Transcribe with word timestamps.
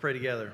Pray 0.00 0.12
together. 0.12 0.52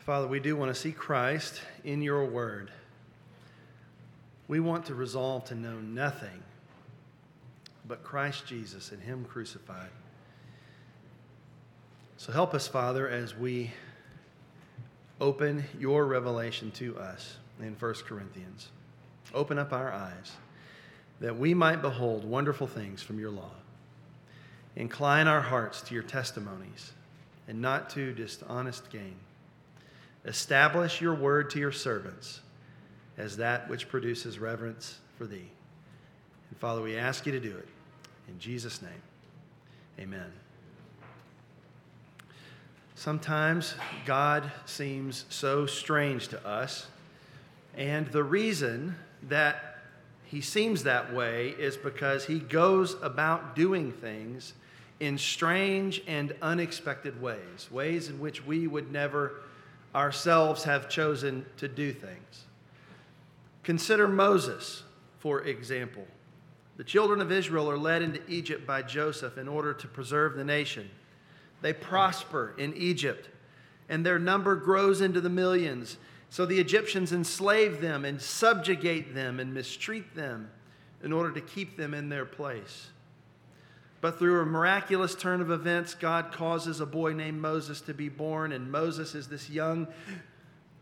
Father, 0.00 0.26
we 0.26 0.40
do 0.40 0.56
want 0.56 0.74
to 0.74 0.80
see 0.80 0.92
Christ 0.92 1.60
in 1.84 2.00
your 2.00 2.24
word. 2.24 2.70
We 4.48 4.60
want 4.60 4.86
to 4.86 4.94
resolve 4.94 5.44
to 5.46 5.54
know 5.54 5.78
nothing 5.78 6.42
but 7.86 8.02
Christ 8.02 8.46
Jesus 8.46 8.92
and 8.92 9.02
Him 9.02 9.26
crucified. 9.26 9.90
So 12.16 12.32
help 12.32 12.54
us, 12.54 12.66
Father, 12.66 13.06
as 13.06 13.36
we 13.36 13.72
open 15.20 15.64
your 15.78 16.06
revelation 16.06 16.70
to 16.72 16.98
us 16.98 17.36
in 17.60 17.74
1 17.74 17.94
Corinthians. 18.06 18.70
Open 19.34 19.58
up 19.58 19.74
our 19.74 19.92
eyes 19.92 20.32
that 21.20 21.38
we 21.38 21.52
might 21.52 21.82
behold 21.82 22.24
wonderful 22.24 22.66
things 22.66 23.02
from 23.02 23.20
your 23.20 23.30
law. 23.30 23.52
Incline 24.76 25.28
our 25.28 25.40
hearts 25.40 25.82
to 25.82 25.94
your 25.94 26.02
testimonies 26.02 26.92
and 27.48 27.60
not 27.60 27.90
to 27.90 28.12
dishonest 28.12 28.90
gain. 28.90 29.16
Establish 30.24 31.00
your 31.00 31.14
word 31.14 31.50
to 31.50 31.58
your 31.58 31.72
servants 31.72 32.40
as 33.18 33.36
that 33.36 33.68
which 33.68 33.88
produces 33.88 34.38
reverence 34.38 34.98
for 35.18 35.26
thee. 35.26 35.50
And 36.50 36.58
Father, 36.58 36.80
we 36.80 36.96
ask 36.96 37.26
you 37.26 37.32
to 37.32 37.40
do 37.40 37.56
it. 37.56 37.68
In 38.28 38.38
Jesus' 38.38 38.80
name, 38.80 39.02
amen. 39.98 40.32
Sometimes 42.94 43.74
God 44.06 44.50
seems 44.64 45.24
so 45.28 45.66
strange 45.66 46.28
to 46.28 46.46
us, 46.46 46.86
and 47.76 48.06
the 48.06 48.22
reason 48.22 48.94
that 49.24 49.78
he 50.24 50.40
seems 50.40 50.84
that 50.84 51.12
way 51.12 51.48
is 51.58 51.76
because 51.76 52.26
he 52.26 52.38
goes 52.38 52.96
about 53.02 53.56
doing 53.56 53.92
things 53.92 54.54
in 55.02 55.18
strange 55.18 56.00
and 56.06 56.32
unexpected 56.42 57.20
ways, 57.20 57.68
ways 57.72 58.08
in 58.08 58.20
which 58.20 58.46
we 58.46 58.68
would 58.68 58.92
never 58.92 59.40
ourselves 59.96 60.62
have 60.62 60.88
chosen 60.88 61.44
to 61.56 61.66
do 61.66 61.92
things. 61.92 62.44
Consider 63.64 64.06
Moses, 64.06 64.84
for 65.18 65.42
example. 65.42 66.06
The 66.76 66.84
children 66.84 67.20
of 67.20 67.32
Israel 67.32 67.68
are 67.68 67.76
led 67.76 68.02
into 68.02 68.20
Egypt 68.30 68.64
by 68.64 68.82
Joseph 68.82 69.38
in 69.38 69.48
order 69.48 69.74
to 69.74 69.88
preserve 69.88 70.36
the 70.36 70.44
nation. 70.44 70.88
They 71.62 71.72
prosper 71.72 72.54
in 72.56 72.72
Egypt, 72.76 73.28
and 73.88 74.06
their 74.06 74.20
number 74.20 74.54
grows 74.54 75.00
into 75.00 75.20
the 75.20 75.28
millions. 75.28 75.96
So 76.30 76.46
the 76.46 76.60
Egyptians 76.60 77.12
enslave 77.12 77.80
them 77.80 78.04
and 78.04 78.22
subjugate 78.22 79.16
them 79.16 79.40
and 79.40 79.52
mistreat 79.52 80.14
them 80.14 80.48
in 81.02 81.12
order 81.12 81.32
to 81.32 81.40
keep 81.40 81.76
them 81.76 81.92
in 81.92 82.08
their 82.08 82.24
place. 82.24 82.86
But 84.02 84.18
through 84.18 84.40
a 84.40 84.44
miraculous 84.44 85.14
turn 85.14 85.40
of 85.40 85.52
events, 85.52 85.94
God 85.94 86.32
causes 86.32 86.80
a 86.80 86.86
boy 86.86 87.12
named 87.12 87.40
Moses 87.40 87.80
to 87.82 87.94
be 87.94 88.08
born, 88.08 88.50
and 88.50 88.70
Moses 88.70 89.14
is 89.14 89.28
this 89.28 89.48
young 89.48 89.86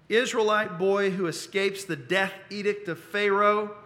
Israelite 0.08 0.78
boy 0.78 1.10
who 1.10 1.26
escapes 1.26 1.84
the 1.84 1.96
death 1.96 2.32
edict 2.48 2.88
of 2.88 2.98
Pharaoh, 2.98 3.76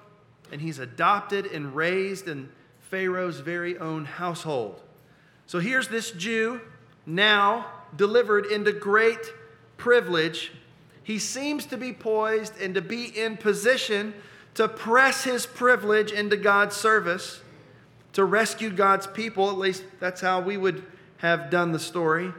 and 0.52 0.60
he's 0.60 0.78
adopted 0.78 1.46
and 1.46 1.74
raised 1.74 2.28
in 2.28 2.48
Pharaoh's 2.78 3.40
very 3.40 3.76
own 3.76 4.04
household. 4.04 4.80
So 5.46 5.58
here's 5.58 5.88
this 5.88 6.12
Jew 6.12 6.60
now 7.04 7.66
delivered 7.96 8.46
into 8.46 8.72
great 8.72 9.32
privilege. 9.76 10.52
He 11.02 11.18
seems 11.18 11.66
to 11.66 11.76
be 11.76 11.92
poised 11.92 12.58
and 12.60 12.72
to 12.76 12.80
be 12.80 13.06
in 13.06 13.36
position 13.36 14.14
to 14.54 14.68
press 14.68 15.24
his 15.24 15.44
privilege 15.44 16.12
into 16.12 16.36
God's 16.36 16.76
service 16.76 17.40
to 18.14 18.24
rescue 18.24 18.70
God's 18.70 19.06
people. 19.06 19.50
At 19.50 19.58
least 19.58 19.84
that's 20.00 20.20
how 20.20 20.40
we 20.40 20.56
would 20.56 20.84
have 21.18 21.50
done 21.50 21.72
the 21.72 21.78
story. 21.78 22.32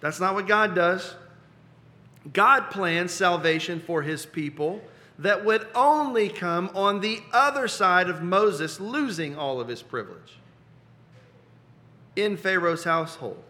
That's 0.00 0.20
not 0.20 0.34
what 0.34 0.46
God 0.46 0.74
does. 0.74 1.14
God 2.32 2.70
plans 2.70 3.12
salvation 3.12 3.80
for 3.80 4.02
his 4.02 4.24
people 4.24 4.82
that 5.18 5.44
would 5.44 5.66
only 5.74 6.28
come 6.28 6.70
on 6.74 7.00
the 7.00 7.20
other 7.32 7.68
side 7.68 8.08
of 8.08 8.22
Moses 8.22 8.80
losing 8.80 9.36
all 9.36 9.60
of 9.60 9.68
his 9.68 9.82
privilege 9.82 10.38
in 12.16 12.36
Pharaoh's 12.36 12.84
household. 12.84 13.42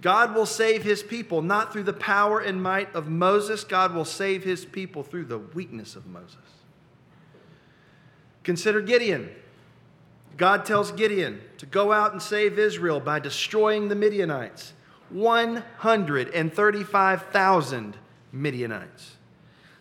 God 0.00 0.34
will 0.34 0.46
save 0.46 0.84
his 0.84 1.02
people 1.02 1.42
not 1.42 1.72
through 1.72 1.82
the 1.82 1.92
power 1.92 2.38
and 2.38 2.62
might 2.62 2.94
of 2.94 3.08
Moses, 3.08 3.64
God 3.64 3.94
will 3.94 4.04
save 4.04 4.44
his 4.44 4.64
people 4.64 5.02
through 5.02 5.24
the 5.24 5.38
weakness 5.38 5.96
of 5.96 6.06
Moses. 6.06 6.36
Consider 8.44 8.80
Gideon. 8.80 9.30
God 10.38 10.64
tells 10.64 10.90
Gideon 10.92 11.42
to 11.58 11.66
go 11.66 11.92
out 11.92 12.12
and 12.12 12.22
save 12.22 12.58
Israel 12.58 13.00
by 13.00 13.18
destroying 13.18 13.88
the 13.88 13.94
Midianites 13.94 14.72
135,000 15.10 17.96
Midianites. 18.30 19.16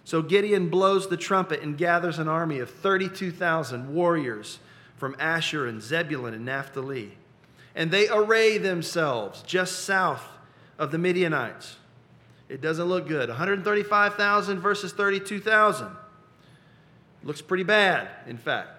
So 0.03 0.21
Gideon 0.21 0.69
blows 0.69 1.09
the 1.09 1.17
trumpet 1.17 1.61
and 1.61 1.77
gathers 1.77 2.17
an 2.17 2.29
army 2.29 2.59
of 2.59 2.69
32,000 2.69 3.93
warriors 3.93 4.59
from 4.95 5.17
Asher 5.19 5.67
and 5.67 5.81
Zebulun 5.81 6.33
and 6.33 6.45
Naphtali. 6.45 7.17
And 7.75 7.91
they 7.91 8.07
array 8.09 8.57
themselves 8.57 9.41
just 9.43 9.81
south 9.81 10.25
of 10.79 10.91
the 10.91 10.97
Midianites. 10.97 11.75
It 12.49 12.61
doesn't 12.61 12.85
look 12.85 13.07
good. 13.07 13.29
135,000 13.29 14.59
versus 14.59 14.91
32,000. 14.93 15.89
Looks 17.23 17.41
pretty 17.41 17.63
bad, 17.63 18.07
in 18.27 18.37
fact. 18.37 18.76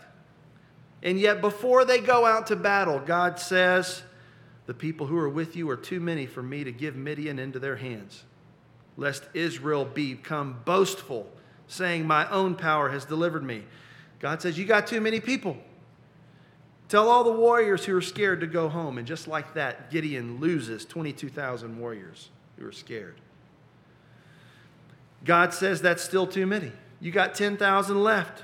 And 1.03 1.19
yet, 1.19 1.41
before 1.41 1.84
they 1.84 2.00
go 2.00 2.26
out 2.26 2.48
to 2.48 2.56
battle, 2.56 2.98
God 2.98 3.38
says, 3.38 4.03
The 4.66 4.75
people 4.75 5.06
who 5.06 5.16
are 5.16 5.28
with 5.28 5.54
you 5.54 5.70
are 5.70 5.76
too 5.76 6.00
many 6.00 6.26
for 6.26 6.42
me 6.42 6.64
to 6.64 6.72
give 6.72 6.97
Midian 6.97 7.38
into 7.38 7.59
their 7.59 7.76
hands, 7.76 8.25
lest 8.97 9.25
Israel 9.32 9.84
become 9.84 10.60
boastful, 10.64 11.31
saying, 11.69 12.06
My 12.06 12.28
own 12.31 12.56
power 12.56 12.88
has 12.88 13.04
delivered 13.04 13.44
me. 13.44 13.64
God 14.19 14.42
says, 14.42 14.58
You 14.58 14.64
got 14.64 14.87
too 14.87 15.00
many 15.00 15.20
people. 15.20 15.56
Tell 16.88 17.08
all 17.08 17.22
the 17.22 17.32
warriors 17.32 17.84
who 17.84 17.94
are 17.94 18.03
scared 18.03 18.41
to 18.41 18.47
go 18.47 18.69
home. 18.69 18.97
And 18.97 19.06
just 19.06 19.28
like 19.28 19.54
that, 19.54 19.91
Gideon 19.91 20.41
loses 20.41 20.87
22,000 20.87 21.78
warriors 21.78 22.31
who 22.58 22.66
are 22.66 22.72
scared. 22.72 23.20
God 25.25 25.53
says 25.53 25.82
that's 25.82 26.03
still 26.03 26.26
too 26.26 26.47
many. 26.47 26.72
You 27.00 27.12
got 27.12 27.34
10,000 27.34 28.03
left. 28.03 28.42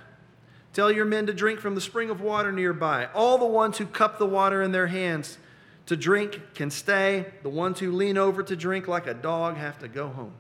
Tell 0.75 0.91
your 0.91 1.05
men 1.05 1.27
to 1.27 1.33
drink 1.33 1.61
from 1.61 1.77
the 1.77 1.81
spring 1.81 2.11
of 2.11 2.21
water 2.21 2.51
nearby. 2.51 3.09
All 3.15 3.39
the 3.39 3.47
ones 3.47 3.79
who 3.79 3.87
cup 3.87 4.19
the 4.19 4.27
water 4.27 4.61
in 4.61 4.73
their 4.73 4.89
hands 4.89 5.39
to 5.87 5.97
drink 5.97 6.41
can 6.55 6.69
stay. 6.69 7.27
The 7.45 7.49
ones 7.49 7.79
who 7.79 7.93
lean 7.93 8.19
over 8.19 8.43
to 8.43 8.57
drink 8.57 8.89
like 8.89 9.07
a 9.07 9.15
dog 9.15 9.57
have 9.57 9.79
to 9.79 9.89
go 9.89 10.09
home. 10.09 10.33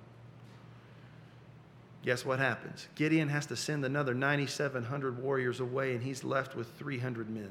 Guess 2.02 2.24
what 2.24 2.40
happens? 2.40 2.88
Gideon 2.96 3.28
has 3.28 3.46
to 3.46 3.56
send 3.56 3.84
another 3.84 4.12
9,700 4.12 5.22
warriors 5.22 5.60
away, 5.60 5.94
and 5.94 6.02
he's 6.02 6.24
left 6.24 6.56
with 6.56 6.68
300 6.78 7.30
men 7.30 7.50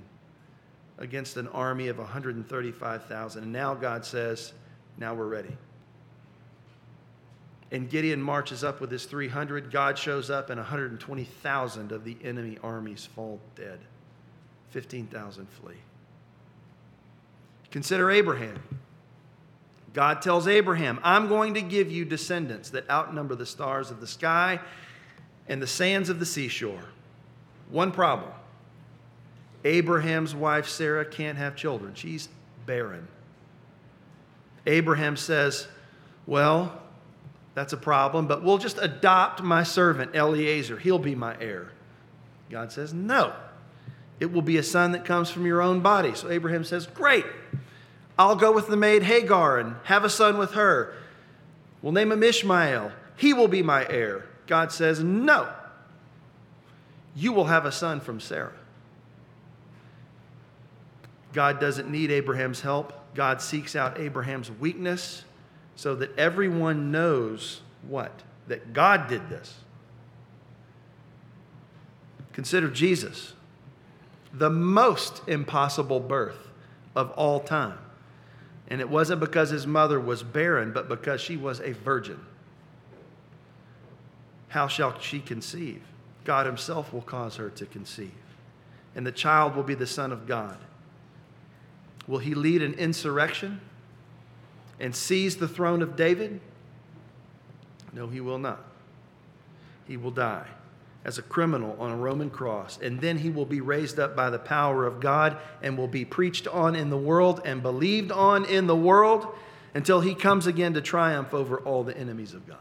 against 0.98 1.38
an 1.38 1.48
army 1.48 1.88
of 1.88 1.98
135,000. 1.98 3.44
And 3.44 3.52
now 3.52 3.74
God 3.74 4.06
says, 4.06 4.52
Now 4.98 5.14
we're 5.14 5.28
ready. 5.28 5.56
And 7.74 7.90
Gideon 7.90 8.22
marches 8.22 8.64
up 8.64 8.80
with 8.80 8.92
his 8.92 9.06
300. 9.06 9.72
God 9.72 9.98
shows 9.98 10.30
up, 10.30 10.52
and 10.52 10.60
120,000 10.60 11.92
of 11.92 12.06
the 12.06 12.16
enemy 12.24 12.60
armies 12.64 13.08
fall 13.16 13.40
dead. 13.56 13.80
15,000 14.70 15.50
flee. 15.50 15.74
Consider 17.72 18.12
Abraham. 18.12 18.62
God 19.94 20.22
tells 20.22 20.48
Abraham, 20.48 21.00
I'm 21.04 21.28
going 21.28 21.56
to 21.56 21.62
give 21.62 21.92
you 21.92 22.06
descendants 22.06 22.70
that 22.70 22.88
outnumber 22.90 23.34
the 23.34 23.46
stars 23.46 23.90
of 23.90 24.00
the 24.00 24.08
sky 24.08 24.60
and 25.48 25.60
the 25.60 25.68
sands 25.68 26.10
of 26.10 26.20
the 26.20 26.26
seashore. 26.26 26.86
One 27.70 27.92
problem 27.92 28.32
Abraham's 29.64 30.36
wife, 30.36 30.68
Sarah, 30.68 31.06
can't 31.06 31.40
have 31.40 31.56
children. 31.56 31.96
She's 31.96 32.30
barren. 32.68 33.08
Abraham 34.68 35.18
says, 35.18 35.68
Well, 36.28 36.80
that's 37.56 37.74
a 37.74 37.78
problem, 37.78 38.28
but 38.28 38.44
we'll 38.44 38.58
just 38.58 38.80
adopt 38.82 39.44
my 39.44 39.64
servant, 39.64 40.16
Eliezer. 40.16 40.78
He'll 40.78 41.00
be 41.00 41.16
my 41.16 41.40
heir. 41.40 41.72
God 42.50 42.72
says, 42.72 42.94
No. 42.94 43.34
It 44.20 44.32
will 44.32 44.42
be 44.42 44.58
a 44.58 44.64
son 44.64 44.94
that 44.94 45.06
comes 45.06 45.30
from 45.30 45.46
your 45.46 45.62
own 45.62 45.82
body. 45.82 46.16
So 46.16 46.30
Abraham 46.30 46.64
says, 46.64 46.88
Great. 46.88 47.26
I'll 48.18 48.36
go 48.36 48.52
with 48.52 48.68
the 48.68 48.78
maid 48.78 49.04
Hagar 49.04 49.58
and 49.58 49.76
have 49.84 50.04
a 50.04 50.10
son 50.10 50.38
with 50.38 50.52
her. 50.52 50.96
We'll 51.82 51.94
name 51.94 52.12
him 52.12 52.24
Ishmael. 52.24 52.92
He 53.18 53.34
will 53.34 53.48
be 53.48 53.62
my 53.62 53.88
heir. 53.88 54.26
God 54.48 54.72
says, 54.72 55.04
No. 55.04 55.52
You 57.16 57.34
will 57.34 57.46
have 57.46 57.66
a 57.66 57.72
son 57.72 58.00
from 58.00 58.20
Sarah. 58.20 58.54
God 61.34 61.60
doesn't 61.60 61.90
need 61.90 62.10
Abraham's 62.10 62.62
help. 62.62 62.94
God 63.14 63.42
seeks 63.42 63.76
out 63.76 64.00
Abraham's 64.00 64.50
weakness 64.50 65.24
so 65.76 65.96
that 65.96 66.18
everyone 66.18 66.92
knows 66.92 67.62
what? 67.88 68.22
That 68.48 68.74
God 68.74 69.08
did 69.08 69.30
this. 69.30 69.56
Consider 72.34 72.70
Jesus, 72.70 73.34
the 74.34 74.50
most 74.50 75.22
impossible 75.28 76.00
birth 76.00 76.50
of 76.96 77.12
all 77.12 77.40
time. 77.40 77.78
And 78.68 78.82
it 78.82 78.90
wasn't 78.90 79.20
because 79.20 79.50
his 79.50 79.68
mother 79.68 80.00
was 80.00 80.24
barren, 80.24 80.72
but 80.72 80.90
because 80.90 81.22
she 81.22 81.38
was 81.38 81.60
a 81.60 81.74
virgin. 81.74 82.20
How 84.50 84.68
shall 84.68 85.00
she 85.00 85.20
conceive? 85.20 85.82
God 86.24 86.46
himself 86.46 86.94
will 86.94 87.02
cause 87.02 87.36
her 87.36 87.50
to 87.50 87.66
conceive. 87.66 88.14
And 88.96 89.06
the 89.06 89.12
child 89.12 89.56
will 89.56 89.64
be 89.64 89.76
the 89.76 89.88
Son 89.88 90.12
of 90.12 90.28
God. 90.28 90.58
Will 92.08 92.20
he 92.20 92.34
lead 92.34 92.62
an 92.62 92.74
insurrection 92.76 93.62
and 94.80 94.96
seize 94.96 95.38
the 95.38 95.48
throne 95.48 95.82
of 95.82 95.96
David? 95.96 96.40
No, 97.94 98.08
he 98.08 98.20
will 98.20 98.40
not. 98.40 98.64
He 99.88 99.98
will 99.98 100.12
die 100.12 100.48
as 101.06 101.18
a 101.18 101.22
criminal 101.22 101.76
on 101.80 101.92
a 101.92 101.98
Roman 101.98 102.30
cross, 102.30 102.80
and 102.82 103.00
then 103.02 103.18
he 103.18 103.30
will 103.30 103.46
be 103.46 103.62
raised 103.62 104.00
up 104.00 104.16
by 104.16 104.30
the 104.30 104.40
power 104.40 104.86
of 104.86 105.02
God 105.02 105.38
and 105.62 105.78
will 105.78 105.88
be 105.88 106.06
preached 106.06 106.48
on 106.48 106.76
in 106.76 106.90
the 106.90 106.98
world 106.98 107.42
and 107.44 107.62
believed 107.62 108.12
on 108.12 108.46
in 108.46 108.68
the 108.68 108.76
world 108.76 109.28
until 109.74 110.02
he 110.02 110.16
comes 110.16 110.48
again 110.48 110.74
to 110.74 110.82
triumph 110.82 111.34
over 111.34 111.60
all 111.60 111.84
the 111.84 111.98
enemies 111.98 112.34
of 112.34 112.48
God. 112.48 112.58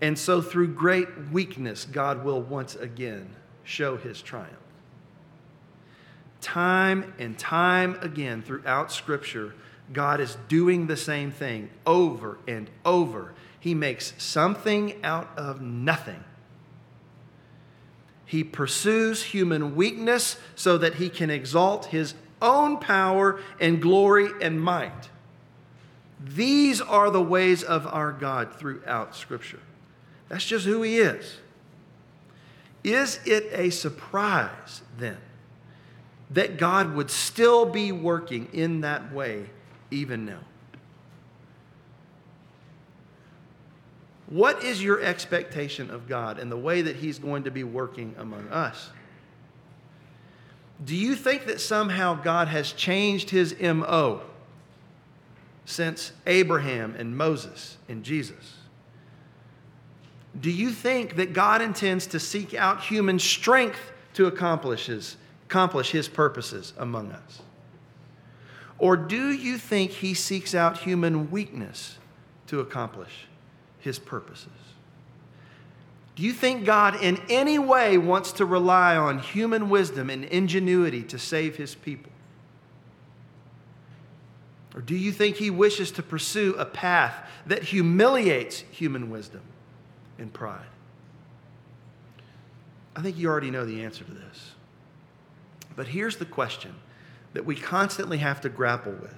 And 0.00 0.18
so, 0.18 0.40
through 0.40 0.68
great 0.68 1.08
weakness, 1.30 1.84
God 1.84 2.24
will 2.24 2.40
once 2.40 2.74
again 2.76 3.28
show 3.64 3.98
his 3.98 4.22
triumph. 4.22 4.56
Time 6.40 7.14
and 7.18 7.38
time 7.38 7.98
again 8.00 8.42
throughout 8.42 8.92
Scripture, 8.92 9.54
God 9.92 10.20
is 10.20 10.36
doing 10.48 10.86
the 10.86 10.96
same 10.96 11.30
thing 11.30 11.70
over 11.86 12.38
and 12.46 12.70
over 12.84 13.34
he 13.60 13.74
makes 13.74 14.14
something 14.16 15.04
out 15.04 15.28
of 15.36 15.60
nothing. 15.60 16.24
He 18.24 18.42
pursues 18.42 19.22
human 19.22 19.76
weakness 19.76 20.36
so 20.54 20.78
that 20.78 20.94
he 20.94 21.10
can 21.10 21.30
exalt 21.30 21.86
his 21.86 22.14
own 22.40 22.78
power 22.78 23.40
and 23.60 23.82
glory 23.82 24.30
and 24.40 24.60
might. 24.60 25.10
These 26.18 26.80
are 26.80 27.10
the 27.10 27.22
ways 27.22 27.62
of 27.62 27.86
our 27.86 28.12
God 28.12 28.54
throughout 28.54 29.14
Scripture. 29.14 29.60
That's 30.28 30.46
just 30.46 30.64
who 30.64 30.80
he 30.82 30.98
is. 30.98 31.38
Is 32.82 33.20
it 33.26 33.50
a 33.52 33.68
surprise 33.70 34.80
then 34.96 35.18
that 36.30 36.58
God 36.58 36.94
would 36.94 37.10
still 37.10 37.66
be 37.66 37.92
working 37.92 38.48
in 38.52 38.82
that 38.82 39.12
way 39.12 39.46
even 39.90 40.24
now? 40.24 40.40
What 44.30 44.62
is 44.62 44.82
your 44.82 45.00
expectation 45.02 45.90
of 45.90 46.08
God 46.08 46.38
and 46.38 46.50
the 46.50 46.56
way 46.56 46.82
that 46.82 46.96
He's 46.96 47.18
going 47.18 47.44
to 47.44 47.50
be 47.50 47.64
working 47.64 48.14
among 48.16 48.48
us? 48.48 48.90
Do 50.82 50.94
you 50.94 51.16
think 51.16 51.46
that 51.46 51.60
somehow 51.60 52.14
God 52.14 52.48
has 52.48 52.72
changed 52.72 53.30
His 53.30 53.54
MO 53.60 54.22
since 55.64 56.12
Abraham 56.26 56.94
and 56.96 57.16
Moses 57.16 57.76
and 57.88 58.04
Jesus? 58.04 58.54
Do 60.40 60.50
you 60.50 60.70
think 60.70 61.16
that 61.16 61.32
God 61.32 61.60
intends 61.60 62.06
to 62.08 62.20
seek 62.20 62.54
out 62.54 62.84
human 62.84 63.18
strength 63.18 63.92
to 64.14 64.26
accomplish 64.26 64.86
His, 64.86 65.16
accomplish 65.50 65.90
his 65.90 66.08
purposes 66.08 66.72
among 66.78 67.12
us? 67.12 67.42
Or 68.78 68.96
do 68.96 69.30
you 69.30 69.58
think 69.58 69.90
He 69.90 70.14
seeks 70.14 70.54
out 70.54 70.78
human 70.78 71.30
weakness 71.30 71.98
to 72.50 72.58
accomplish 72.58 73.28
his 73.78 74.00
purposes. 74.00 74.48
Do 76.16 76.24
you 76.24 76.32
think 76.32 76.64
God 76.64 77.00
in 77.00 77.20
any 77.28 77.60
way 77.60 77.96
wants 77.96 78.32
to 78.32 78.44
rely 78.44 78.96
on 78.96 79.20
human 79.20 79.70
wisdom 79.70 80.10
and 80.10 80.24
ingenuity 80.24 81.04
to 81.04 81.18
save 81.18 81.54
his 81.54 81.76
people? 81.76 82.10
Or 84.74 84.80
do 84.80 84.96
you 84.96 85.12
think 85.12 85.36
he 85.36 85.48
wishes 85.48 85.92
to 85.92 86.02
pursue 86.02 86.56
a 86.58 86.64
path 86.64 87.14
that 87.46 87.62
humiliates 87.62 88.64
human 88.72 89.10
wisdom 89.10 89.42
and 90.18 90.32
pride? 90.32 90.66
I 92.96 93.02
think 93.02 93.16
you 93.16 93.28
already 93.28 93.52
know 93.52 93.64
the 93.64 93.84
answer 93.84 94.02
to 94.02 94.12
this. 94.12 94.54
But 95.76 95.88
here's 95.88 96.16
the 96.16 96.24
question 96.24 96.74
that 97.32 97.44
we 97.44 97.54
constantly 97.54 98.18
have 98.18 98.40
to 98.42 98.48
grapple 98.48 98.92
with 98.92 99.14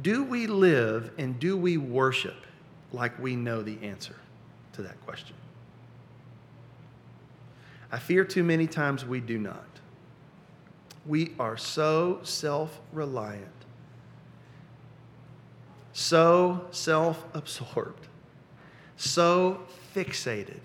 Do 0.00 0.24
we 0.24 0.46
live 0.46 1.12
and 1.18 1.38
do 1.38 1.56
we 1.56 1.76
worship 1.76 2.46
like 2.92 3.18
we 3.18 3.36
know 3.36 3.62
the 3.62 3.78
answer 3.82 4.16
to 4.74 4.82
that 4.82 5.00
question? 5.04 5.36
I 7.90 7.98
fear 7.98 8.24
too 8.24 8.42
many 8.42 8.66
times 8.66 9.04
we 9.04 9.20
do 9.20 9.38
not. 9.38 9.66
We 11.04 11.32
are 11.38 11.56
so 11.56 12.20
self 12.22 12.80
reliant, 12.92 13.48
so 15.92 16.66
self 16.70 17.24
absorbed, 17.34 18.06
so 18.96 19.60
fixated 19.94 20.60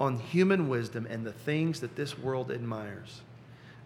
on 0.00 0.18
human 0.18 0.68
wisdom 0.68 1.06
and 1.10 1.26
the 1.26 1.32
things 1.32 1.80
that 1.80 1.94
this 1.94 2.18
world 2.18 2.50
admires 2.50 3.20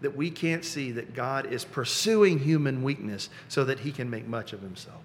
that 0.05 0.15
we 0.15 0.29
can't 0.29 0.63
see 0.63 0.91
that 0.91 1.15
God 1.15 1.51
is 1.51 1.65
pursuing 1.65 2.37
human 2.37 2.83
weakness 2.83 3.27
so 3.47 3.63
that 3.63 3.79
he 3.79 3.91
can 3.91 4.07
make 4.07 4.27
much 4.27 4.53
of 4.53 4.61
himself. 4.61 5.01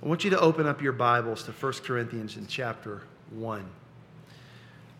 I 0.00 0.06
want 0.06 0.22
you 0.22 0.30
to 0.30 0.38
open 0.38 0.64
up 0.64 0.80
your 0.80 0.92
Bibles 0.92 1.42
to 1.42 1.50
1 1.50 1.72
Corinthians 1.82 2.36
in 2.36 2.46
chapter 2.46 3.02
1. 3.32 3.64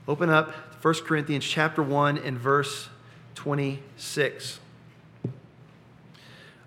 Open 0.09 0.29
up 0.29 0.53
1 0.83 0.95
Corinthians 1.05 1.45
chapter 1.45 1.85
1 1.85 2.19
and 2.19 2.37
verse 2.37 2.89
26. 3.37 4.59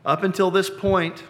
Up 0.05 0.23
until 0.23 0.49
this 0.49 0.69
point, 0.69 1.23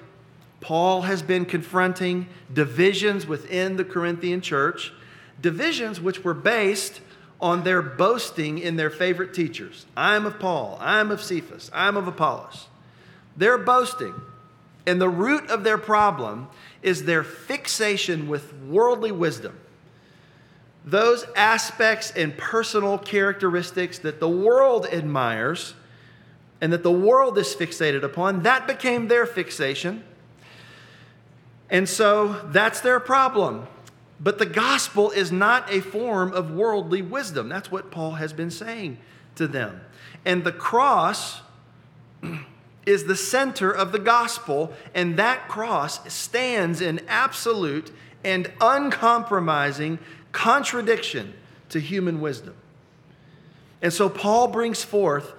Paul 0.62 1.02
has 1.02 1.24
been 1.24 1.46
confronting 1.46 2.28
divisions 2.54 3.26
within 3.26 3.78
the 3.78 3.84
Corinthian 3.84 4.42
church, 4.42 4.94
divisions 5.42 6.00
which 6.00 6.24
were 6.24 6.36
based 6.36 7.02
on 7.44 7.66
their 7.66 7.82
boasting 7.82 8.58
in 8.58 8.78
their 8.78 8.90
favorite 8.90 9.34
teachers. 9.34 9.86
I'm 9.98 10.26
of 10.26 10.40
Paul, 10.40 10.78
I'm 10.80 11.12
of 11.12 11.22
Cephas, 11.22 11.70
I'm 11.74 11.98
of 11.98 12.08
Apollos. 12.08 12.68
They're 13.36 13.58
boasting. 13.58 14.16
And 14.88 15.00
the 15.00 15.10
root 15.10 15.50
of 15.50 15.66
their 15.66 15.78
problem 15.78 16.48
is 16.82 17.04
their 17.04 17.24
fixation 17.24 18.30
with 18.30 18.54
worldly 18.54 19.12
wisdom. 19.12 19.60
Those 20.86 21.26
aspects 21.36 22.12
and 22.12 22.38
personal 22.38 22.98
characteristics 22.98 24.00
that 24.00 24.22
the 24.22 24.30
world 24.30 24.86
admires 24.86 25.74
and 26.62 26.72
that 26.72 26.84
the 26.84 26.92
world 26.92 27.38
is 27.38 27.54
fixated 27.54 28.04
upon, 28.04 28.44
that 28.44 28.68
became 28.68 29.10
their 29.10 29.26
fixation. 29.26 30.04
And 31.70 31.90
so 31.90 32.42
that's 32.52 32.80
their 32.80 33.02
problem. 33.02 33.68
But 34.20 34.38
the 34.38 34.46
gospel 34.46 35.12
is 35.12 35.32
not 35.32 35.72
a 35.72 35.82
form 35.82 36.34
of 36.34 36.52
worldly 36.52 37.02
wisdom. 37.02 37.50
That's 37.50 37.72
what 37.72 37.92
Paul 37.92 38.12
has 38.12 38.34
been 38.34 38.52
saying 38.52 38.98
to 39.36 39.48
them. 39.48 39.82
And 40.26 40.44
the 40.44 40.52
cross 40.52 41.42
is 42.86 43.06
the 43.06 43.16
center 43.16 43.72
of 43.72 43.92
the 43.92 44.00
gospel, 44.00 44.74
and 44.94 45.18
that 45.18 45.48
cross 45.48 46.14
stands 46.14 46.82
in 46.82 47.02
absolute 47.08 47.92
and 48.24 48.52
uncompromising 48.62 50.00
contradiction 50.32 51.34
to 51.70 51.80
human 51.80 52.22
wisdom. 52.22 52.56
And 53.82 53.92
so 53.92 54.10
Paul 54.10 54.48
brings 54.48 54.84
forth 54.84 55.34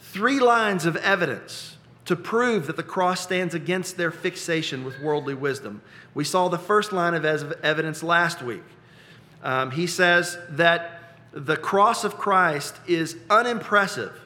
three 0.00 0.38
lines 0.38 0.86
of 0.86 0.96
evidence 0.96 1.77
to 2.08 2.16
prove 2.16 2.66
that 2.68 2.76
the 2.76 2.82
cross 2.82 3.20
stands 3.20 3.54
against 3.54 3.98
their 3.98 4.10
fixation 4.10 4.82
with 4.82 4.98
worldly 4.98 5.34
wisdom. 5.34 5.82
We 6.14 6.24
saw 6.24 6.48
the 6.48 6.58
first 6.58 6.90
line 6.90 7.12
of 7.12 7.22
evidence 7.62 8.02
last 8.02 8.40
week. 8.40 8.64
Um, 9.42 9.70
he 9.72 9.86
says 9.86 10.38
that 10.48 11.18
the 11.32 11.58
cross 11.58 12.04
of 12.04 12.16
Christ 12.16 12.76
is 12.86 13.18
unimpressive 13.28 14.18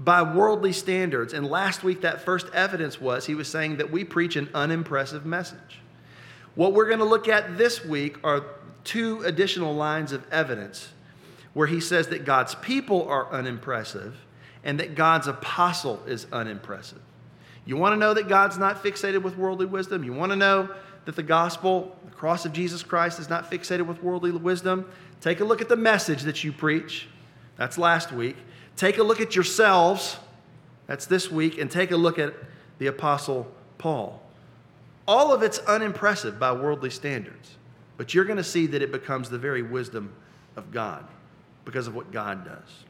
by 0.00 0.20
worldly 0.20 0.72
standards. 0.72 1.32
And 1.32 1.48
last 1.48 1.84
week, 1.84 2.00
that 2.00 2.22
first 2.22 2.48
evidence 2.52 3.00
was 3.00 3.26
he 3.26 3.36
was 3.36 3.46
saying 3.46 3.76
that 3.76 3.92
we 3.92 4.02
preach 4.02 4.34
an 4.34 4.48
unimpressive 4.52 5.24
message. 5.24 5.78
What 6.56 6.72
we're 6.72 6.86
going 6.86 6.98
to 6.98 7.04
look 7.04 7.28
at 7.28 7.56
this 7.56 7.84
week 7.84 8.16
are 8.24 8.46
two 8.82 9.22
additional 9.22 9.76
lines 9.76 10.10
of 10.10 10.26
evidence 10.32 10.88
where 11.54 11.68
he 11.68 11.80
says 11.80 12.08
that 12.08 12.24
God's 12.24 12.56
people 12.56 13.06
are 13.08 13.30
unimpressive 13.30 14.16
and 14.64 14.80
that 14.80 14.96
God's 14.96 15.28
apostle 15.28 16.02
is 16.04 16.26
unimpressive. 16.32 16.98
You 17.68 17.76
want 17.76 17.92
to 17.92 17.98
know 17.98 18.14
that 18.14 18.28
God's 18.28 18.56
not 18.56 18.82
fixated 18.82 19.20
with 19.20 19.36
worldly 19.36 19.66
wisdom? 19.66 20.02
You 20.02 20.14
want 20.14 20.32
to 20.32 20.36
know 20.36 20.70
that 21.04 21.16
the 21.16 21.22
gospel, 21.22 21.94
the 22.06 22.12
cross 22.12 22.46
of 22.46 22.54
Jesus 22.54 22.82
Christ, 22.82 23.18
is 23.18 23.28
not 23.28 23.50
fixated 23.50 23.86
with 23.86 24.02
worldly 24.02 24.30
wisdom? 24.30 24.90
Take 25.20 25.40
a 25.40 25.44
look 25.44 25.60
at 25.60 25.68
the 25.68 25.76
message 25.76 26.22
that 26.22 26.42
you 26.42 26.50
preach. 26.50 27.08
That's 27.58 27.76
last 27.76 28.10
week. 28.10 28.38
Take 28.76 28.96
a 28.96 29.02
look 29.02 29.20
at 29.20 29.34
yourselves. 29.34 30.16
That's 30.86 31.04
this 31.04 31.30
week. 31.30 31.58
And 31.58 31.70
take 31.70 31.90
a 31.90 31.96
look 31.98 32.18
at 32.18 32.32
the 32.78 32.86
Apostle 32.86 33.46
Paul. 33.76 34.22
All 35.06 35.34
of 35.34 35.42
it's 35.42 35.58
unimpressive 35.58 36.38
by 36.38 36.52
worldly 36.52 36.88
standards, 36.88 37.58
but 37.98 38.14
you're 38.14 38.24
going 38.24 38.38
to 38.38 38.44
see 38.44 38.66
that 38.68 38.80
it 38.80 38.90
becomes 38.90 39.28
the 39.28 39.38
very 39.38 39.60
wisdom 39.60 40.14
of 40.56 40.70
God 40.70 41.06
because 41.66 41.86
of 41.86 41.94
what 41.94 42.12
God 42.12 42.46
does. 42.46 42.84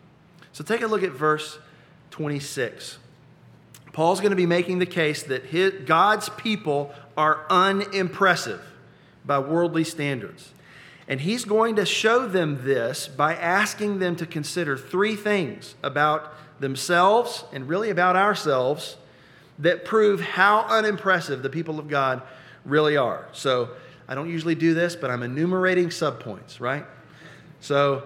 So 0.53 0.63
take 0.63 0.83
a 0.83 0.87
look 0.87 1.03
at 1.03 1.11
verse 1.11 1.59
26. 2.13 2.99
Paul's 3.99 4.21
going 4.21 4.31
to 4.31 4.37
be 4.37 4.47
making 4.47 4.79
the 4.79 4.87
case 4.87 5.25
that 5.25 5.47
his, 5.47 5.73
God's 5.85 6.29
people 6.29 6.95
are 7.17 7.45
unimpressive 7.51 8.63
by 9.27 9.41
worldly 9.41 9.83
standards. 9.83 10.53
And 11.09 11.21
he's 11.21 11.45
going 11.45 11.75
to 11.75 11.85
show 11.85 12.29
them 12.29 12.61
this 12.63 13.09
by 13.09 13.35
asking 13.35 13.99
them 13.99 14.15
to 14.15 14.25
consider 14.25 14.77
three 14.77 15.17
things 15.17 15.75
about 15.83 16.33
themselves 16.61 17.43
and 17.53 17.69
really 17.69 17.91
about 17.91 18.15
ourselves 18.15 18.99
that 19.59 19.85
prove 19.85 20.21
how 20.21 20.61
unimpressive 20.69 21.43
the 21.43 21.51
people 21.51 21.81
of 21.81 21.89
God 21.89 22.23
really 22.65 22.97
are. 22.97 23.27
So 23.33 23.71
I 24.07 24.15
don't 24.15 24.31
usually 24.31 24.55
do 24.55 24.75
this, 24.75 24.95
but 24.95 25.11
I'm 25.11 25.25
enumerating 25.25 25.89
subpoints, 25.89 26.61
right? 26.61 26.85
So 27.59 28.05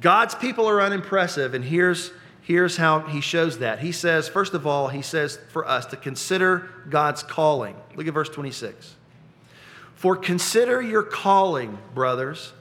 God's 0.00 0.36
people 0.36 0.68
are 0.68 0.80
unimpressive, 0.80 1.54
and 1.54 1.64
here's, 1.64 2.12
here's 2.42 2.76
how 2.76 3.00
he 3.00 3.20
shows 3.20 3.58
that. 3.58 3.78
He 3.80 3.92
says, 3.92 4.28
first 4.28 4.54
of 4.54 4.66
all, 4.66 4.88
he 4.88 5.02
says 5.02 5.38
for 5.48 5.66
us 5.66 5.86
to 5.86 5.96
consider 5.96 6.68
God's 6.90 7.22
calling. 7.22 7.74
Look 7.96 8.06
at 8.06 8.14
verse 8.14 8.28
26. 8.28 8.96
For 9.94 10.16
consider 10.16 10.82
your 10.82 11.02
calling, 11.02 11.78
brothers. 11.94 12.52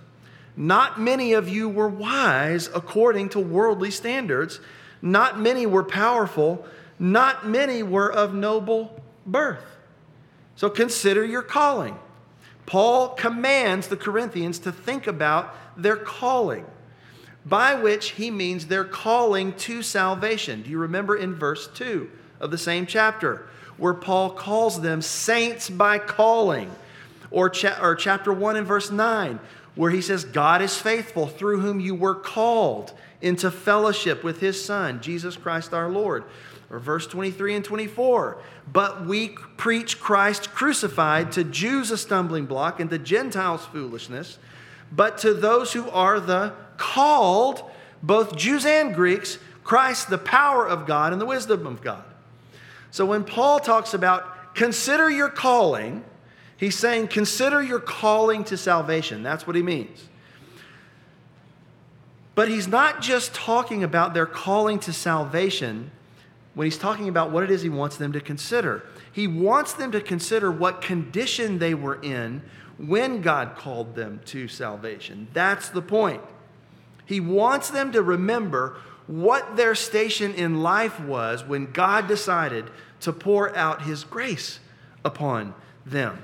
Not 0.55 0.99
many 0.99 1.33
of 1.33 1.49
you 1.49 1.67
were 1.67 1.89
wise 1.89 2.69
according 2.73 3.29
to 3.29 3.39
worldly 3.39 3.91
standards. 3.91 4.59
Not 5.01 5.39
many 5.39 5.65
were 5.65 5.83
powerful. 5.83 6.65
Not 6.99 7.47
many 7.47 7.81
were 7.81 8.11
of 8.11 8.33
noble 8.33 9.01
birth. 9.25 9.65
So 10.55 10.69
consider 10.69 11.25
your 11.25 11.41
calling. 11.41 11.97
Paul 12.67 13.09
commands 13.09 13.87
the 13.87 13.97
Corinthians 13.97 14.59
to 14.59 14.71
think 14.71 15.07
about 15.07 15.55
their 15.75 15.97
calling, 15.97 16.65
by 17.45 17.73
which 17.75 18.11
he 18.11 18.29
means 18.29 18.67
their 18.67 18.83
calling 18.83 19.53
to 19.53 19.81
salvation. 19.81 20.61
Do 20.61 20.69
you 20.69 20.77
remember 20.77 21.15
in 21.15 21.35
verse 21.35 21.67
2 21.67 22.09
of 22.39 22.51
the 22.51 22.57
same 22.57 22.85
chapter, 22.85 23.47
where 23.77 23.93
Paul 23.93 24.31
calls 24.31 24.81
them 24.81 25.01
saints 25.01 25.69
by 25.69 25.97
calling? 25.97 26.71
Or, 27.31 27.49
cha- 27.49 27.79
or 27.81 27.95
chapter 27.95 28.33
1 28.33 28.57
and 28.57 28.67
verse 28.67 28.91
9, 28.91 29.39
where 29.75 29.91
he 29.91 30.01
says, 30.01 30.25
God 30.25 30.61
is 30.61 30.77
faithful, 30.77 31.27
through 31.27 31.61
whom 31.61 31.79
you 31.79 31.95
were 31.95 32.15
called 32.15 32.91
into 33.21 33.49
fellowship 33.49 34.23
with 34.23 34.41
his 34.41 34.63
Son, 34.63 35.01
Jesus 35.01 35.37
Christ 35.37 35.73
our 35.73 35.89
Lord. 35.89 36.25
Or 36.69 36.79
verse 36.79 37.05
23 37.07 37.55
and 37.55 37.65
24, 37.65 38.37
but 38.71 39.05
we 39.05 39.29
preach 39.57 39.99
Christ 39.99 40.51
crucified 40.51 41.33
to 41.33 41.43
Jews 41.43 41.91
a 41.91 41.97
stumbling 41.97 42.45
block 42.45 42.79
and 42.79 42.89
to 42.89 42.97
Gentiles 42.97 43.65
foolishness, 43.65 44.37
but 44.89 45.17
to 45.19 45.33
those 45.33 45.73
who 45.73 45.89
are 45.89 46.19
the 46.19 46.53
called, 46.81 47.63
both 48.01 48.35
Jews 48.35 48.65
and 48.65 48.95
Greeks, 48.95 49.37
Christ 49.63 50.09
the 50.09 50.17
power 50.17 50.67
of 50.67 50.87
God 50.87 51.13
and 51.13 51.21
the 51.21 51.25
wisdom 51.25 51.67
of 51.67 51.81
God. 51.81 52.03
So 52.89 53.05
when 53.05 53.23
Paul 53.23 53.59
talks 53.59 53.93
about 53.93 54.55
consider 54.55 55.09
your 55.09 55.29
calling, 55.29 56.03
he's 56.57 56.77
saying 56.77 57.09
consider 57.09 57.61
your 57.61 57.79
calling 57.79 58.43
to 58.45 58.57
salvation. 58.57 59.21
That's 59.21 59.45
what 59.45 59.55
he 59.55 59.61
means. 59.61 60.09
But 62.33 62.49
he's 62.49 62.67
not 62.67 63.01
just 63.01 63.33
talking 63.35 63.83
about 63.83 64.13
their 64.13 64.25
calling 64.25 64.79
to 64.79 64.93
salvation 64.93 65.91
when 66.55 66.65
he's 66.65 66.77
talking 66.77 67.07
about 67.07 67.31
what 67.31 67.43
it 67.43 67.51
is 67.51 67.61
he 67.61 67.69
wants 67.69 67.97
them 67.97 68.11
to 68.13 68.19
consider. 68.19 68.83
He 69.11 69.27
wants 69.27 69.73
them 69.73 69.91
to 69.91 70.01
consider 70.01 70.51
what 70.51 70.81
condition 70.81 71.59
they 71.59 71.73
were 71.73 72.01
in 72.01 72.41
when 72.77 73.21
God 73.21 73.55
called 73.55 73.95
them 73.95 74.21
to 74.25 74.47
salvation. 74.47 75.27
That's 75.33 75.69
the 75.69 75.81
point. 75.81 76.21
He 77.11 77.19
wants 77.19 77.69
them 77.69 77.91
to 77.91 78.01
remember 78.01 78.77
what 79.05 79.57
their 79.57 79.75
station 79.75 80.33
in 80.33 80.63
life 80.63 80.97
was 80.97 81.43
when 81.43 81.69
God 81.73 82.07
decided 82.07 82.69
to 83.01 83.11
pour 83.11 83.53
out 83.53 83.81
his 83.81 84.05
grace 84.05 84.61
upon 85.03 85.53
them. 85.85 86.23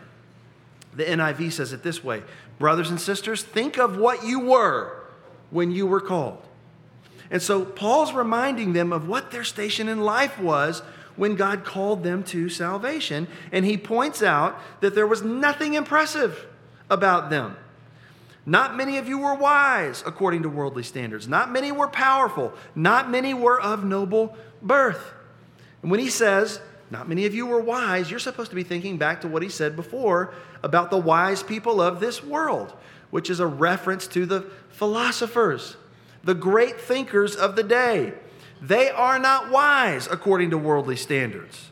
The 0.94 1.03
NIV 1.03 1.51
says 1.51 1.74
it 1.74 1.84
this 1.84 2.06
way 2.06 2.24
Brothers 2.58 2.89
and 2.89 3.01
sisters, 3.01 3.44
think 3.44 3.77
of 3.77 3.98
what 3.98 4.24
you 4.24 4.39
were 4.39 5.03
when 5.51 5.72
you 5.72 5.86
were 5.86 6.00
called. 6.00 6.41
And 7.29 7.41
so 7.41 7.65
Paul's 7.65 8.13
reminding 8.13 8.72
them 8.72 8.94
of 8.94 9.10
what 9.10 9.29
their 9.29 9.44
station 9.44 9.89
in 9.89 10.00
life 10.00 10.39
was 10.39 10.79
when 11.17 11.36
God 11.36 11.65
called 11.65 12.06
them 12.06 12.24
to 12.24 12.48
salvation. 12.48 13.27
And 13.51 13.65
he 13.65 13.77
points 13.77 14.24
out 14.24 14.58
that 14.79 14.96
there 14.96 15.06
was 15.06 15.22
nothing 15.22 15.74
impressive 15.74 16.48
about 16.89 17.29
them. 17.29 17.58
Not 18.48 18.77
many 18.77 18.98
of 18.98 19.10
you 19.10 19.18
were 19.18 19.36
wise 19.36 20.01
according 20.06 20.44
to 20.44 20.50
worldly 20.50 20.84
standards. 20.84 21.27
Not 21.27 21.51
many 21.51 21.70
were 21.74 21.89
powerful. 21.89 22.54
Not 22.75 23.10
many 23.10 23.34
were 23.34 23.60
of 23.60 23.84
noble 23.84 24.38
birth. 24.62 25.13
And 25.82 25.92
when 25.92 26.00
he 26.00 26.10
says, 26.10 26.62
not 26.89 27.10
many 27.10 27.25
of 27.25 27.36
you 27.36 27.46
were 27.46 27.60
wise, 27.60 28.10
you're 28.10 28.22
supposed 28.22 28.51
to 28.51 28.56
be 28.56 28.63
thinking 28.63 28.98
back 28.98 29.20
to 29.22 29.27
what 29.27 29.44
he 29.44 29.50
said 29.50 29.75
before 29.75 30.34
about 30.63 30.92
the 30.92 30.98
wise 30.98 31.44
people 31.44 31.82
of 31.82 32.00
this 32.00 32.24
world, 32.24 32.74
which 33.10 33.30
is 33.30 33.42
a 33.42 33.46
reference 33.46 34.08
to 34.08 34.25
the 34.25 34.42
philosophers 34.70 35.75
the 36.24 36.34
great 36.34 36.80
thinkers 36.80 37.36
of 37.36 37.56
the 37.56 37.63
day. 37.63 38.13
They 38.62 38.89
are 38.89 39.20
not 39.20 39.50
wise 39.50 40.08
according 40.08 40.50
to 40.50 40.58
worldly 40.58 40.96
standards. 40.96 41.70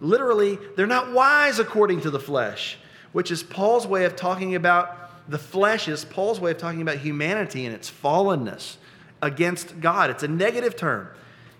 Literally, 0.00 0.58
they're 0.76 0.86
not 0.86 1.12
wise 1.12 1.58
according 1.58 2.00
to 2.02 2.10
the 2.10 2.20
flesh, 2.20 2.78
which 3.12 3.30
is 3.30 3.42
Paul's 3.42 3.86
way 3.86 4.04
of 4.04 4.16
talking 4.16 4.54
about 4.54 5.09
the 5.30 5.38
flesh, 5.38 5.88
is 5.88 6.04
Paul's 6.04 6.40
way 6.40 6.50
of 6.50 6.58
talking 6.58 6.82
about 6.82 6.98
humanity 6.98 7.64
and 7.64 7.74
its 7.74 7.90
fallenness 7.90 8.76
against 9.22 9.80
God. 9.80 10.10
It's 10.10 10.22
a 10.22 10.28
negative 10.28 10.76
term. 10.76 11.08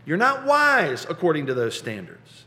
You're 0.05 0.17
not 0.17 0.45
wise 0.45 1.07
according 1.09 1.47
to 1.47 1.55
those 1.55 1.79
standards. 1.79 2.45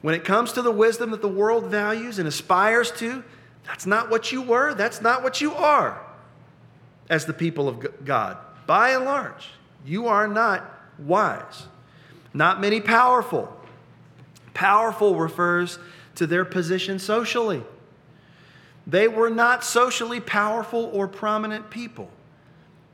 When 0.00 0.14
it 0.14 0.24
comes 0.24 0.52
to 0.54 0.62
the 0.62 0.72
wisdom 0.72 1.10
that 1.10 1.22
the 1.22 1.28
world 1.28 1.66
values 1.66 2.18
and 2.18 2.26
aspires 2.26 2.90
to, 2.92 3.22
that's 3.64 3.86
not 3.86 4.10
what 4.10 4.32
you 4.32 4.42
were, 4.42 4.74
that's 4.74 5.00
not 5.00 5.22
what 5.22 5.40
you 5.40 5.54
are 5.54 6.00
as 7.08 7.26
the 7.26 7.32
people 7.32 7.68
of 7.68 8.04
God 8.04 8.38
by 8.66 8.90
and 8.90 9.04
large, 9.04 9.50
you 9.84 10.06
are 10.06 10.28
not 10.28 10.64
wise. 10.98 11.66
Not 12.32 12.60
many 12.60 12.80
powerful. 12.80 13.54
Powerful 14.54 15.16
refers 15.16 15.78
to 16.14 16.26
their 16.26 16.44
position 16.44 16.98
socially. 16.98 17.62
They 18.86 19.08
were 19.08 19.30
not 19.30 19.64
socially 19.64 20.20
powerful 20.20 20.90
or 20.92 21.06
prominent 21.06 21.70
people. 21.70 22.10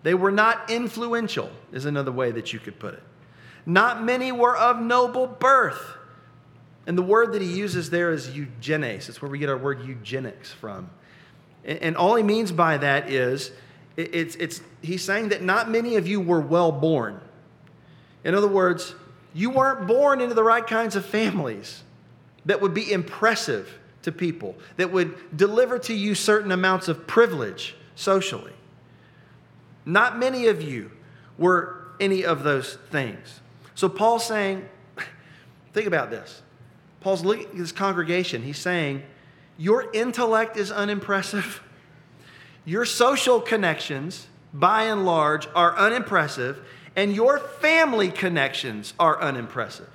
They 0.02 0.14
were 0.14 0.30
not 0.30 0.71
influential, 0.71 1.50
is 1.73 1.85
another 1.85 2.12
way 2.12 2.30
that 2.30 2.52
you 2.52 2.59
could 2.59 2.78
put 2.78 2.95
it. 2.95 3.02
Not 3.66 4.02
many 4.02 4.33
were 4.33 4.57
of 4.57 4.80
noble 4.80 5.26
birth. 5.26 5.97
And 6.87 6.97
the 6.97 7.02
word 7.02 7.33
that 7.33 7.42
he 7.42 7.52
uses 7.52 7.90
there 7.90 8.12
is 8.12 8.30
eugenes. 8.30 9.09
It's 9.09 9.21
where 9.21 9.30
we 9.30 9.38
get 9.38 9.50
our 9.50 9.59
word 9.59 9.85
eugenics 9.85 10.52
from. 10.52 10.90
And 11.64 11.97
all 11.97 12.14
he 12.14 12.23
means 12.23 12.50
by 12.50 12.78
that 12.78 13.11
is 13.11 13.50
it's, 13.97 14.37
it's, 14.37 14.62
he's 14.80 15.04
saying 15.04 15.30
that 15.30 15.42
not 15.42 15.71
many 15.71 15.97
of 15.97 16.07
you 16.07 16.21
were 16.21 16.40
well 16.40 16.73
born. 16.73 17.21
In 18.25 18.35
other 18.35 18.49
words, 18.49 18.95
you 19.35 19.50
weren't 19.50 19.87
born 19.87 20.21
into 20.21 20.35
the 20.35 20.42
right 20.42 20.66
kinds 20.66 20.97
of 20.97 21.04
families 21.04 21.83
that 22.47 22.62
would 22.62 22.73
be 22.73 22.90
impressive 22.90 23.77
to 24.08 24.12
people, 24.12 24.56
that 24.76 24.90
would 24.90 25.36
deliver 25.36 25.78
to 25.78 25.94
you 25.94 26.14
certain 26.14 26.50
amounts 26.50 26.88
of 26.88 27.06
privilege 27.06 27.76
socially. 27.94 28.54
Not 29.84 30.18
many 30.18 30.46
of 30.46 30.62
you 30.62 30.90
were 31.36 31.88
any 32.00 32.24
of 32.24 32.42
those 32.42 32.78
things. 32.90 33.40
So 33.74 33.88
Paul's 33.88 34.26
saying, 34.26 34.66
think 35.74 35.86
about 35.86 36.10
this. 36.10 36.42
Paul's 37.00 37.22
looking 37.22 37.46
at 37.46 37.56
this 37.56 37.70
congregation. 37.70 38.42
He's 38.42 38.58
saying, 38.58 39.02
Your 39.58 39.92
intellect 39.92 40.56
is 40.56 40.72
unimpressive. 40.72 41.62
Your 42.64 42.84
social 42.84 43.40
connections, 43.40 44.26
by 44.52 44.84
and 44.84 45.04
large, 45.04 45.46
are 45.54 45.76
unimpressive, 45.76 46.60
and 46.96 47.14
your 47.14 47.38
family 47.38 48.10
connections 48.10 48.92
are 48.98 49.18
unimpressive. 49.22 49.88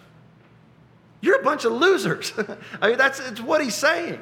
You're 1.24 1.40
a 1.40 1.44
bunch 1.44 1.64
of 1.64 1.72
losers. 1.72 2.34
I 2.82 2.90
mean, 2.90 2.98
that's 2.98 3.22
it's 3.22 3.40
what 3.40 3.64
he's 3.64 3.76
saying. 3.76 4.22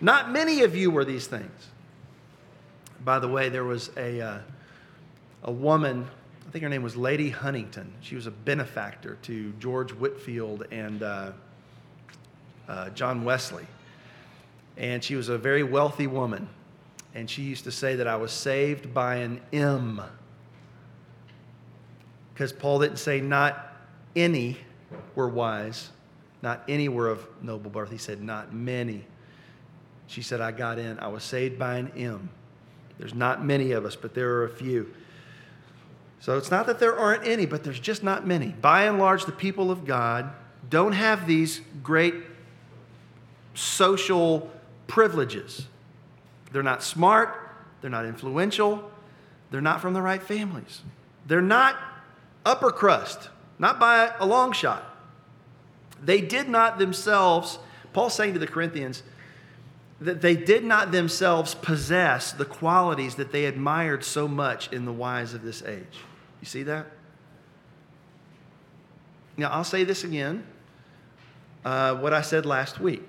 Not 0.00 0.30
many 0.30 0.62
of 0.62 0.74
you 0.74 0.90
were 0.90 1.04
these 1.04 1.26
things. 1.26 1.68
By 3.04 3.18
the 3.18 3.28
way, 3.28 3.50
there 3.50 3.64
was 3.64 3.90
a, 3.94 4.18
uh, 4.18 4.38
a 5.42 5.52
woman, 5.52 6.08
I 6.46 6.50
think 6.50 6.62
her 6.62 6.70
name 6.70 6.82
was 6.82 6.96
Lady 6.96 7.28
Huntingdon. 7.28 7.92
She 8.00 8.14
was 8.14 8.26
a 8.26 8.30
benefactor 8.30 9.18
to 9.24 9.52
George 9.60 9.92
Whitefield 9.92 10.64
and 10.70 11.02
uh, 11.02 11.32
uh, 12.66 12.88
John 12.90 13.22
Wesley. 13.22 13.66
And 14.78 15.04
she 15.04 15.14
was 15.14 15.28
a 15.28 15.36
very 15.36 15.62
wealthy 15.62 16.06
woman 16.06 16.48
and 17.14 17.28
she 17.28 17.42
used 17.42 17.64
to 17.64 17.70
say 17.70 17.96
that 17.96 18.06
I 18.06 18.16
was 18.16 18.32
saved 18.32 18.94
by 18.94 19.16
an 19.16 19.42
M. 19.52 20.00
Because 22.32 22.50
Paul 22.50 22.78
didn't 22.78 22.98
say 22.98 23.20
not 23.20 23.74
any 24.16 24.56
were 25.14 25.28
wise, 25.28 25.90
not 26.42 26.62
any 26.68 26.88
were 26.88 27.08
of 27.08 27.26
noble 27.42 27.70
birth. 27.70 27.90
He 27.90 27.98
said 27.98 28.22
not 28.22 28.52
many. 28.52 29.04
She 30.06 30.22
said, 30.22 30.40
I 30.40 30.52
got 30.52 30.78
in. 30.78 30.98
I 30.98 31.08
was 31.08 31.22
saved 31.22 31.58
by 31.58 31.76
an 31.76 31.92
M. 31.96 32.30
There's 32.98 33.14
not 33.14 33.44
many 33.44 33.72
of 33.72 33.84
us, 33.84 33.94
but 33.94 34.14
there 34.14 34.34
are 34.36 34.44
a 34.44 34.48
few. 34.48 34.92
So 36.20 36.36
it's 36.36 36.50
not 36.50 36.66
that 36.66 36.80
there 36.80 36.98
aren't 36.98 37.26
any, 37.26 37.46
but 37.46 37.62
there's 37.62 37.78
just 37.78 38.02
not 38.02 38.26
many. 38.26 38.48
By 38.48 38.84
and 38.84 38.98
large, 38.98 39.24
the 39.24 39.32
people 39.32 39.70
of 39.70 39.84
God 39.84 40.32
don't 40.68 40.92
have 40.92 41.26
these 41.26 41.60
great 41.82 42.14
social 43.54 44.50
privileges. 44.86 45.66
They're 46.52 46.62
not 46.62 46.82
smart, 46.82 47.36
they're 47.80 47.90
not 47.90 48.06
influential, 48.06 48.90
they're 49.50 49.60
not 49.60 49.80
from 49.80 49.94
the 49.94 50.02
right 50.02 50.22
families. 50.22 50.82
They're 51.26 51.40
not 51.40 51.76
upper 52.44 52.70
crust, 52.70 53.28
not 53.58 53.78
by 53.78 54.12
a 54.18 54.26
long 54.26 54.52
shot. 54.52 54.87
They 56.02 56.20
did 56.20 56.48
not 56.48 56.78
themselves, 56.78 57.58
Paul's 57.92 58.14
saying 58.14 58.34
to 58.34 58.38
the 58.38 58.46
Corinthians, 58.46 59.02
that 60.00 60.20
they 60.20 60.36
did 60.36 60.64
not 60.64 60.92
themselves 60.92 61.54
possess 61.54 62.32
the 62.32 62.44
qualities 62.44 63.16
that 63.16 63.32
they 63.32 63.46
admired 63.46 64.04
so 64.04 64.28
much 64.28 64.72
in 64.72 64.84
the 64.84 64.92
wise 64.92 65.34
of 65.34 65.42
this 65.42 65.62
age. 65.62 66.04
You 66.40 66.46
see 66.46 66.62
that? 66.64 66.86
Now, 69.36 69.50
I'll 69.50 69.64
say 69.64 69.84
this 69.84 70.04
again 70.04 70.44
uh, 71.64 71.96
what 71.96 72.12
I 72.12 72.22
said 72.22 72.46
last 72.46 72.80
week. 72.80 73.02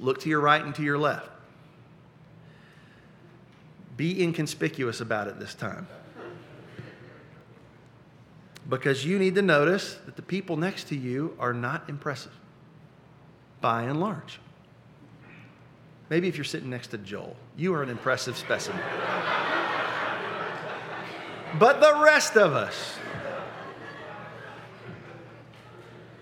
Look 0.00 0.20
to 0.20 0.28
your 0.28 0.40
right 0.40 0.62
and 0.62 0.74
to 0.74 0.82
your 0.82 0.98
left. 0.98 1.30
Be 3.96 4.22
inconspicuous 4.22 5.00
about 5.00 5.28
it 5.28 5.38
this 5.38 5.54
time. 5.54 5.86
Because 8.68 9.04
you 9.04 9.18
need 9.18 9.34
to 9.34 9.42
notice 9.42 9.98
that 10.06 10.16
the 10.16 10.22
people 10.22 10.56
next 10.56 10.84
to 10.88 10.96
you 10.96 11.36
are 11.38 11.52
not 11.52 11.88
impressive, 11.88 12.32
by 13.60 13.82
and 13.82 14.00
large. 14.00 14.40
Maybe 16.08 16.28
if 16.28 16.36
you're 16.36 16.44
sitting 16.44 16.70
next 16.70 16.88
to 16.88 16.98
Joel, 16.98 17.36
you 17.56 17.74
are 17.74 17.82
an 17.82 17.88
impressive 17.88 18.36
specimen. 18.36 18.82
but 21.58 21.80
the 21.80 22.00
rest 22.02 22.36
of 22.36 22.52
us, 22.52 22.98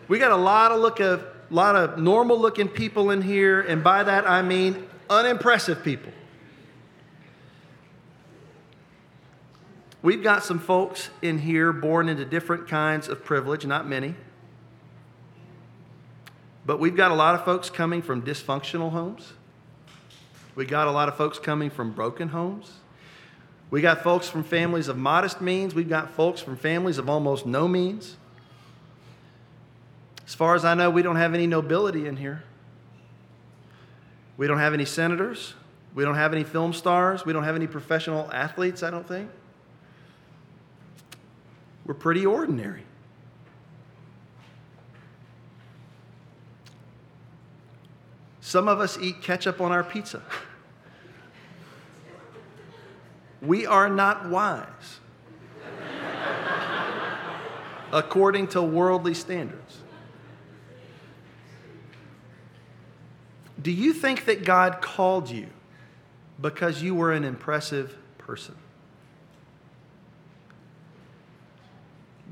we 0.09 0.19
got 0.19 0.33
a 0.33 0.37
lot 0.37 0.73
of 0.73 0.81
look 0.81 1.01
of 1.01 1.25
lot 1.51 1.75
of 1.75 1.99
normal 1.99 2.39
looking 2.39 2.69
people 2.69 3.11
in 3.11 3.23
here, 3.23 3.61
and 3.61 3.83
by 3.83 4.05
that 4.05 4.29
I 4.29 4.43
mean 4.43 4.87
unimpressive 5.09 5.83
people. 5.83 6.13
We've 10.03 10.23
got 10.23 10.45
some 10.45 10.59
folks 10.59 11.11
in 11.21 11.39
here 11.39 11.73
born 11.73 12.09
into 12.09 12.25
different 12.25 12.69
kinds 12.69 13.09
of 13.09 13.25
privilege, 13.25 13.67
not 13.67 13.87
many. 13.87 14.15
But 16.65 16.81
we've 16.81 16.97
got 16.97 17.11
a 17.11 17.15
lot 17.15 17.35
of 17.35 17.45
folks 17.45 17.69
coming 17.69 18.01
from 18.01 18.23
dysfunctional 18.23 18.93
homes. 18.93 19.33
We 20.55 20.65
got 20.65 20.89
a 20.89 20.91
lot 20.91 21.09
of 21.09 21.17
folks 21.17 21.39
coming 21.39 21.71
from 21.71 21.93
broken 21.93 22.29
homes. 22.29 22.73
We 23.71 23.81
got 23.81 24.03
folks 24.03 24.29
from 24.29 24.43
families 24.43 24.89
of 24.89 24.97
modest 24.97 25.41
means. 25.41 25.75
We've 25.75 25.89
got 25.89 26.11
folks 26.11 26.41
from 26.41 26.57
families 26.57 26.99
of 26.99 27.09
almost 27.09 27.47
no 27.47 27.69
means. 27.69 28.17
As 30.27 30.35
far 30.35 30.55
as 30.55 30.65
I 30.65 30.75
know, 30.75 30.91
we 30.91 31.03
don't 31.03 31.17
have 31.17 31.35
any 31.35 31.47
nobility 31.47 32.07
in 32.07 32.17
here. 32.17 32.43
We 34.37 34.47
don't 34.47 34.59
have 34.59 34.75
any 34.75 34.85
senators. 34.85 35.55
We 35.95 36.05
don't 36.05 36.15
have 36.15 36.33
any 36.33 36.45
film 36.45 36.73
stars. 36.73 37.25
We 37.25 37.33
don't 37.33 37.45
have 37.45 37.57
any 37.57 37.67
professional 37.67 38.31
athletes, 38.33 38.83
I 38.83 38.91
don't 38.91 39.07
think. 39.07 39.31
We're 41.91 41.95
pretty 41.95 42.25
ordinary. 42.25 42.85
Some 48.41 48.69
of 48.69 48.79
us 48.79 48.97
eat 48.97 49.23
ketchup 49.23 49.61
on 49.61 49.73
our 49.73 49.83
pizza. 49.83 50.23
We 53.43 53.67
are 53.67 53.89
not 53.89 54.29
wise 54.29 55.01
according 57.93 58.49
to 58.49 58.63
worldly 58.63 59.15
standards. 59.15 59.79
Do 63.61 63.73
you 63.73 63.95
think 63.95 64.27
that 64.27 64.45
God 64.45 64.81
called 64.81 65.29
you 65.29 65.49
because 66.41 66.83
you 66.83 66.95
were 66.95 67.13
an 67.13 67.25
impressive 67.25 67.97
person? 68.19 68.55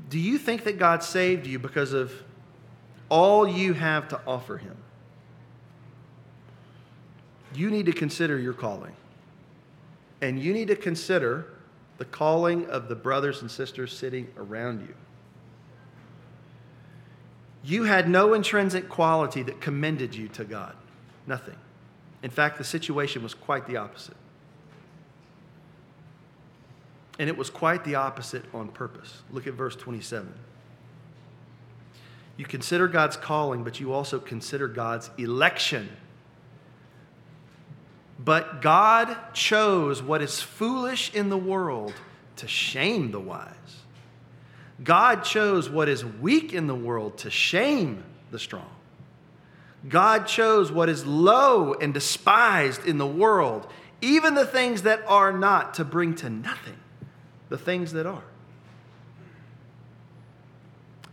Do 0.09 0.19
you 0.19 0.37
think 0.37 0.63
that 0.63 0.77
God 0.77 1.03
saved 1.03 1.45
you 1.45 1.59
because 1.59 1.93
of 1.93 2.11
all 3.09 3.47
you 3.47 3.73
have 3.73 4.07
to 4.09 4.19
offer 4.25 4.57
Him? 4.57 4.75
You 7.53 7.69
need 7.69 7.85
to 7.85 7.93
consider 7.93 8.37
your 8.37 8.53
calling. 8.53 8.93
And 10.21 10.39
you 10.39 10.53
need 10.53 10.67
to 10.67 10.75
consider 10.75 11.45
the 11.97 12.05
calling 12.05 12.65
of 12.67 12.87
the 12.87 12.95
brothers 12.95 13.41
and 13.41 13.49
sisters 13.49 13.95
sitting 13.95 14.27
around 14.37 14.81
you. 14.81 14.93
You 17.63 17.83
had 17.83 18.09
no 18.09 18.33
intrinsic 18.33 18.89
quality 18.89 19.43
that 19.43 19.61
commended 19.61 20.15
you 20.15 20.27
to 20.29 20.43
God. 20.43 20.75
Nothing. 21.27 21.55
In 22.23 22.29
fact, 22.29 22.57
the 22.57 22.63
situation 22.63 23.21
was 23.21 23.33
quite 23.33 23.67
the 23.67 23.77
opposite. 23.77 24.15
And 27.19 27.27
it 27.27 27.37
was 27.37 27.49
quite 27.49 27.83
the 27.83 27.95
opposite 27.95 28.45
on 28.53 28.69
purpose. 28.69 29.21
Look 29.29 29.45
at 29.45 29.53
verse 29.53 29.75
27. 29.75 30.33
You 32.37 32.45
consider 32.45 32.87
God's 32.87 33.17
calling, 33.17 33.65
but 33.65 33.81
you 33.81 33.91
also 33.91 34.17
consider 34.17 34.69
God's 34.69 35.09
election. 35.17 35.89
But 38.17 38.61
God 38.61 39.33
chose 39.33 40.01
what 40.01 40.21
is 40.21 40.41
foolish 40.41 41.13
in 41.13 41.27
the 41.27 41.37
world 41.37 41.93
to 42.37 42.47
shame 42.47 43.11
the 43.11 43.19
wise. 43.19 43.53
God 44.81 45.25
chose 45.25 45.69
what 45.69 45.89
is 45.89 46.05
weak 46.05 46.53
in 46.53 46.67
the 46.67 46.75
world 46.75 47.17
to 47.19 47.29
shame 47.29 48.05
the 48.31 48.39
strong. 48.39 48.69
God 49.89 50.25
chose 50.25 50.71
what 50.71 50.87
is 50.87 51.05
low 51.05 51.73
and 51.73 51.93
despised 51.93 52.85
in 52.85 52.97
the 52.97 53.07
world, 53.07 53.67
even 54.01 54.35
the 54.35 54.45
things 54.45 54.83
that 54.83 55.01
are 55.07 55.33
not, 55.33 55.73
to 55.73 55.83
bring 55.83 56.15
to 56.15 56.29
nothing 56.29 56.78
the 57.49 57.57
things 57.57 57.93
that 57.93 58.05
are. 58.05 58.23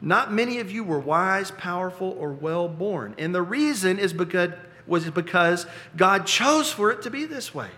Not 0.01 0.33
many 0.33 0.59
of 0.59 0.70
you 0.70 0.85
were 0.85 0.99
wise, 0.99 1.51
powerful, 1.51 2.16
or 2.18 2.31
well 2.31 2.68
born. 2.68 3.14
And 3.18 3.35
the 3.35 3.42
reason 3.42 3.99
is 3.99 4.12
because, 4.12 4.51
was 4.87 5.09
because 5.11 5.66
God 5.96 6.27
chose 6.27 6.70
for 6.70 6.90
it 6.90 7.03
to 7.03 7.11
be 7.11 7.25
this 7.25 7.55
way. 7.55 7.70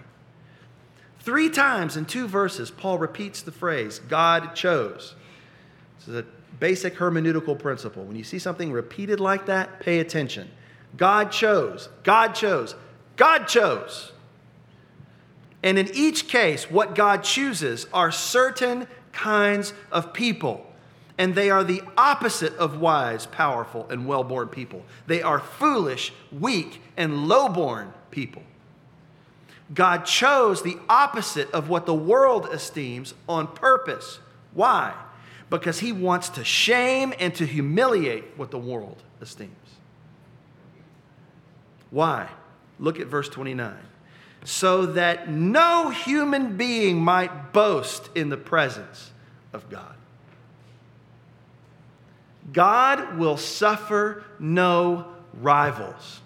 Three 1.21 1.51
times 1.51 1.97
in 1.97 2.07
two 2.07 2.27
verses, 2.27 2.71
Paul 2.71 2.99
repeats 2.99 3.43
the 3.43 3.53
phrase, 3.53 3.99
God 3.99 4.55
chose. 4.55 5.15
This 5.99 6.09
is 6.09 6.15
a 6.17 6.25
basic 6.59 6.97
hermeneutical 6.97 7.59
principle. 7.59 8.05
When 8.05 8.17
you 8.17 8.25
see 8.25 8.39
something 8.39 8.73
repeated 8.73 9.21
like 9.21 9.47
that, 9.47 9.81
pay 9.81 10.01
attention. 10.01 10.49
God 10.97 11.31
chose, 11.31 11.89
God 12.03 12.35
chose, 12.35 12.75
God 13.17 13.47
chose. 13.47 14.13
And 15.63 15.79
in 15.79 15.91
each 15.95 16.29
case, 16.29 16.71
what 16.71 16.95
God 16.95 17.25
chooses 17.25 17.87
are 17.93 18.13
certain 18.13 18.87
kinds 19.13 19.73
of 19.91 20.13
people. 20.13 20.65
And 21.17 21.35
they 21.35 21.51
are 21.51 21.65
the 21.65 21.83
opposite 21.97 22.57
of 22.57 22.81
wise, 22.81 23.27
powerful, 23.27 23.89
and 23.91 24.07
well 24.07 24.23
born 24.23 24.49
people. 24.49 24.85
They 25.09 25.21
are 25.21 25.41
foolish, 25.41 26.13
weak, 26.31 26.81
and 26.97 27.27
low 27.27 27.49
born 27.49 27.93
people. 28.13 28.43
God 29.75 30.07
chose 30.07 30.63
the 30.63 30.79
opposite 30.89 31.51
of 31.51 31.69
what 31.69 31.87
the 31.87 31.95
world 31.95 32.49
esteems 32.53 33.15
on 33.29 33.49
purpose. 33.49 34.21
Why? 34.55 34.95
Because 35.51 35.81
he 35.81 35.93
wants 35.93 36.29
to 36.31 36.45
shame 36.45 37.13
and 37.19 37.35
to 37.35 37.45
humiliate 37.45 38.25
what 38.37 38.51
the 38.51 38.59
world 38.59 39.03
esteems. 39.21 39.53
Why? 41.91 42.29
Look 42.79 43.01
at 43.01 43.09
verse 43.09 43.29
29 43.29 43.77
so 44.45 44.87
that 44.87 45.29
no 45.29 45.91
human 45.91 46.57
being 46.57 47.01
might 47.01 47.53
boast 47.53 48.09
in 48.15 48.29
the 48.29 48.37
presence 48.37 49.11
of 49.53 49.69
God. 49.69 49.95
God 52.53 53.19
will 53.19 53.37
suffer 53.37 54.25
no 54.39 55.07
rivals. 55.41 56.21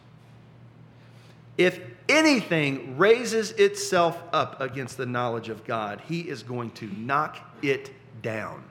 If 1.58 1.80
anything 2.08 2.96
raises 2.96 3.52
itself 3.52 4.22
up 4.32 4.60
against 4.60 4.96
the 4.96 5.06
knowledge 5.06 5.48
of 5.48 5.64
God, 5.64 6.00
he 6.08 6.20
is 6.20 6.42
going 6.42 6.70
to 6.72 6.86
knock 6.96 7.38
it 7.62 7.90
down. 8.22 8.62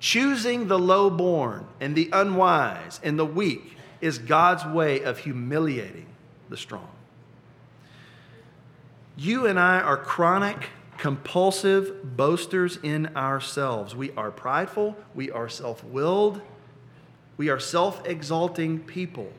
Choosing 0.00 0.66
the 0.66 0.78
low-born 0.78 1.66
and 1.80 1.94
the 1.94 2.10
unwise 2.12 3.00
and 3.04 3.16
the 3.18 3.24
weak 3.24 3.76
is 4.00 4.18
God's 4.18 4.64
way 4.66 5.02
of 5.04 5.18
humiliating 5.18 6.06
the 6.48 6.56
strong. 6.56 6.88
You 9.16 9.46
and 9.46 9.58
I 9.58 9.80
are 9.80 9.96
chronic, 9.96 10.70
compulsive 10.96 12.16
boasters 12.16 12.78
in 12.82 13.14
ourselves. 13.16 13.94
We 13.94 14.12
are 14.12 14.30
prideful, 14.30 14.96
we 15.14 15.30
are 15.30 15.48
self 15.48 15.84
willed, 15.84 16.40
we 17.36 17.48
are 17.48 17.58
self 17.58 18.06
exalting 18.06 18.80
people. 18.80 19.32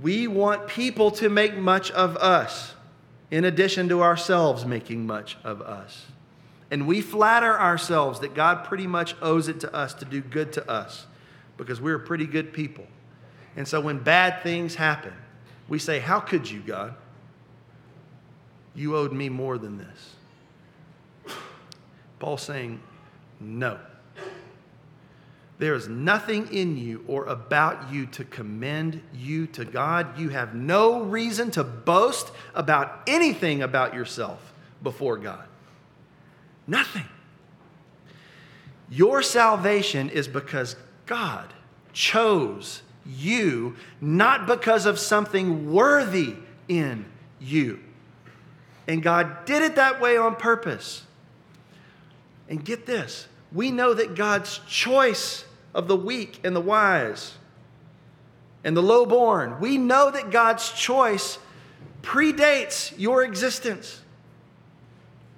We 0.00 0.28
want 0.28 0.68
people 0.68 1.10
to 1.12 1.28
make 1.28 1.56
much 1.56 1.90
of 1.90 2.16
us, 2.18 2.74
in 3.30 3.44
addition 3.44 3.88
to 3.88 4.02
ourselves 4.02 4.64
making 4.64 5.06
much 5.06 5.36
of 5.42 5.60
us. 5.60 6.06
And 6.70 6.86
we 6.86 7.00
flatter 7.00 7.58
ourselves 7.58 8.20
that 8.20 8.34
God 8.34 8.64
pretty 8.64 8.86
much 8.86 9.16
owes 9.20 9.48
it 9.48 9.60
to 9.60 9.74
us 9.74 9.94
to 9.94 10.04
do 10.04 10.20
good 10.20 10.52
to 10.52 10.70
us 10.70 11.06
because 11.56 11.80
we're 11.80 11.98
pretty 11.98 12.26
good 12.26 12.52
people. 12.52 12.86
And 13.56 13.66
so 13.66 13.80
when 13.80 13.98
bad 13.98 14.42
things 14.42 14.76
happen, 14.76 15.14
we 15.68 15.78
say, 15.78 15.98
How 15.98 16.20
could 16.20 16.48
you, 16.48 16.60
God? 16.60 16.94
You 18.78 18.96
owed 18.96 19.12
me 19.12 19.28
more 19.28 19.58
than 19.58 19.76
this. 19.76 21.34
Paul's 22.20 22.42
saying, 22.42 22.80
No. 23.40 23.80
There 25.58 25.74
is 25.74 25.88
nothing 25.88 26.46
in 26.52 26.76
you 26.76 27.04
or 27.08 27.24
about 27.26 27.92
you 27.92 28.06
to 28.06 28.22
commend 28.22 29.02
you 29.12 29.48
to 29.48 29.64
God. 29.64 30.16
You 30.16 30.28
have 30.28 30.54
no 30.54 31.02
reason 31.02 31.50
to 31.52 31.64
boast 31.64 32.30
about 32.54 33.02
anything 33.08 33.62
about 33.62 33.94
yourself 33.94 34.52
before 34.80 35.16
God. 35.16 35.44
Nothing. 36.68 37.06
Your 38.88 39.20
salvation 39.20 40.08
is 40.08 40.28
because 40.28 40.76
God 41.06 41.52
chose 41.92 42.82
you, 43.04 43.74
not 44.00 44.46
because 44.46 44.86
of 44.86 45.00
something 45.00 45.72
worthy 45.72 46.36
in 46.68 47.06
you. 47.40 47.80
And 48.88 49.02
God 49.02 49.44
did 49.44 49.62
it 49.62 49.76
that 49.76 50.00
way 50.00 50.16
on 50.16 50.34
purpose. 50.34 51.02
And 52.48 52.64
get 52.64 52.86
this 52.86 53.28
we 53.52 53.70
know 53.70 53.94
that 53.94 54.14
God's 54.14 54.60
choice 54.66 55.44
of 55.74 55.86
the 55.86 55.96
weak 55.96 56.40
and 56.44 56.56
the 56.56 56.60
wise 56.60 57.34
and 58.64 58.76
the 58.76 58.82
lowborn, 58.82 59.60
we 59.60 59.78
know 59.78 60.10
that 60.10 60.30
God's 60.30 60.70
choice 60.72 61.38
predates 62.02 62.92
your 62.98 63.22
existence. 63.22 64.00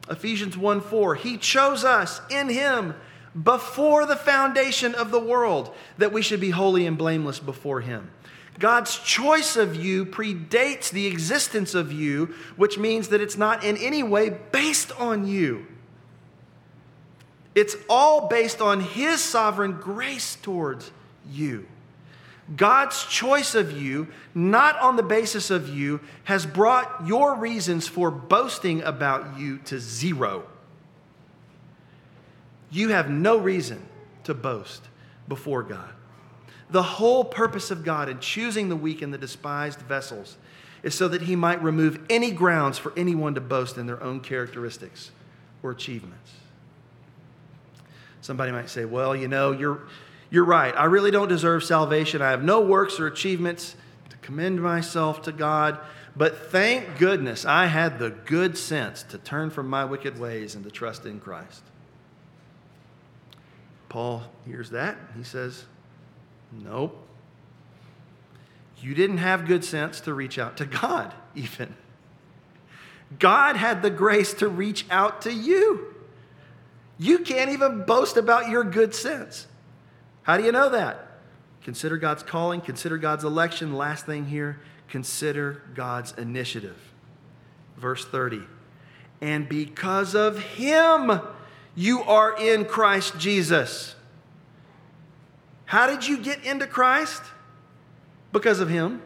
Ephesians 0.08 0.56
1 0.56 0.80
4, 0.80 1.14
He 1.16 1.36
chose 1.36 1.84
us 1.84 2.20
in 2.30 2.48
Him 2.48 2.94
before 3.40 4.06
the 4.06 4.16
foundation 4.16 4.94
of 4.94 5.10
the 5.10 5.20
world 5.20 5.72
that 5.98 6.12
we 6.12 6.22
should 6.22 6.40
be 6.40 6.50
holy 6.50 6.86
and 6.86 6.98
blameless 6.98 7.38
before 7.38 7.80
Him. 7.80 8.10
God's 8.58 8.98
choice 8.98 9.56
of 9.56 9.74
you 9.74 10.04
predates 10.04 10.90
the 10.90 11.06
existence 11.06 11.74
of 11.74 11.92
you, 11.92 12.34
which 12.56 12.78
means 12.78 13.08
that 13.08 13.20
it's 13.20 13.36
not 13.36 13.64
in 13.64 13.76
any 13.78 14.02
way 14.02 14.30
based 14.52 14.92
on 15.00 15.26
you. 15.26 15.66
It's 17.54 17.76
all 17.88 18.28
based 18.28 18.60
on 18.60 18.80
His 18.80 19.22
sovereign 19.22 19.78
grace 19.80 20.36
towards 20.36 20.90
you. 21.30 21.66
God's 22.56 23.04
choice 23.04 23.54
of 23.54 23.72
you, 23.72 24.08
not 24.34 24.78
on 24.80 24.96
the 24.96 25.02
basis 25.02 25.50
of 25.50 25.68
you, 25.68 26.00
has 26.24 26.46
brought 26.46 27.06
your 27.06 27.36
reasons 27.36 27.86
for 27.86 28.10
boasting 28.10 28.82
about 28.82 29.38
you 29.38 29.58
to 29.66 29.78
zero. 29.78 30.44
You 32.70 32.88
have 32.88 33.08
no 33.08 33.36
reason 33.36 33.86
to 34.24 34.34
boast 34.34 34.82
before 35.28 35.62
God. 35.62 35.92
The 36.70 36.82
whole 36.82 37.24
purpose 37.24 37.70
of 37.70 37.84
God 37.84 38.08
in 38.08 38.20
choosing 38.20 38.68
the 38.68 38.76
weak 38.76 39.02
and 39.02 39.12
the 39.12 39.18
despised 39.18 39.80
vessels 39.80 40.36
is 40.82 40.94
so 40.94 41.08
that 41.08 41.22
He 41.22 41.36
might 41.36 41.62
remove 41.62 42.00
any 42.08 42.30
grounds 42.30 42.78
for 42.78 42.92
anyone 42.96 43.34
to 43.34 43.40
boast 43.40 43.76
in 43.76 43.86
their 43.86 44.02
own 44.02 44.20
characteristics 44.20 45.10
or 45.62 45.70
achievements. 45.70 46.30
Somebody 48.20 48.52
might 48.52 48.70
say, 48.70 48.84
Well, 48.84 49.14
you 49.16 49.28
know, 49.28 49.52
you're 49.52 49.82
you're 50.30 50.44
right. 50.44 50.74
I 50.76 50.84
really 50.84 51.10
don't 51.10 51.28
deserve 51.28 51.64
salvation. 51.64 52.22
I 52.22 52.30
have 52.30 52.44
no 52.44 52.60
works 52.60 53.00
or 53.00 53.08
achievements 53.08 53.74
to 54.10 54.16
commend 54.18 54.62
myself 54.62 55.22
to 55.22 55.32
God. 55.32 55.78
But 56.16 56.50
thank 56.50 56.98
goodness 56.98 57.44
I 57.44 57.66
had 57.66 57.98
the 57.98 58.10
good 58.10 58.56
sense 58.56 59.02
to 59.04 59.18
turn 59.18 59.50
from 59.50 59.68
my 59.68 59.84
wicked 59.84 60.18
ways 60.18 60.54
and 60.54 60.64
to 60.64 60.70
trust 60.70 61.04
in 61.04 61.20
Christ. 61.20 61.62
Paul 63.88 64.22
hears 64.46 64.70
that. 64.70 64.96
He 65.16 65.24
says, 65.24 65.64
Nope. 66.52 67.06
You 68.78 68.94
didn't 68.94 69.18
have 69.18 69.46
good 69.46 69.64
sense 69.64 70.00
to 70.02 70.14
reach 70.14 70.38
out 70.38 70.56
to 70.56 70.66
God, 70.66 71.14
even. 71.34 71.74
God 73.18 73.56
had 73.56 73.82
the 73.82 73.90
grace 73.90 74.32
to 74.34 74.48
reach 74.48 74.86
out 74.90 75.22
to 75.22 75.32
you. 75.32 75.94
You 76.98 77.20
can't 77.20 77.50
even 77.50 77.84
boast 77.84 78.16
about 78.16 78.48
your 78.48 78.62
good 78.62 78.94
sense. 78.94 79.46
How 80.22 80.36
do 80.36 80.44
you 80.44 80.52
know 80.52 80.68
that? 80.68 81.06
Consider 81.62 81.96
God's 81.96 82.22
calling, 82.22 82.60
consider 82.60 82.98
God's 82.98 83.24
election. 83.24 83.74
Last 83.74 84.06
thing 84.06 84.26
here, 84.26 84.60
consider 84.88 85.62
God's 85.74 86.12
initiative. 86.12 86.76
Verse 87.76 88.04
30. 88.04 88.42
And 89.20 89.48
because 89.48 90.14
of 90.14 90.38
him, 90.38 91.20
you 91.74 92.02
are 92.02 92.36
in 92.38 92.64
Christ 92.64 93.18
Jesus. 93.18 93.94
How 95.70 95.86
did 95.86 96.04
you 96.04 96.18
get 96.18 96.44
into 96.44 96.66
Christ? 96.66 97.22
Because 98.32 98.58
of 98.58 98.68
him. 98.68 99.00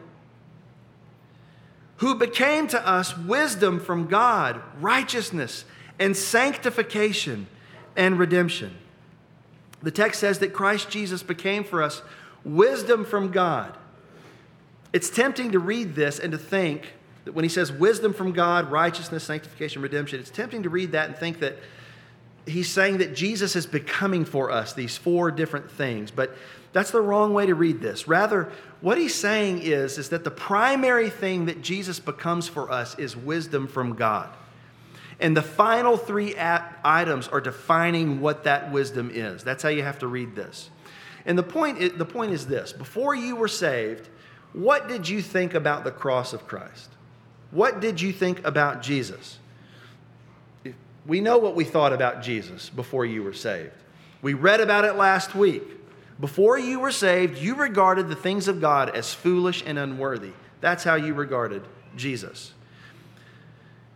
Who 1.97 2.15
became 2.15 2.67
to 2.69 2.87
us 2.87 3.15
wisdom 3.15 3.79
from 3.79 4.07
God, 4.07 4.59
righteousness, 4.81 5.65
and 5.99 6.17
sanctification 6.17 7.45
and 7.95 8.17
redemption. 8.17 8.75
The 9.83 9.91
text 9.91 10.19
says 10.19 10.39
that 10.39 10.53
Christ 10.53 10.89
Jesus 10.89 11.21
became 11.21 11.63
for 11.63 11.83
us 11.83 12.01
wisdom 12.43 13.05
from 13.05 13.29
God. 13.29 13.77
It's 14.91 15.11
tempting 15.11 15.51
to 15.51 15.59
read 15.59 15.93
this 15.93 16.17
and 16.17 16.31
to 16.31 16.37
think 16.39 16.93
that 17.25 17.33
when 17.33 17.45
he 17.45 17.49
says 17.49 17.71
wisdom 17.71 18.11
from 18.11 18.31
God, 18.31 18.71
righteousness, 18.71 19.23
sanctification, 19.23 19.83
redemption, 19.83 20.19
it's 20.19 20.31
tempting 20.31 20.63
to 20.63 20.69
read 20.69 20.93
that 20.93 21.09
and 21.09 21.15
think 21.15 21.41
that 21.41 21.59
he's 22.45 22.69
saying 22.69 22.97
that 22.97 23.15
Jesus 23.15 23.55
is 23.55 23.65
becoming 23.65 24.25
for 24.25 24.51
us 24.51 24.73
these 24.73 24.97
four 24.97 25.31
different 25.31 25.69
things. 25.71 26.11
But 26.11 26.35
that's 26.73 26.91
the 26.91 27.01
wrong 27.01 27.33
way 27.33 27.45
to 27.45 27.55
read 27.55 27.81
this. 27.81 28.07
Rather, 28.07 28.51
what 28.81 28.97
he's 28.97 29.15
saying 29.15 29.61
is, 29.61 29.97
is 29.97 30.09
that 30.09 30.23
the 30.23 30.31
primary 30.31 31.09
thing 31.09 31.45
that 31.45 31.61
Jesus 31.61 31.99
becomes 31.99 32.47
for 32.47 32.71
us 32.71 32.97
is 32.99 33.15
wisdom 33.15 33.67
from 33.67 33.95
God. 33.95 34.29
And 35.19 35.35
the 35.35 35.41
final 35.41 35.95
three 35.95 36.35
items 36.37 37.27
are 37.29 37.39
defining 37.39 38.19
what 38.19 38.43
that 38.43 38.71
wisdom 38.71 39.09
is. 39.13 39.43
That's 39.43 39.63
how 39.63 39.69
you 39.69 39.83
have 39.83 39.99
to 39.99 40.07
read 40.07 40.35
this. 40.35 40.69
And 41.25 41.37
the 41.37 41.43
point, 41.43 41.97
the 41.97 42.05
point 42.05 42.31
is 42.31 42.47
this 42.47 42.73
before 42.73 43.15
you 43.15 43.35
were 43.35 43.47
saved, 43.47 44.09
what 44.51 44.87
did 44.87 45.07
you 45.07 45.21
think 45.21 45.53
about 45.53 45.83
the 45.83 45.91
cross 45.91 46.33
of 46.33 46.45
Christ? 46.47 46.89
What 47.51 47.79
did 47.79 48.01
you 48.01 48.11
think 48.11 48.45
about 48.45 48.81
Jesus? 48.81 49.39
We 51.05 51.21
know 51.21 51.37
what 51.37 51.55
we 51.55 51.63
thought 51.63 51.93
about 51.93 52.23
Jesus 52.23 52.69
before 52.69 53.05
you 53.05 53.21
were 53.21 53.33
saved. 53.33 53.73
We 54.21 54.33
read 54.33 54.59
about 54.59 54.85
it 54.85 54.95
last 54.95 55.35
week. 55.35 55.63
Before 56.19 56.57
you 56.57 56.79
were 56.79 56.91
saved, 56.91 57.37
you 57.37 57.55
regarded 57.55 58.07
the 58.07 58.15
things 58.15 58.47
of 58.47 58.61
God 58.61 58.89
as 58.95 59.13
foolish 59.13 59.63
and 59.65 59.77
unworthy. 59.77 60.31
That's 60.61 60.83
how 60.83 60.95
you 60.95 61.13
regarded 61.13 61.61
Jesus. 61.95 62.53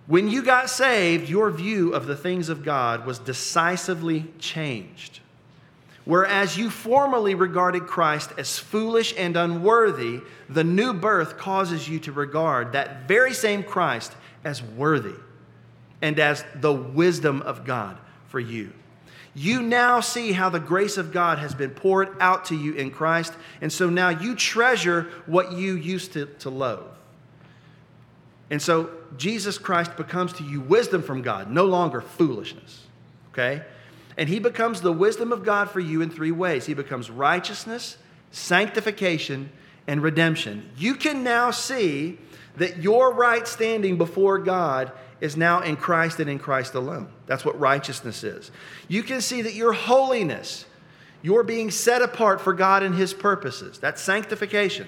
When 0.05 0.27
you 0.27 0.43
got 0.43 0.69
saved, 0.69 1.29
your 1.29 1.49
view 1.49 1.93
of 1.93 2.05
the 2.05 2.15
things 2.15 2.49
of 2.49 2.63
God 2.63 3.05
was 3.05 3.19
decisively 3.19 4.25
changed. 4.37 5.19
Whereas 6.05 6.57
you 6.57 6.69
formerly 6.69 7.35
regarded 7.35 7.87
Christ 7.87 8.31
as 8.37 8.57
foolish 8.57 9.13
and 9.17 9.37
unworthy, 9.37 10.21
the 10.49 10.63
new 10.63 10.93
birth 10.93 11.37
causes 11.37 11.87
you 11.87 11.99
to 12.01 12.11
regard 12.11 12.73
that 12.73 13.07
very 13.07 13.33
same 13.33 13.63
Christ 13.63 14.13
as 14.43 14.61
worthy 14.61 15.15
and 16.01 16.19
as 16.19 16.43
the 16.55 16.73
wisdom 16.73 17.41
of 17.41 17.65
God 17.65 17.97
for 18.27 18.39
you. 18.39 18.71
You 19.35 19.61
now 19.61 19.99
see 19.99 20.31
how 20.31 20.49
the 20.49 20.59
grace 20.59 20.97
of 20.97 21.11
God 21.11 21.39
has 21.39 21.53
been 21.53 21.69
poured 21.69 22.15
out 22.19 22.45
to 22.45 22.55
you 22.55 22.73
in 22.73 22.91
Christ, 22.91 23.33
and 23.61 23.71
so 23.71 23.89
now 23.89 24.09
you 24.09 24.35
treasure 24.35 25.03
what 25.25 25.53
you 25.53 25.75
used 25.75 26.13
to, 26.13 26.25
to 26.39 26.49
loathe. 26.49 26.83
And 28.49 28.61
so 28.61 28.89
Jesus 29.17 29.57
Christ 29.57 29.95
becomes 29.95 30.33
to 30.33 30.43
you 30.43 30.61
wisdom 30.61 31.03
from 31.03 31.21
God, 31.21 31.51
no 31.51 31.65
longer 31.65 32.01
foolishness. 32.01 32.87
Okay? 33.31 33.63
And 34.17 34.27
he 34.27 34.39
becomes 34.39 34.81
the 34.81 34.91
wisdom 34.91 35.31
of 35.31 35.45
God 35.45 35.69
for 35.69 35.79
you 35.79 36.01
in 36.01 36.09
three 36.09 36.31
ways 36.31 36.65
he 36.65 36.73
becomes 36.73 37.09
righteousness, 37.09 37.97
sanctification, 38.31 39.51
and 39.87 40.01
redemption. 40.01 40.69
You 40.77 40.95
can 40.95 41.23
now 41.23 41.51
see 41.51 42.17
that 42.57 42.77
your 42.77 43.13
right 43.13 43.47
standing 43.47 43.97
before 43.97 44.39
God 44.39 44.91
is 45.21 45.35
now 45.35 45.61
in 45.61 45.75
Christ 45.75 46.19
and 46.19 46.29
in 46.29 46.39
Christ 46.39 46.75
alone. 46.75 47.09
That's 47.25 47.43
what 47.43 47.59
righteousness 47.59 48.23
is. 48.23 48.51
You 48.87 49.03
can 49.03 49.21
see 49.21 49.41
that 49.41 49.53
your 49.53 49.73
holiness, 49.73 50.65
you're 51.21 51.43
being 51.43 51.71
set 51.71 52.01
apart 52.01 52.39
for 52.41 52.53
God 52.53 52.83
and 52.83 52.95
his 52.95 53.13
purposes. 53.13 53.79
That's 53.79 54.01
sanctification. 54.01 54.87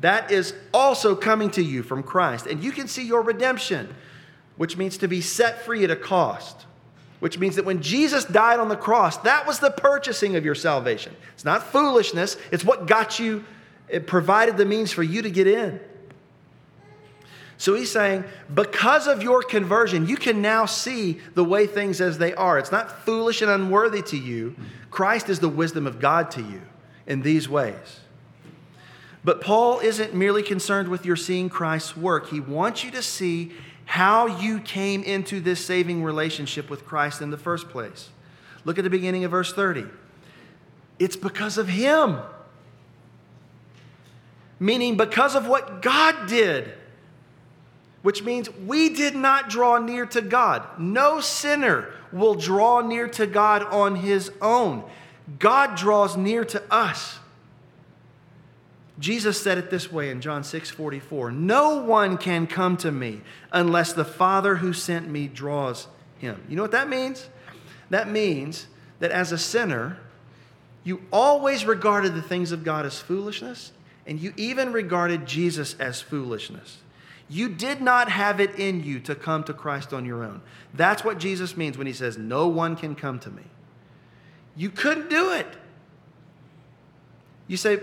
That 0.00 0.30
is 0.30 0.54
also 0.72 1.14
coming 1.14 1.50
to 1.50 1.62
you 1.62 1.82
from 1.82 2.02
Christ. 2.02 2.46
And 2.46 2.62
you 2.62 2.72
can 2.72 2.88
see 2.88 3.06
your 3.06 3.22
redemption, 3.22 3.94
which 4.56 4.76
means 4.76 4.98
to 4.98 5.08
be 5.08 5.20
set 5.20 5.64
free 5.64 5.84
at 5.84 5.90
a 5.90 5.96
cost, 5.96 6.66
which 7.20 7.38
means 7.38 7.56
that 7.56 7.64
when 7.64 7.80
Jesus 7.82 8.24
died 8.24 8.58
on 8.58 8.68
the 8.68 8.76
cross, 8.76 9.18
that 9.18 9.46
was 9.46 9.60
the 9.60 9.70
purchasing 9.70 10.36
of 10.36 10.44
your 10.44 10.54
salvation. 10.54 11.14
It's 11.34 11.44
not 11.44 11.62
foolishness, 11.62 12.36
it's 12.50 12.64
what 12.64 12.86
got 12.86 13.18
you, 13.18 13.44
it 13.88 14.06
provided 14.06 14.56
the 14.56 14.64
means 14.64 14.90
for 14.92 15.02
you 15.02 15.22
to 15.22 15.30
get 15.30 15.46
in. 15.46 15.80
So 17.56 17.74
he's 17.74 17.90
saying, 17.90 18.24
because 18.52 19.06
of 19.06 19.22
your 19.22 19.42
conversion, 19.42 20.08
you 20.08 20.16
can 20.16 20.42
now 20.42 20.66
see 20.66 21.20
the 21.34 21.44
way 21.44 21.66
things 21.66 22.00
as 22.00 22.18
they 22.18 22.34
are. 22.34 22.58
It's 22.58 22.72
not 22.72 23.04
foolish 23.04 23.42
and 23.42 23.50
unworthy 23.50 24.02
to 24.02 24.16
you. 24.16 24.56
Christ 24.90 25.28
is 25.28 25.40
the 25.40 25.48
wisdom 25.48 25.86
of 25.86 26.00
God 26.00 26.30
to 26.32 26.42
you 26.42 26.62
in 27.06 27.22
these 27.22 27.48
ways. 27.48 28.00
But 29.24 29.40
Paul 29.40 29.80
isn't 29.80 30.14
merely 30.14 30.42
concerned 30.42 30.88
with 30.88 31.06
your 31.06 31.16
seeing 31.16 31.48
Christ's 31.48 31.96
work. 31.96 32.28
He 32.28 32.40
wants 32.40 32.84
you 32.84 32.90
to 32.90 33.02
see 33.02 33.52
how 33.86 34.26
you 34.26 34.60
came 34.60 35.02
into 35.02 35.40
this 35.40 35.64
saving 35.64 36.02
relationship 36.02 36.68
with 36.68 36.84
Christ 36.84 37.22
in 37.22 37.30
the 37.30 37.38
first 37.38 37.68
place. 37.68 38.10
Look 38.64 38.78
at 38.78 38.84
the 38.84 38.90
beginning 38.90 39.24
of 39.24 39.30
verse 39.30 39.52
30. 39.52 39.86
It's 40.98 41.16
because 41.16 41.58
of 41.58 41.68
Him. 41.68 42.18
Meaning, 44.58 44.96
because 44.96 45.34
of 45.34 45.46
what 45.46 45.82
God 45.82 46.28
did 46.28 46.72
which 48.04 48.22
means 48.22 48.50
we 48.66 48.90
did 48.90 49.16
not 49.16 49.48
draw 49.48 49.78
near 49.78 50.04
to 50.04 50.20
God. 50.20 50.62
No 50.78 51.20
sinner 51.20 51.88
will 52.12 52.34
draw 52.34 52.82
near 52.82 53.08
to 53.08 53.26
God 53.26 53.62
on 53.62 53.96
his 53.96 54.30
own. 54.42 54.84
God 55.38 55.74
draws 55.74 56.14
near 56.14 56.44
to 56.44 56.62
us. 56.70 57.18
Jesus 58.98 59.40
said 59.40 59.56
it 59.56 59.70
this 59.70 59.90
way 59.90 60.10
in 60.10 60.20
John 60.20 60.44
6 60.44 60.68
44 60.68 61.32
No 61.32 61.82
one 61.82 62.18
can 62.18 62.46
come 62.46 62.76
to 62.76 62.92
me 62.92 63.22
unless 63.50 63.94
the 63.94 64.04
Father 64.04 64.56
who 64.56 64.74
sent 64.74 65.08
me 65.08 65.26
draws 65.26 65.88
him. 66.18 66.44
You 66.46 66.56
know 66.56 66.62
what 66.62 66.72
that 66.72 66.90
means? 66.90 67.30
That 67.88 68.10
means 68.10 68.66
that 68.98 69.12
as 69.12 69.32
a 69.32 69.38
sinner, 69.38 69.96
you 70.84 71.00
always 71.10 71.64
regarded 71.64 72.14
the 72.14 72.20
things 72.20 72.52
of 72.52 72.64
God 72.64 72.84
as 72.84 72.98
foolishness, 72.98 73.72
and 74.06 74.20
you 74.20 74.34
even 74.36 74.74
regarded 74.74 75.24
Jesus 75.24 75.74
as 75.80 76.02
foolishness. 76.02 76.80
You 77.28 77.48
did 77.48 77.80
not 77.80 78.10
have 78.10 78.40
it 78.40 78.58
in 78.58 78.84
you 78.84 79.00
to 79.00 79.14
come 79.14 79.44
to 79.44 79.54
Christ 79.54 79.92
on 79.92 80.04
your 80.04 80.22
own. 80.22 80.42
That's 80.74 81.04
what 81.04 81.18
Jesus 81.18 81.56
means 81.56 81.78
when 81.78 81.86
he 81.86 81.92
says, 81.92 82.18
No 82.18 82.48
one 82.48 82.76
can 82.76 82.94
come 82.94 83.18
to 83.20 83.30
me. 83.30 83.44
You 84.56 84.70
couldn't 84.70 85.10
do 85.10 85.32
it. 85.32 85.46
You 87.48 87.56
say, 87.56 87.80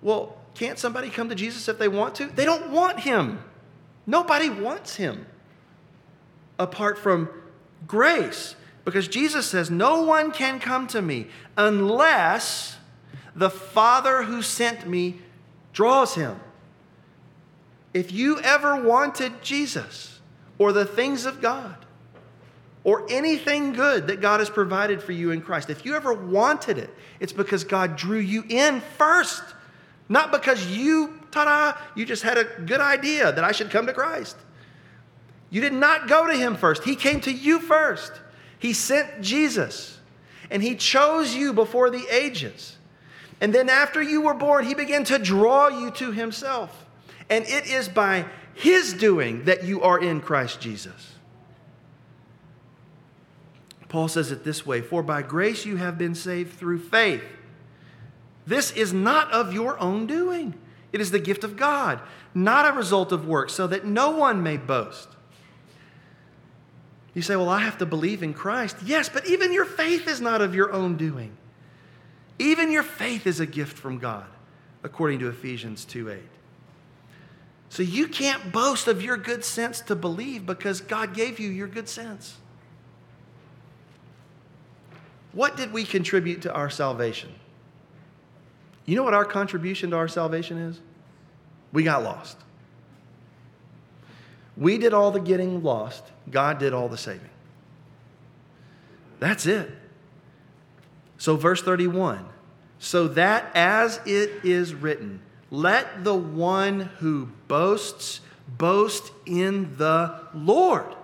Well, 0.00 0.36
can't 0.54 0.78
somebody 0.78 1.10
come 1.10 1.28
to 1.28 1.34
Jesus 1.34 1.68
if 1.68 1.78
they 1.78 1.88
want 1.88 2.14
to? 2.16 2.26
They 2.26 2.44
don't 2.44 2.70
want 2.70 3.00
him. 3.00 3.42
Nobody 4.06 4.48
wants 4.48 4.96
him 4.96 5.26
apart 6.58 6.98
from 6.98 7.28
grace. 7.86 8.54
Because 8.84 9.08
Jesus 9.08 9.46
says, 9.46 9.70
No 9.70 10.02
one 10.02 10.30
can 10.30 10.60
come 10.60 10.86
to 10.88 11.02
me 11.02 11.26
unless 11.56 12.76
the 13.34 13.50
Father 13.50 14.22
who 14.22 14.42
sent 14.42 14.86
me 14.86 15.18
draws 15.72 16.14
him. 16.14 16.38
If 17.92 18.12
you 18.12 18.40
ever 18.40 18.82
wanted 18.82 19.42
Jesus 19.42 20.20
or 20.58 20.72
the 20.72 20.84
things 20.84 21.26
of 21.26 21.40
God 21.40 21.74
or 22.84 23.10
anything 23.10 23.72
good 23.72 24.06
that 24.06 24.20
God 24.20 24.40
has 24.40 24.48
provided 24.48 25.02
for 25.02 25.12
you 25.12 25.32
in 25.32 25.42
Christ, 25.42 25.70
if 25.70 25.84
you 25.84 25.96
ever 25.96 26.12
wanted 26.12 26.78
it, 26.78 26.90
it's 27.18 27.32
because 27.32 27.64
God 27.64 27.96
drew 27.96 28.18
you 28.18 28.44
in 28.48 28.80
first, 28.96 29.42
not 30.08 30.30
because 30.30 30.66
you, 30.66 31.20
ta 31.32 31.44
da, 31.44 31.80
you 31.96 32.06
just 32.06 32.22
had 32.22 32.38
a 32.38 32.44
good 32.44 32.80
idea 32.80 33.32
that 33.32 33.42
I 33.42 33.52
should 33.52 33.70
come 33.70 33.86
to 33.86 33.92
Christ. 33.92 34.36
You 35.50 35.60
did 35.60 35.72
not 35.72 36.08
go 36.08 36.28
to 36.28 36.36
Him 36.36 36.54
first, 36.56 36.84
He 36.84 36.94
came 36.94 37.20
to 37.22 37.32
you 37.32 37.58
first. 37.58 38.12
He 38.60 38.72
sent 38.74 39.22
Jesus, 39.22 39.98
and 40.50 40.62
He 40.62 40.76
chose 40.76 41.34
you 41.34 41.52
before 41.52 41.90
the 41.90 42.06
ages. 42.14 42.76
And 43.40 43.54
then 43.54 43.70
after 43.70 44.02
you 44.02 44.20
were 44.20 44.34
born, 44.34 44.64
He 44.64 44.74
began 44.74 45.02
to 45.04 45.18
draw 45.18 45.68
you 45.68 45.90
to 45.92 46.12
Himself 46.12 46.79
and 47.30 47.46
it 47.46 47.66
is 47.66 47.88
by 47.88 48.26
his 48.54 48.92
doing 48.92 49.44
that 49.44 49.64
you 49.64 49.80
are 49.82 49.98
in 49.98 50.20
Christ 50.20 50.60
Jesus. 50.60 51.14
Paul 53.88 54.08
says 54.08 54.30
it 54.30 54.44
this 54.44 54.66
way 54.66 54.82
For 54.82 55.02
by 55.02 55.22
grace 55.22 55.64
you 55.64 55.76
have 55.76 55.96
been 55.96 56.14
saved 56.14 56.58
through 56.58 56.80
faith. 56.80 57.24
This 58.46 58.72
is 58.72 58.92
not 58.92 59.30
of 59.32 59.54
your 59.54 59.78
own 59.78 60.06
doing, 60.06 60.54
it 60.92 61.00
is 61.00 61.12
the 61.12 61.20
gift 61.20 61.44
of 61.44 61.56
God, 61.56 62.00
not 62.34 62.68
a 62.68 62.76
result 62.76 63.12
of 63.12 63.26
works, 63.26 63.52
so 63.52 63.66
that 63.68 63.86
no 63.86 64.10
one 64.10 64.42
may 64.42 64.56
boast. 64.56 65.08
You 67.14 67.22
say, 67.22 67.36
Well, 67.36 67.48
I 67.48 67.60
have 67.60 67.78
to 67.78 67.86
believe 67.86 68.22
in 68.22 68.34
Christ. 68.34 68.76
Yes, 68.84 69.08
but 69.08 69.26
even 69.26 69.52
your 69.52 69.64
faith 69.64 70.08
is 70.08 70.20
not 70.20 70.40
of 70.40 70.54
your 70.54 70.72
own 70.72 70.96
doing. 70.96 71.36
Even 72.38 72.70
your 72.70 72.82
faith 72.82 73.26
is 73.26 73.38
a 73.38 73.46
gift 73.46 73.76
from 73.76 73.98
God, 73.98 74.26
according 74.82 75.18
to 75.20 75.28
Ephesians 75.28 75.84
2 75.84 76.10
8. 76.10 76.18
So 77.70 77.82
you 77.82 78.08
can't 78.08 78.52
boast 78.52 78.88
of 78.88 79.00
your 79.00 79.16
good 79.16 79.44
sense 79.44 79.80
to 79.82 79.94
believe 79.94 80.44
because 80.44 80.80
God 80.80 81.14
gave 81.14 81.38
you 81.40 81.48
your 81.48 81.68
good 81.68 81.88
sense. 81.88 82.36
What 85.32 85.56
did 85.56 85.72
we 85.72 85.84
contribute 85.84 86.42
to 86.42 86.52
our 86.52 86.68
salvation? 86.68 87.32
You 88.84 88.96
know 88.96 89.04
what 89.04 89.14
our 89.14 89.24
contribution 89.24 89.90
to 89.90 89.96
our 89.96 90.08
salvation 90.08 90.58
is? 90.58 90.80
We 91.72 91.84
got 91.84 92.02
lost. 92.02 92.36
We 94.56 94.76
did 94.76 94.92
all 94.92 95.12
the 95.12 95.20
getting 95.20 95.62
lost, 95.62 96.04
God 96.30 96.58
did 96.58 96.74
all 96.74 96.88
the 96.88 96.98
saving. 96.98 97.30
That's 99.20 99.46
it. 99.46 99.70
So, 101.18 101.36
verse 101.36 101.62
31 101.62 102.26
so 102.80 103.08
that 103.08 103.54
as 103.54 104.00
it 104.06 104.30
is 104.42 104.74
written, 104.74 105.20
let 105.50 106.04
the 106.04 106.14
one 106.14 106.80
who 106.98 107.28
boasts 107.48 108.20
boast 108.48 109.12
in 109.26 109.76
the 109.76 110.20
Lord. 110.34 110.94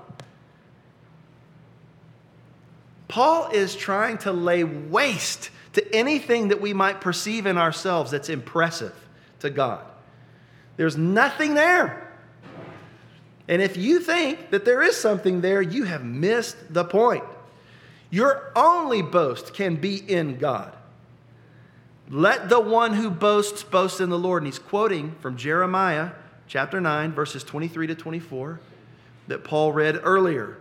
Paul 3.09 3.51
is 3.51 3.75
trying 3.75 4.19
to 4.19 4.33
lay 4.33 4.65
waste 4.65 5.51
to 5.75 5.95
anything 5.95 6.49
that 6.49 6.61
we 6.61 6.73
might 6.73 7.01
perceive 7.01 7.47
in 7.47 7.59
ourselves 7.59 8.11
that's 8.11 8.29
impressive 8.29 8.95
to 9.41 9.51
God. 9.51 9.85
There's 10.77 10.97
nothing 10.97 11.55
there. 11.55 12.03
And 13.49 13.63
if 13.63 13.77
you 13.77 14.01
think 14.01 14.51
that 14.51 14.65
there 14.65 14.83
is 14.83 14.97
something 14.97 15.41
there, 15.41 15.63
you 15.63 15.85
have 15.85 16.05
missed 16.05 16.57
the 16.73 16.85
point. 16.85 17.25
Your 18.11 18.53
only 18.57 19.03
boast 19.03 19.55
can 19.55 19.77
be 19.77 19.97
in 19.97 20.39
God. 20.39 20.75
Let 22.09 22.49
the 22.49 22.61
one 22.61 22.95
who 22.95 23.11
boasts 23.11 23.63
boast 23.63 24.01
in 24.01 24.11
the 24.11 24.19
Lord. 24.19 24.43
And 24.43 24.53
he's 24.53 24.59
quoting 24.59 25.15
from 25.21 25.37
Jeremiah 25.37 26.11
chapter 26.47 26.81
9, 26.81 27.13
verses 27.13 27.43
23 27.43 27.89
to 27.89 27.95
24, 27.95 28.61
that 29.29 29.45
Paul 29.45 29.73
read 29.73 30.01
earlier. 30.03 30.57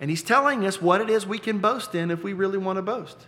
And 0.00 0.10
he's 0.10 0.22
telling 0.22 0.66
us 0.66 0.80
what 0.80 1.00
it 1.00 1.10
is 1.10 1.26
we 1.26 1.38
can 1.38 1.58
boast 1.58 1.94
in 1.94 2.10
if 2.10 2.24
we 2.24 2.32
really 2.32 2.58
want 2.58 2.76
to 2.76 2.82
boast. 2.82 3.18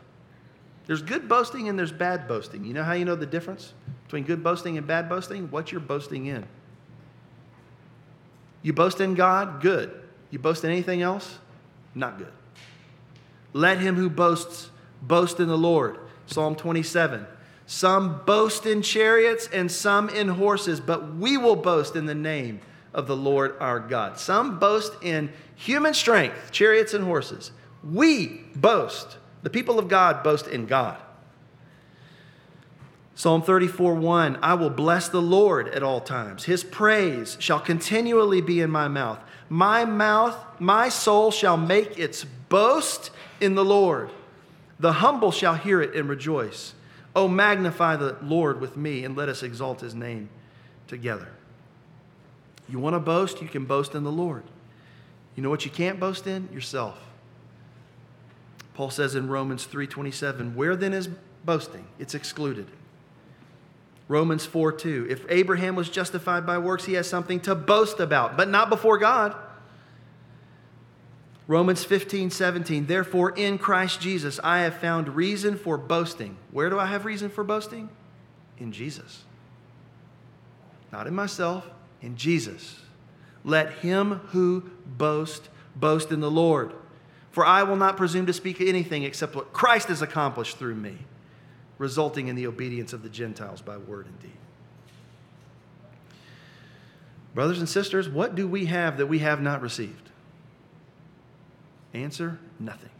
There's 0.86 1.02
good 1.02 1.28
boasting 1.28 1.68
and 1.68 1.78
there's 1.78 1.92
bad 1.92 2.26
boasting. 2.26 2.64
You 2.64 2.74
know 2.74 2.82
how 2.82 2.92
you 2.92 3.04
know 3.04 3.16
the 3.16 3.26
difference 3.26 3.72
between 4.04 4.24
good 4.24 4.42
boasting 4.42 4.76
and 4.76 4.86
bad 4.86 5.08
boasting? 5.08 5.50
What 5.50 5.72
you're 5.72 5.80
boasting 5.80 6.26
in. 6.26 6.46
You 8.62 8.72
boast 8.72 9.00
in 9.00 9.14
God, 9.14 9.60
good. 9.60 10.02
You 10.30 10.38
boast 10.38 10.64
in 10.64 10.70
anything 10.70 11.02
else, 11.02 11.38
not 11.94 12.18
good. 12.18 12.32
Let 13.52 13.78
him 13.78 13.94
who 13.94 14.10
boasts 14.10 14.70
boast 15.00 15.38
in 15.38 15.48
the 15.48 15.56
Lord. 15.56 15.98
Psalm 16.26 16.56
27. 16.56 17.26
Some 17.66 18.20
boast 18.26 18.66
in 18.66 18.82
chariots 18.82 19.48
and 19.52 19.70
some 19.70 20.08
in 20.08 20.28
horses, 20.28 20.80
but 20.80 21.14
we 21.14 21.36
will 21.36 21.56
boast 21.56 21.96
in 21.96 22.06
the 22.06 22.14
name 22.14 22.60
of 22.92 23.06
the 23.06 23.16
Lord 23.16 23.56
our 23.58 23.80
God. 23.80 24.18
Some 24.18 24.58
boast 24.58 24.92
in 25.02 25.32
human 25.54 25.94
strength, 25.94 26.50
chariots 26.52 26.94
and 26.94 27.04
horses. 27.04 27.52
We 27.82 28.42
boast, 28.54 29.16
the 29.42 29.50
people 29.50 29.78
of 29.78 29.88
God 29.88 30.22
boast 30.22 30.46
in 30.46 30.66
God. 30.66 30.98
Psalm 33.16 33.42
34 33.42 33.94
1 33.94 34.38
I 34.42 34.54
will 34.54 34.70
bless 34.70 35.08
the 35.08 35.22
Lord 35.22 35.68
at 35.68 35.82
all 35.82 36.00
times. 36.00 36.44
His 36.44 36.64
praise 36.64 37.36
shall 37.40 37.60
continually 37.60 38.40
be 38.40 38.60
in 38.60 38.70
my 38.70 38.88
mouth. 38.88 39.20
My 39.48 39.84
mouth, 39.84 40.36
my 40.58 40.88
soul 40.88 41.30
shall 41.30 41.56
make 41.56 41.98
its 41.98 42.24
boast 42.24 43.10
in 43.40 43.54
the 43.54 43.64
Lord. 43.64 44.10
The 44.78 44.94
humble 44.94 45.30
shall 45.30 45.54
hear 45.54 45.80
it 45.80 45.94
and 45.94 46.08
rejoice. 46.08 46.74
Oh, 47.14 47.28
magnify 47.28 47.96
the 47.96 48.16
Lord 48.22 48.60
with 48.60 48.76
me 48.76 49.04
and 49.04 49.16
let 49.16 49.28
us 49.28 49.42
exalt 49.42 49.80
his 49.80 49.94
name 49.94 50.28
together. 50.88 51.28
You 52.68 52.78
want 52.78 52.94
to 52.94 53.00
boast? 53.00 53.40
You 53.40 53.48
can 53.48 53.66
boast 53.66 53.94
in 53.94 54.04
the 54.04 54.12
Lord. 54.12 54.42
You 55.36 55.42
know 55.42 55.50
what 55.50 55.64
you 55.64 55.70
can't 55.70 56.00
boast 56.00 56.26
in? 56.26 56.48
Yourself. 56.52 56.98
Paul 58.74 58.90
says 58.90 59.14
in 59.14 59.28
Romans 59.28 59.64
3:27, 59.64 60.56
"Where 60.56 60.74
then 60.74 60.92
is 60.92 61.08
boasting? 61.44 61.86
It's 61.98 62.14
excluded." 62.14 62.66
Romans 64.08 64.44
4:2, 64.44 65.06
"If 65.08 65.24
Abraham 65.28 65.76
was 65.76 65.88
justified 65.88 66.44
by 66.44 66.58
works, 66.58 66.84
he 66.84 66.94
has 66.94 67.08
something 67.08 67.40
to 67.40 67.54
boast 67.54 68.00
about, 68.00 68.36
but 68.36 68.48
not 68.48 68.68
before 68.68 68.98
God." 68.98 69.34
Romans 71.46 71.84
15, 71.84 72.30
17. 72.30 72.86
Therefore, 72.86 73.30
in 73.30 73.58
Christ 73.58 74.00
Jesus, 74.00 74.40
I 74.42 74.60
have 74.60 74.76
found 74.76 75.14
reason 75.14 75.58
for 75.58 75.76
boasting. 75.76 76.36
Where 76.50 76.70
do 76.70 76.78
I 76.78 76.86
have 76.86 77.04
reason 77.04 77.28
for 77.28 77.44
boasting? 77.44 77.90
In 78.58 78.72
Jesus. 78.72 79.24
Not 80.90 81.06
in 81.06 81.14
myself, 81.14 81.68
in 82.00 82.16
Jesus. 82.16 82.80
Let 83.44 83.72
him 83.72 84.20
who 84.28 84.70
boasts 84.86 85.48
boast 85.76 86.12
in 86.12 86.20
the 86.20 86.30
Lord. 86.30 86.72
For 87.30 87.44
I 87.44 87.64
will 87.64 87.76
not 87.76 87.96
presume 87.96 88.26
to 88.26 88.32
speak 88.32 88.60
anything 88.60 89.02
except 89.02 89.34
what 89.34 89.52
Christ 89.52 89.88
has 89.88 90.00
accomplished 90.00 90.56
through 90.56 90.76
me, 90.76 90.98
resulting 91.78 92.28
in 92.28 92.36
the 92.36 92.46
obedience 92.46 92.92
of 92.92 93.02
the 93.02 93.08
Gentiles 93.08 93.60
by 93.60 93.76
word 93.76 94.06
and 94.06 94.18
deed. 94.20 94.30
Brothers 97.34 97.58
and 97.58 97.68
sisters, 97.68 98.08
what 98.08 98.36
do 98.36 98.46
we 98.46 98.66
have 98.66 98.96
that 98.96 99.06
we 99.06 99.18
have 99.18 99.42
not 99.42 99.60
received? 99.60 100.03
Answer 101.94 102.38
nothing. 102.58 102.90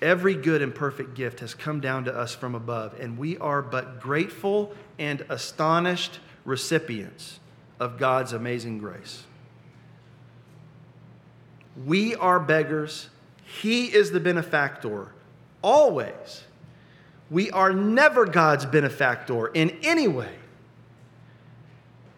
Every 0.00 0.34
good 0.34 0.62
and 0.62 0.74
perfect 0.74 1.14
gift 1.14 1.40
has 1.40 1.54
come 1.54 1.80
down 1.80 2.04
to 2.04 2.14
us 2.14 2.34
from 2.34 2.54
above, 2.54 2.98
and 3.00 3.18
we 3.18 3.36
are 3.38 3.62
but 3.62 4.00
grateful 4.00 4.72
and 4.98 5.24
astonished 5.28 6.20
recipients 6.44 7.40
of 7.80 7.98
God's 7.98 8.32
amazing 8.32 8.78
grace. 8.78 9.24
We 11.84 12.14
are 12.14 12.38
beggars. 12.38 13.08
He 13.44 13.86
is 13.86 14.12
the 14.12 14.20
benefactor, 14.20 15.08
always. 15.62 16.44
We 17.30 17.50
are 17.50 17.72
never 17.72 18.26
God's 18.26 18.66
benefactor 18.66 19.48
in 19.48 19.78
any 19.82 20.06
way. 20.06 20.34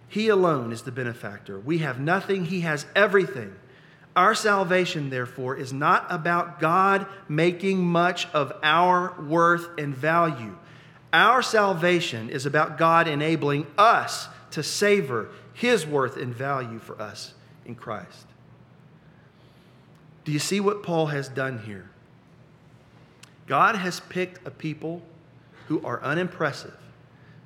He 0.09 0.29
alone 0.29 0.73
is 0.73 0.83
the 0.83 0.93
benefactor. 0.93 1.59
We 1.59 1.79
have 1.79 2.01
nothing, 2.01 2.47
He 2.47 2.61
has 2.61 2.85
everything. 2.95 3.55
Our 4.17 4.35
salvation, 4.35 5.11
therefore, 5.11 5.57
is 5.57 5.75
not 5.75 6.07
about 6.09 6.59
God 6.59 7.07
making 7.29 7.85
much 7.85 8.27
of 8.33 8.51
our 8.63 9.15
worth 9.21 9.69
and 9.79 9.95
value. 9.95 10.57
Our 11.13 11.43
salvation 11.43 12.31
is 12.31 12.47
about 12.47 12.79
God 12.79 13.09
enabling 13.09 13.67
us 13.77 14.29
to 14.53 14.63
savor 14.63 15.29
His 15.53 15.87
worth 15.87 16.17
and 16.17 16.35
value 16.35 16.79
for 16.79 17.01
us 17.01 17.35
in 17.67 17.75
Christ. 17.75 18.27
Do 20.25 20.33
you 20.33 20.39
see 20.39 20.61
what 20.61 20.83
Paul 20.83 21.07
has 21.07 21.29
done 21.29 21.59
here? 21.59 21.91
God 23.47 23.77
has 23.77 24.01
picked 24.01 24.47
a 24.47 24.51
people 24.51 25.03
who 25.69 25.85
are 25.85 26.03
unimpressive 26.03 26.77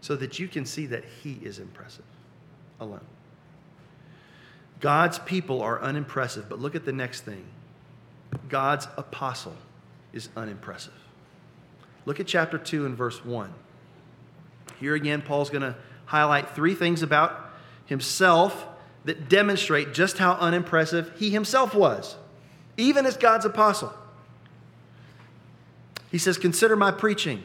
so 0.00 0.14
that 0.16 0.38
you 0.38 0.46
can 0.46 0.64
see 0.64 0.86
that 0.86 1.04
He 1.22 1.32
is 1.42 1.58
impressive 1.58 2.04
alone. 2.78 3.04
God's 4.80 5.18
people 5.20 5.62
are 5.62 5.80
unimpressive, 5.80 6.48
but 6.48 6.58
look 6.58 6.74
at 6.74 6.84
the 6.84 6.92
next 6.92 7.20
thing 7.20 7.44
God's 8.48 8.88
apostle 8.96 9.56
is 10.12 10.28
unimpressive. 10.36 10.94
Look 12.06 12.18
at 12.18 12.26
chapter 12.26 12.58
2 12.58 12.86
and 12.86 12.96
verse 12.96 13.24
1. 13.24 13.52
Here 14.80 14.94
again, 14.94 15.22
Paul's 15.22 15.50
going 15.50 15.62
to 15.62 15.76
highlight 16.06 16.54
three 16.54 16.74
things 16.74 17.02
about 17.02 17.50
himself 17.84 18.66
that 19.04 19.28
demonstrate 19.28 19.92
just 19.92 20.18
how 20.18 20.32
unimpressive 20.32 21.12
he 21.18 21.30
himself 21.30 21.74
was 21.74 22.16
even 22.80 23.06
as 23.06 23.16
God's 23.16 23.44
apostle. 23.44 23.92
He 26.10 26.18
says, 26.18 26.38
Consider 26.38 26.76
my 26.76 26.90
preaching. 26.90 27.42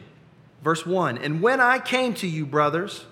Verse 0.62 0.84
1 0.84 1.18
And 1.18 1.40
when 1.40 1.60
I 1.60 1.78
came 1.78 2.14
to 2.14 2.26
you, 2.26 2.46
brothers, 2.46 3.04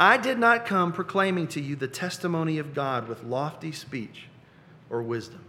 I 0.00 0.16
did 0.16 0.38
not 0.38 0.64
come 0.64 0.92
proclaiming 0.92 1.46
to 1.48 1.60
you 1.60 1.76
the 1.76 1.86
testimony 1.86 2.56
of 2.56 2.74
God 2.74 3.06
with 3.06 3.22
lofty 3.22 3.70
speech 3.70 4.28
or 4.88 5.02
wisdom. 5.02 5.44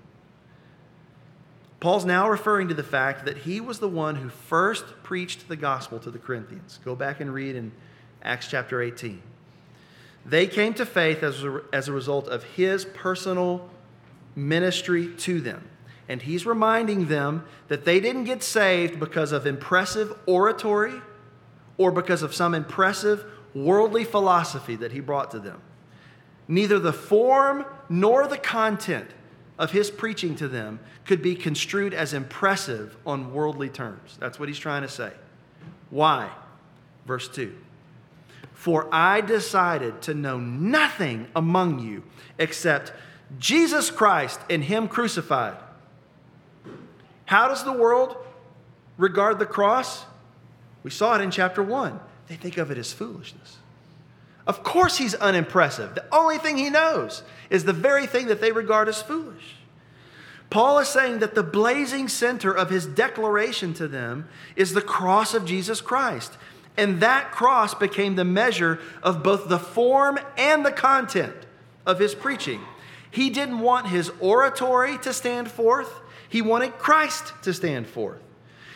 Paul's 1.79 2.03
now 2.03 2.29
referring 2.29 2.67
to 2.67 2.73
the 2.73 2.83
fact 2.83 3.23
that 3.25 3.37
he 3.37 3.61
was 3.61 3.79
the 3.79 3.87
one 3.87 4.17
who 4.17 4.27
first 4.27 4.83
preached 5.03 5.47
the 5.47 5.55
gospel 5.55 5.99
to 5.99 6.11
the 6.11 6.19
Corinthians. 6.19 6.81
Go 6.83 6.95
back 6.95 7.21
and 7.21 7.33
read 7.33 7.55
in 7.55 7.71
Acts 8.21 8.47
chapter 8.47 8.81
18. 8.81 9.21
They 10.25 10.47
came 10.47 10.73
to 10.75 10.85
faith 10.85 11.23
as 11.23 11.45
a, 11.45 11.61
as 11.71 11.87
a 11.87 11.93
result 11.93 12.27
of 12.27 12.43
his 12.43 12.83
personal 12.83 13.69
ministry 14.35 15.15
to 15.15 15.39
them. 15.39 15.67
And 16.09 16.21
he's 16.21 16.45
reminding 16.45 17.07
them 17.07 17.45
that 17.69 17.85
they 17.85 18.01
didn't 18.01 18.25
get 18.25 18.43
saved 18.43 18.99
because 18.99 19.31
of 19.31 19.47
impressive 19.47 20.13
oratory 20.25 21.01
or 21.77 21.89
because 21.89 22.21
of 22.21 22.35
some 22.35 22.53
impressive 22.53 23.25
worldly 23.53 24.03
philosophy 24.03 24.75
that 24.77 24.91
he 24.91 24.99
brought 24.99 25.31
to 25.31 25.39
them. 25.39 25.61
Neither 26.47 26.79
the 26.79 26.93
form 26.93 27.65
nor 27.89 28.27
the 28.27 28.37
content 28.37 29.09
of 29.57 29.71
his 29.71 29.91
preaching 29.91 30.35
to 30.35 30.47
them 30.47 30.79
could 31.05 31.21
be 31.21 31.35
construed 31.35 31.93
as 31.93 32.13
impressive 32.13 32.97
on 33.05 33.33
worldly 33.33 33.69
terms. 33.69 34.17
That's 34.19 34.39
what 34.39 34.49
he's 34.49 34.59
trying 34.59 34.81
to 34.81 34.87
say. 34.87 35.11
Why? 35.89 36.29
Verse 37.05 37.27
2 37.27 37.55
For 38.53 38.87
I 38.93 39.21
decided 39.21 40.01
to 40.03 40.13
know 40.13 40.39
nothing 40.39 41.27
among 41.35 41.79
you 41.79 42.03
except 42.37 42.93
Jesus 43.39 43.89
Christ 43.89 44.39
and 44.49 44.63
Him 44.63 44.87
crucified. 44.87 45.57
How 47.25 47.47
does 47.47 47.63
the 47.63 47.71
world 47.71 48.17
regard 48.97 49.39
the 49.39 49.45
cross? 49.45 50.03
We 50.83 50.91
saw 50.91 51.15
it 51.15 51.21
in 51.21 51.31
chapter 51.31 51.63
1. 51.63 51.99
They 52.31 52.37
think 52.37 52.57
of 52.57 52.71
it 52.71 52.77
as 52.77 52.93
foolishness. 52.93 53.57
Of 54.47 54.63
course, 54.63 54.97
he's 54.97 55.13
unimpressive. 55.15 55.95
The 55.95 56.05
only 56.15 56.37
thing 56.37 56.57
he 56.57 56.69
knows 56.69 57.23
is 57.49 57.65
the 57.65 57.73
very 57.73 58.07
thing 58.07 58.27
that 58.27 58.39
they 58.39 58.53
regard 58.53 58.87
as 58.87 59.01
foolish. 59.01 59.57
Paul 60.49 60.79
is 60.79 60.87
saying 60.87 61.19
that 61.19 61.35
the 61.35 61.43
blazing 61.43 62.07
center 62.07 62.53
of 62.53 62.69
his 62.69 62.85
declaration 62.85 63.73
to 63.73 63.87
them 63.89 64.29
is 64.55 64.73
the 64.73 64.81
cross 64.81 65.33
of 65.33 65.43
Jesus 65.43 65.81
Christ. 65.81 66.37
And 66.77 67.01
that 67.01 67.33
cross 67.33 67.73
became 67.73 68.15
the 68.15 68.23
measure 68.23 68.79
of 69.03 69.23
both 69.23 69.49
the 69.49 69.59
form 69.59 70.17
and 70.37 70.65
the 70.65 70.71
content 70.71 71.35
of 71.85 71.99
his 71.99 72.15
preaching. 72.15 72.61
He 73.11 73.29
didn't 73.29 73.59
want 73.59 73.87
his 73.87 74.09
oratory 74.21 74.97
to 74.99 75.11
stand 75.11 75.51
forth, 75.51 75.93
he 76.29 76.41
wanted 76.41 76.77
Christ 76.77 77.33
to 77.41 77.53
stand 77.53 77.87
forth. 77.87 78.21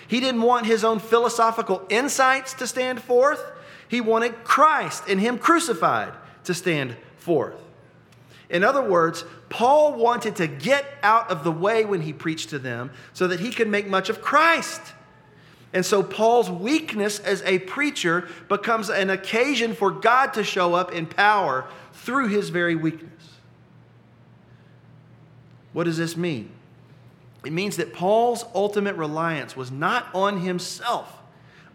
He 0.08 0.20
didn't 0.20 0.42
want 0.42 0.66
his 0.66 0.84
own 0.84 1.00
philosophical 1.00 1.86
insights 1.90 2.54
to 2.56 2.68
stand 2.68 3.02
forth, 3.02 3.44
he 3.88 4.02
wanted 4.02 4.44
Christ 4.44 5.04
and 5.08 5.20
him 5.20 5.38
crucified 5.38 6.14
to 6.44 6.54
stand 6.54 6.96
forth. 7.18 7.56
In 8.50 8.64
other 8.64 8.82
words, 8.82 9.26
Paul 9.50 9.94
wanted 9.94 10.36
to 10.38 10.48
get 10.48 10.86
out 11.02 11.30
of 11.30 11.44
the 11.44 11.52
way 11.52 11.86
when 11.86 12.02
he 12.02 12.14
preached 12.14 12.50
to 12.50 12.60
them 12.60 12.92
so 13.14 13.28
that 13.28 13.40
he 13.40 13.52
could 13.52 13.68
make 13.68 13.88
much 13.88 14.10
of 14.10 14.22
Christ. 14.22 14.82
And 15.74 15.86
so 15.86 16.02
Paul's 16.04 16.50
weakness 16.50 17.20
as 17.20 17.42
a 17.44 17.60
preacher 17.60 18.30
becomes 18.48 18.90
an 18.90 19.10
occasion 19.10 19.74
for 19.74 19.92
God 19.92 20.34
to 20.34 20.44
show 20.44 20.74
up 20.74 20.94
in 20.94 21.06
power 21.06 21.66
through 21.94 22.28
his 22.28 22.50
very 22.50 22.76
weakness. 22.76 23.12
What 25.74 25.84
does 25.84 25.98
this 25.98 26.16
mean? 26.16 26.55
It 27.46 27.54
means 27.54 27.78
that 27.78 27.94
Paul's 27.94 28.46
ultimate 28.54 28.96
reliance 28.96 29.56
was 29.56 29.72
not 29.72 30.08
on 30.14 30.42
himself, 30.42 31.22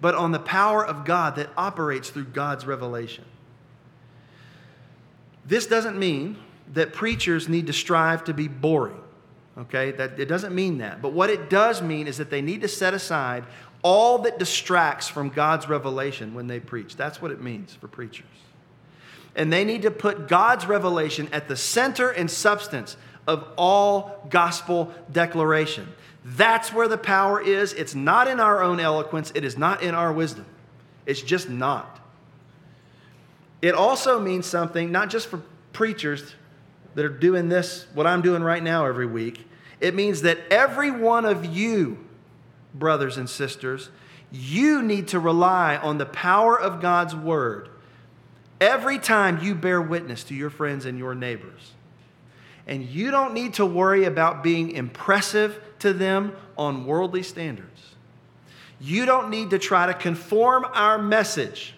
but 0.01 0.15
on 0.15 0.33
the 0.33 0.39
power 0.39 0.85
of 0.85 1.05
God 1.05 1.37
that 1.37 1.51
operates 1.57 2.11
through 2.11 2.25
God's 2.25 2.67
revelation. 2.67 3.25
This 5.47 5.67
doesn't 5.67 5.99
mean 5.99 6.37
that 6.75 6.93
preachers 6.93 7.49
need 7.49 7.67
to 7.67 7.73
strive 7.73 8.25
to 8.25 8.35
be 8.35 8.49
boring. 8.49 9.01
Okay? 9.59 9.91
That 9.93 10.19
it 10.19 10.27
doesn't 10.27 10.55
mean 10.55 10.79
that. 10.79 11.03
But 11.03 11.13
what 11.13 11.31
it 11.31 11.51
does 11.51 11.83
mean 11.83 12.07
is 12.07 12.19
that 12.19 12.31
they 12.31 12.43
need 12.43 12.63
to 12.63 12.69
set 12.69 12.95
aside 12.95 13.45
all 13.83 14.19
that 14.19 14.39
distracts 14.39 15.09
from 15.09 15.31
God's 15.31 15.69
revelation 15.69 16.35
when 16.35 16.47
they 16.47 16.61
preach. 16.61 16.97
That's 16.97 17.21
what 17.23 17.31
it 17.31 17.41
means 17.41 17.75
for 17.75 17.89
preachers. 17.89 18.27
And 19.35 19.53
they 19.53 19.65
need 19.65 19.83
to 19.83 19.91
put 19.91 20.29
God's 20.29 20.67
revelation 20.67 21.29
at 21.33 21.49
the 21.49 21.57
center 21.57 22.11
and 22.11 22.31
substance 22.31 22.97
of 23.27 23.47
all 23.57 24.27
gospel 24.31 24.93
declaration. 25.11 25.89
That's 26.25 26.73
where 26.73 26.89
the 26.89 26.99
power 26.99 27.41
is. 27.41 27.73
It's 27.73 27.95
not 27.95 28.29
in 28.29 28.41
our 28.41 28.63
own 28.63 28.81
eloquence, 28.81 29.33
it 29.35 29.45
is 29.45 29.57
not 29.57 29.83
in 29.83 29.95
our 29.95 30.13
wisdom. 30.13 30.47
It's 31.07 31.23
just 31.23 31.49
not. 31.49 31.99
It 33.63 33.75
also 33.75 34.21
means 34.21 34.47
something, 34.47 34.91
not 34.91 35.11
just 35.11 35.29
for 35.29 35.43
preachers 35.73 36.35
that 36.95 37.05
are 37.05 37.09
doing 37.09 37.49
this, 37.49 37.87
what 37.95 38.07
I'm 38.07 38.23
doing 38.23 38.43
right 38.43 38.63
now 38.63 38.87
every 38.87 39.07
week. 39.07 39.47
It 39.81 39.95
means 39.95 40.23
that 40.23 40.39
every 40.51 40.91
one 40.91 41.25
of 41.25 41.45
you, 41.45 41.99
brothers 42.75 43.17
and 43.17 43.29
sisters, 43.29 43.91
you 44.31 44.83
need 44.83 45.09
to 45.09 45.19
rely 45.19 45.77
on 45.77 45.99
the 45.99 46.07
power 46.07 46.59
of 46.59 46.81
God's 46.81 47.15
word 47.15 47.69
every 48.61 48.99
time 48.99 49.43
you 49.43 49.55
bear 49.55 49.81
witness 49.81 50.23
to 50.25 50.35
your 50.35 50.51
friends 50.51 50.85
and 50.85 50.99
your 50.99 51.15
neighbors. 51.15 51.73
And 52.71 52.85
you 52.85 53.11
don't 53.11 53.35
need 53.35 53.55
to 53.55 53.67
worry 53.67 54.05
about 54.05 54.45
being 54.45 54.71
impressive 54.71 55.61
to 55.81 55.93
them 55.93 56.33
on 56.57 56.87
worldly 56.87 57.25
standards. 57.25 57.97
You 58.81 59.05
don't 59.07 59.29
need 59.29 59.51
to 59.51 59.59
try 59.59 59.87
to 59.87 59.93
conform 59.93 60.65
our 60.73 60.97
message 60.97 61.75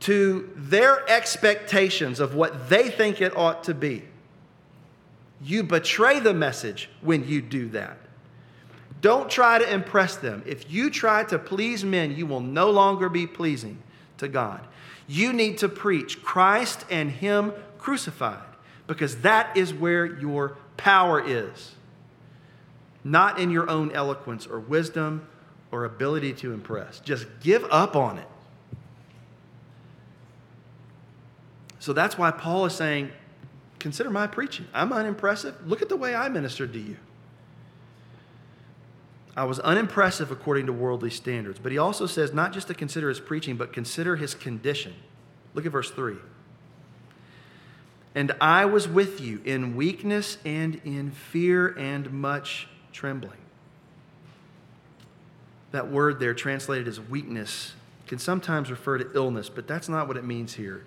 to 0.00 0.50
their 0.54 1.08
expectations 1.08 2.20
of 2.20 2.34
what 2.34 2.68
they 2.68 2.90
think 2.90 3.22
it 3.22 3.36
ought 3.36 3.64
to 3.64 3.74
be. 3.74 4.04
You 5.40 5.62
betray 5.62 6.20
the 6.20 6.34
message 6.34 6.90
when 7.00 7.26
you 7.26 7.40
do 7.40 7.70
that. 7.70 7.96
Don't 9.00 9.30
try 9.30 9.58
to 9.58 9.72
impress 9.72 10.16
them. 10.16 10.42
If 10.44 10.70
you 10.70 10.90
try 10.90 11.24
to 11.24 11.38
please 11.38 11.84
men, 11.84 12.14
you 12.14 12.26
will 12.26 12.40
no 12.40 12.70
longer 12.70 13.08
be 13.08 13.26
pleasing 13.26 13.78
to 14.18 14.28
God. 14.28 14.60
You 15.06 15.32
need 15.32 15.58
to 15.58 15.68
preach 15.68 16.22
Christ 16.22 16.84
and 16.90 17.10
Him 17.10 17.54
crucified 17.78 18.47
because 18.88 19.18
that 19.18 19.56
is 19.56 19.72
where 19.72 20.04
your 20.04 20.56
power 20.76 21.22
is, 21.24 21.74
not 23.04 23.38
in 23.38 23.52
your 23.52 23.70
own 23.70 23.92
eloquence 23.92 24.46
or 24.46 24.58
wisdom 24.58 25.28
or 25.70 25.84
ability 25.84 26.32
to 26.32 26.52
impress. 26.52 26.98
Just 27.00 27.26
give 27.40 27.64
up 27.70 27.94
on 27.94 28.18
it. 28.18 28.26
So 31.78 31.92
that's 31.92 32.18
why 32.18 32.32
Paul 32.32 32.64
is 32.64 32.72
saying, 32.72 33.12
consider 33.78 34.10
my 34.10 34.26
preaching. 34.26 34.66
I'm 34.74 34.92
unimpressive. 34.92 35.54
Look 35.66 35.82
at 35.82 35.88
the 35.88 35.96
way 35.96 36.14
I 36.14 36.28
ministered 36.28 36.72
to 36.72 36.80
you. 36.80 36.96
I 39.36 39.44
was 39.44 39.60
unimpressive 39.60 40.32
according 40.32 40.66
to 40.66 40.72
worldly 40.72 41.10
standards. 41.10 41.60
But 41.62 41.70
he 41.70 41.78
also 41.78 42.06
says 42.06 42.32
not 42.32 42.52
just 42.52 42.66
to 42.68 42.74
consider 42.74 43.08
his 43.08 43.20
preaching, 43.20 43.56
but 43.56 43.72
consider 43.72 44.16
his 44.16 44.34
condition. 44.34 44.94
Look 45.54 45.66
at 45.66 45.72
verse 45.72 45.90
3. 45.90 46.16
And 48.14 48.32
I 48.40 48.64
was 48.64 48.88
with 48.88 49.20
you 49.20 49.40
in 49.44 49.76
weakness 49.76 50.38
and 50.44 50.80
in 50.84 51.10
fear 51.10 51.68
and 51.68 52.10
much 52.12 52.68
trembling. 52.92 53.38
That 55.72 55.90
word 55.90 56.18
there, 56.18 56.34
translated 56.34 56.88
as 56.88 57.00
weakness, 57.00 57.74
can 58.06 58.18
sometimes 58.18 58.70
refer 58.70 58.98
to 58.98 59.10
illness, 59.14 59.48
but 59.48 59.68
that's 59.68 59.88
not 59.88 60.08
what 60.08 60.16
it 60.16 60.24
means 60.24 60.54
here. 60.54 60.84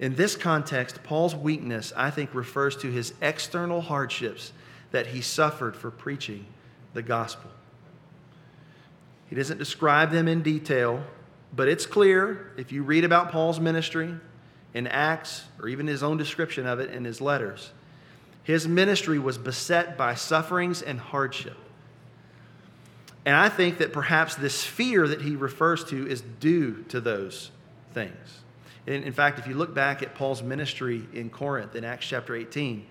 In 0.00 0.16
this 0.16 0.34
context, 0.34 1.02
Paul's 1.04 1.36
weakness, 1.36 1.92
I 1.96 2.10
think, 2.10 2.34
refers 2.34 2.76
to 2.78 2.90
his 2.90 3.14
external 3.20 3.80
hardships 3.80 4.52
that 4.90 5.08
he 5.08 5.20
suffered 5.20 5.76
for 5.76 5.90
preaching 5.90 6.46
the 6.94 7.02
gospel. 7.02 7.50
He 9.28 9.36
doesn't 9.36 9.58
describe 9.58 10.10
them 10.10 10.26
in 10.26 10.42
detail, 10.42 11.04
but 11.54 11.68
it's 11.68 11.86
clear 11.86 12.52
if 12.56 12.72
you 12.72 12.82
read 12.82 13.04
about 13.04 13.30
Paul's 13.30 13.60
ministry 13.60 14.14
in 14.74 14.88
Acts 14.88 15.44
or 15.60 15.68
even 15.68 15.86
his 15.86 16.02
own 16.02 16.16
description 16.16 16.66
of 16.66 16.80
it 16.80 16.90
in 16.90 17.04
his 17.04 17.20
letters. 17.20 17.70
His 18.42 18.68
ministry 18.68 19.18
was 19.18 19.38
beset 19.38 19.96
by 19.96 20.14
sufferings 20.16 20.82
and 20.82 21.00
hardship. 21.00 21.56
And 23.24 23.34
I 23.34 23.48
think 23.48 23.78
that 23.78 23.92
perhaps 23.92 24.34
this 24.34 24.62
fear 24.62 25.08
that 25.08 25.22
he 25.22 25.34
refers 25.34 25.84
to 25.84 26.06
is 26.06 26.20
due 26.40 26.84
to 26.88 27.00
those 27.00 27.50
things. 27.94 28.42
In, 28.86 29.12
fact, 29.12 29.38
if 29.38 29.46
you 29.46 29.54
look 29.54 29.74
back 29.74 30.02
at 30.02 30.14
Paul's 30.14 30.42
ministry 30.42 31.06
in 31.14 31.30
Corinth 31.30 31.74
in 31.74 31.84
Acts 31.84 32.06
chapter 32.06 32.36
18, 32.36 32.84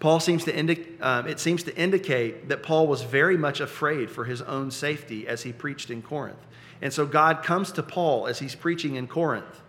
Paul 0.00 0.18
seems 0.18 0.44
to 0.44 0.76
um, 1.00 1.28
it 1.28 1.38
seems 1.38 1.62
to 1.64 1.76
indicate 1.76 2.48
that 2.48 2.64
Paul 2.64 2.88
was 2.88 3.02
very 3.02 3.36
much 3.36 3.60
afraid 3.60 4.10
for 4.10 4.24
his 4.24 4.42
own 4.42 4.72
safety 4.72 5.28
as 5.28 5.42
he 5.42 5.52
preached 5.52 5.90
in 5.90 6.02
Corinth. 6.02 6.44
And 6.82 6.92
so 6.92 7.06
God 7.06 7.44
comes 7.44 7.70
to 7.72 7.82
Paul 7.84 8.26
as 8.26 8.40
he's 8.40 8.54
preaching 8.54 8.96
in 8.96 9.06
Corinth. 9.06 9.62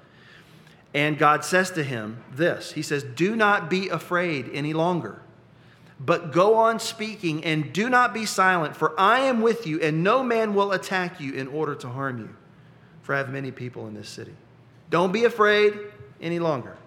And 0.93 1.17
God 1.17 1.45
says 1.45 1.71
to 1.71 1.83
him 1.83 2.23
this 2.31 2.71
He 2.71 2.81
says, 2.81 3.03
Do 3.03 3.35
not 3.35 3.69
be 3.69 3.89
afraid 3.89 4.49
any 4.53 4.73
longer, 4.73 5.21
but 5.99 6.31
go 6.31 6.55
on 6.55 6.79
speaking 6.79 7.43
and 7.43 7.71
do 7.71 7.89
not 7.89 8.13
be 8.13 8.25
silent, 8.25 8.75
for 8.75 8.99
I 8.99 9.19
am 9.21 9.41
with 9.41 9.67
you, 9.67 9.79
and 9.81 10.03
no 10.03 10.23
man 10.23 10.53
will 10.53 10.71
attack 10.71 11.19
you 11.19 11.33
in 11.33 11.47
order 11.47 11.75
to 11.75 11.89
harm 11.89 12.19
you. 12.19 12.29
For 13.01 13.15
I 13.15 13.17
have 13.17 13.29
many 13.29 13.51
people 13.51 13.87
in 13.87 13.93
this 13.93 14.09
city. 14.09 14.35
Don't 14.89 15.11
be 15.11 15.25
afraid 15.25 15.73
any 16.21 16.39
longer. 16.39 16.77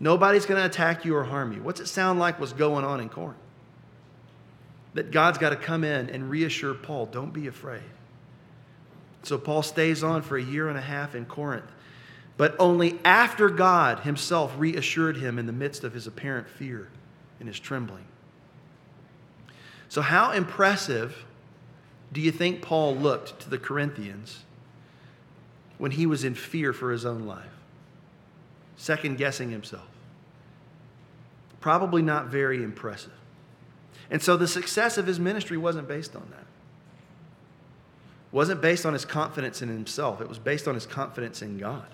Nobody's 0.00 0.46
going 0.46 0.60
to 0.60 0.66
attack 0.66 1.04
you 1.04 1.14
or 1.14 1.22
harm 1.22 1.52
you. 1.52 1.62
What's 1.62 1.80
it 1.80 1.86
sound 1.86 2.18
like 2.18 2.40
was 2.40 2.52
going 2.52 2.84
on 2.84 3.00
in 3.00 3.08
Corinth? 3.08 3.38
That 4.94 5.12
God's 5.12 5.38
got 5.38 5.50
to 5.50 5.56
come 5.56 5.84
in 5.84 6.10
and 6.10 6.28
reassure 6.28 6.74
Paul, 6.74 7.06
don't 7.06 7.32
be 7.32 7.46
afraid. 7.46 7.82
So 9.22 9.38
Paul 9.38 9.62
stays 9.62 10.02
on 10.02 10.22
for 10.22 10.36
a 10.36 10.42
year 10.42 10.68
and 10.68 10.76
a 10.76 10.82
half 10.82 11.14
in 11.14 11.24
Corinth, 11.24 11.70
but 12.42 12.56
only 12.58 12.98
after 13.04 13.48
God 13.48 14.00
himself 14.00 14.52
reassured 14.58 15.16
him 15.18 15.38
in 15.38 15.46
the 15.46 15.52
midst 15.52 15.84
of 15.84 15.94
his 15.94 16.08
apparent 16.08 16.48
fear 16.48 16.88
and 17.38 17.46
his 17.46 17.60
trembling. 17.60 18.04
So, 19.88 20.00
how 20.02 20.32
impressive 20.32 21.24
do 22.12 22.20
you 22.20 22.32
think 22.32 22.60
Paul 22.60 22.96
looked 22.96 23.38
to 23.42 23.48
the 23.48 23.58
Corinthians 23.58 24.42
when 25.78 25.92
he 25.92 26.04
was 26.04 26.24
in 26.24 26.34
fear 26.34 26.72
for 26.72 26.90
his 26.90 27.06
own 27.06 27.26
life, 27.26 27.54
second 28.76 29.18
guessing 29.18 29.52
himself? 29.52 29.86
Probably 31.60 32.02
not 32.02 32.26
very 32.26 32.64
impressive. 32.64 33.12
And 34.10 34.20
so 34.20 34.36
the 34.36 34.48
success 34.48 34.98
of 34.98 35.06
his 35.06 35.20
ministry 35.20 35.58
wasn't 35.58 35.86
based 35.86 36.16
on 36.16 36.26
that. 36.32 36.40
It 36.40 38.32
wasn't 38.32 38.60
based 38.60 38.84
on 38.84 38.94
his 38.94 39.04
confidence 39.04 39.62
in 39.62 39.68
himself, 39.68 40.20
it 40.20 40.28
was 40.28 40.40
based 40.40 40.66
on 40.66 40.74
his 40.74 40.86
confidence 40.86 41.40
in 41.40 41.56
God. 41.56 41.86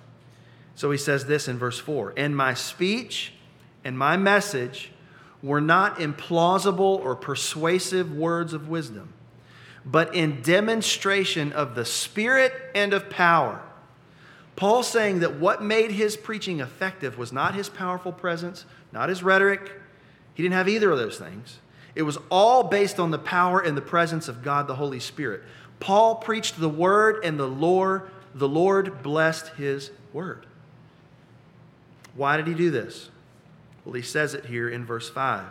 So 0.79 0.93
he 0.93 0.97
says 0.97 1.25
this 1.25 1.49
in 1.49 1.59
verse 1.59 1.81
4 1.81 2.13
And 2.17 2.37
my 2.37 2.55
speech 2.55 3.33
and 3.83 3.99
my 3.99 4.17
message 4.17 4.93
were 5.43 5.61
not 5.61 5.99
implausible 5.99 7.01
or 7.01 7.17
persuasive 7.17 8.13
words 8.13 8.53
of 8.53 8.69
wisdom, 8.69 9.13
but 9.85 10.15
in 10.15 10.41
demonstration 10.41 11.53
of 11.53 11.75
the 11.75 11.85
Spirit 11.85 12.53
and 12.77 12.93
of 12.93 13.11
power. 13.11 13.61
Paul 14.55 14.85
saying 14.85 15.19
that 15.19 15.41
what 15.41 15.65
made 15.65 15.91
his 15.91 16.17
preaching 16.17 16.61
effective 16.61 17.19
was 17.19 17.33
not 17.33 17.57
his 17.57 17.69
powerful 17.69 18.13
presence, 18.13 18.65
not 18.93 19.09
his 19.09 19.21
rhetoric. 19.21 19.73
He 20.35 20.45
didn't 20.45 20.55
have 20.55 20.69
either 20.69 20.93
of 20.93 20.99
those 20.99 21.19
things. 21.19 21.59
It 21.97 22.03
was 22.03 22.19
all 22.31 22.63
based 22.63 23.01
on 23.01 23.11
the 23.11 23.19
power 23.19 23.59
and 23.59 23.77
the 23.77 23.83
presence 23.83 24.29
of 24.29 24.45
God 24.45 24.69
the 24.69 24.77
Holy 24.77 25.01
Spirit. 25.01 25.43
Paul 25.81 26.15
preached 26.15 26.61
the 26.61 26.69
word 26.69 27.25
and 27.25 27.37
the 27.37 27.49
Lord 27.49 28.11
the 28.33 28.49
Lord 28.49 29.03
blessed 29.03 29.49
his 29.57 29.91
word. 30.13 30.47
Why 32.19 32.37
did 32.37 32.49
he 32.49 32.55
do 32.55 32.71
this? 32.71 33.11
Well, 33.85 33.95
he 33.95 34.03
says 34.03 34.35
it 34.35 34.47
here 34.47 34.69
in 34.69 34.85
verse 34.85 35.09
5. 35.09 35.47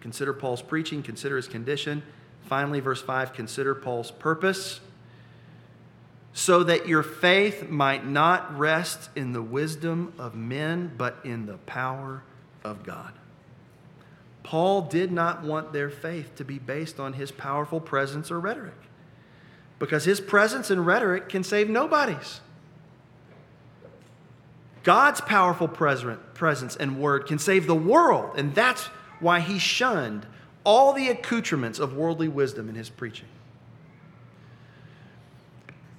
Consider 0.00 0.32
Paul's 0.32 0.62
preaching, 0.62 1.02
consider 1.02 1.36
his 1.36 1.46
condition. 1.46 2.02
Finally, 2.46 2.80
verse 2.80 3.02
5, 3.02 3.34
consider 3.34 3.74
Paul's 3.74 4.10
purpose 4.10 4.80
so 6.32 6.62
that 6.62 6.88
your 6.88 7.02
faith 7.02 7.68
might 7.68 8.06
not 8.06 8.56
rest 8.56 9.10
in 9.16 9.32
the 9.32 9.42
wisdom 9.42 10.14
of 10.18 10.34
men, 10.34 10.92
but 10.96 11.18
in 11.24 11.46
the 11.46 11.58
power 11.58 12.22
of 12.64 12.84
God. 12.84 13.12
Paul 14.44 14.82
did 14.82 15.12
not 15.12 15.42
want 15.42 15.72
their 15.72 15.90
faith 15.90 16.36
to 16.36 16.44
be 16.44 16.58
based 16.58 16.98
on 16.98 17.14
his 17.14 17.30
powerful 17.32 17.80
presence 17.80 18.30
or 18.30 18.40
rhetoric, 18.40 18.78
because 19.78 20.04
his 20.04 20.20
presence 20.20 20.70
and 20.70 20.86
rhetoric 20.86 21.28
can 21.28 21.44
save 21.44 21.68
nobodies. 21.68 22.40
God's 24.88 25.20
powerful 25.20 25.68
presence 25.68 26.74
and 26.74 26.98
word 26.98 27.26
can 27.26 27.38
save 27.38 27.66
the 27.66 27.74
world, 27.74 28.38
and 28.38 28.54
that's 28.54 28.86
why 29.20 29.38
he 29.38 29.58
shunned 29.58 30.24
all 30.64 30.94
the 30.94 31.10
accoutrements 31.10 31.78
of 31.78 31.92
worldly 31.92 32.28
wisdom 32.28 32.70
in 32.70 32.74
his 32.74 32.88
preaching. 32.88 33.28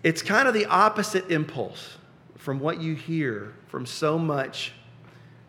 It's 0.02 0.24
kind 0.24 0.48
of 0.48 0.56
the 0.56 0.66
opposite 0.66 1.30
impulse 1.30 1.98
from 2.36 2.60
what 2.60 2.82
you 2.82 2.96
hear 2.96 3.54
from 3.68 3.86
so 3.86 4.18
much 4.18 4.74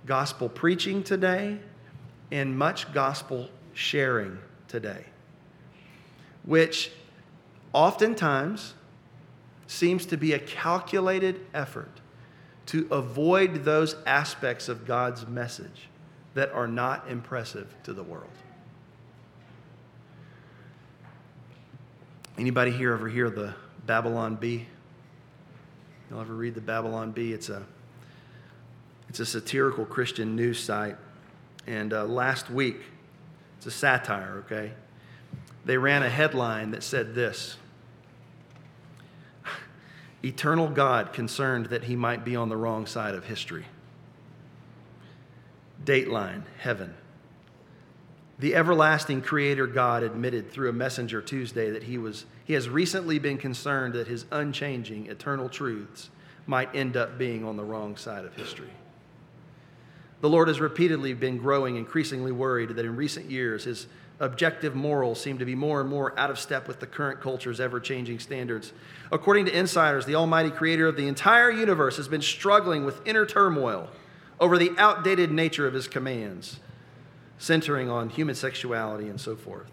gospel 0.05 0.51
preaching 0.51 1.03
today 1.03 1.57
and 2.31 2.59
much 2.59 2.93
gospel 2.93 3.49
sharing 3.73 4.37
today, 4.69 5.07
which 6.45 6.93
oftentimes 7.73 8.75
seems 9.67 10.05
to 10.05 10.19
be 10.19 10.35
a 10.35 10.39
calculated 10.39 11.41
effort 11.55 12.00
to 12.71 12.87
avoid 12.93 13.65
those 13.65 13.97
aspects 14.07 14.69
of 14.69 14.87
God's 14.87 15.27
message 15.27 15.89
that 16.35 16.53
are 16.53 16.69
not 16.69 17.11
impressive 17.11 17.67
to 17.83 17.93
the 17.93 18.05
world. 18.05 18.31
Anybody 22.39 22.71
here 22.71 22.93
ever 22.93 23.09
hear 23.09 23.29
the 23.29 23.55
Babylon 23.87 24.37
Bee. 24.37 24.69
You'll 26.09 26.21
ever 26.21 26.33
read 26.33 26.55
the 26.55 26.61
Babylon 26.61 27.11
Bee? 27.11 27.33
It's 27.33 27.49
a, 27.49 27.65
it's 29.09 29.19
a 29.19 29.27
satirical 29.27 29.85
Christian 29.85 30.37
news 30.37 30.61
site. 30.61 30.97
And 31.67 31.93
uh, 31.93 32.05
last 32.05 32.51
week, 32.51 32.83
it's 33.59 33.67
a 33.67 33.73
satire, 33.73 34.45
okay? 34.47 34.71
They 35.65 35.77
ran 35.77 36.05
a 36.05 36.09
headline 36.09 36.71
that 36.71 36.85
said 36.85 37.17
this 37.17 37.57
Eternal 40.23 40.69
God 40.69 41.13
concerned 41.13 41.67
that 41.67 41.85
he 41.85 41.97
might 41.97 42.25
be 42.25 42.37
on 42.37 42.49
the 42.49 42.57
wrong 42.57 42.87
side 42.87 43.15
of 43.15 43.25
history. 43.25 43.65
Dateline, 45.85 46.43
heaven. 46.59 46.95
The 48.39 48.55
everlasting 48.55 49.23
creator 49.23 49.67
God 49.67 50.03
admitted 50.03 50.51
through 50.51 50.71
a 50.71 50.75
messenger 50.75 51.21
Tuesday 51.21 51.71
that 51.71 51.85
he, 51.85 51.99
was, 51.99 52.27
he 52.45 52.55
has 52.55 52.69
recently 52.69 53.19
been 53.19 53.39
concerned 53.39 53.95
that 53.95 54.09
his 54.09 54.25
unchanging 54.31 55.07
eternal 55.07 55.49
truths 55.49 56.11
might 56.47 56.75
end 56.75 56.97
up 56.97 57.19
being 57.19 57.45
on 57.45 57.57
the 57.57 57.65
wrong 57.65 57.97
side 57.97 58.25
of 58.25 58.35
history. 58.35 58.71
The 60.21 60.29
Lord 60.29 60.49
has 60.49 60.61
repeatedly 60.61 61.15
been 61.15 61.39
growing 61.39 61.77
increasingly 61.77 62.33
worried 62.33 62.71
that 62.71 62.85
in 62.85 62.97
recent 62.97 63.31
years 63.31 63.65
his 63.65 63.87
objective 64.21 64.75
morals 64.75 65.21
seem 65.21 65.39
to 65.39 65.45
be 65.45 65.55
more 65.55 65.81
and 65.81 65.89
more 65.89 66.17
out 66.19 66.31
of 66.31 66.39
step 66.39 66.69
with 66.69 66.79
the 66.79 66.87
current 66.87 67.21
culture's 67.21 67.59
ever 67.59 67.81
changing 67.81 68.19
standards. 68.19 68.73
According 69.11 69.47
to 69.47 69.59
insiders, 69.59 70.07
the 70.07 70.15
Almighty 70.15 70.51
Creator 70.51 70.87
of 70.87 70.97
the 70.97 71.09
entire 71.09 71.51
universe 71.51 71.97
has 71.97 72.07
been 72.07 72.23
struggling 72.23 72.85
with 72.85 73.07
inner 73.07 73.25
turmoil 73.25 73.89
over 74.39 74.59
the 74.59 74.73
outdated 74.79 75.31
nature 75.33 75.67
of 75.67 75.75
His 75.75 75.89
commands, 75.89 76.61
centering 77.39 77.91
on 77.91 78.11
human 78.11 78.35
sexuality 78.35 79.09
and 79.09 79.21
so 79.21 79.37
forth. 79.37 79.71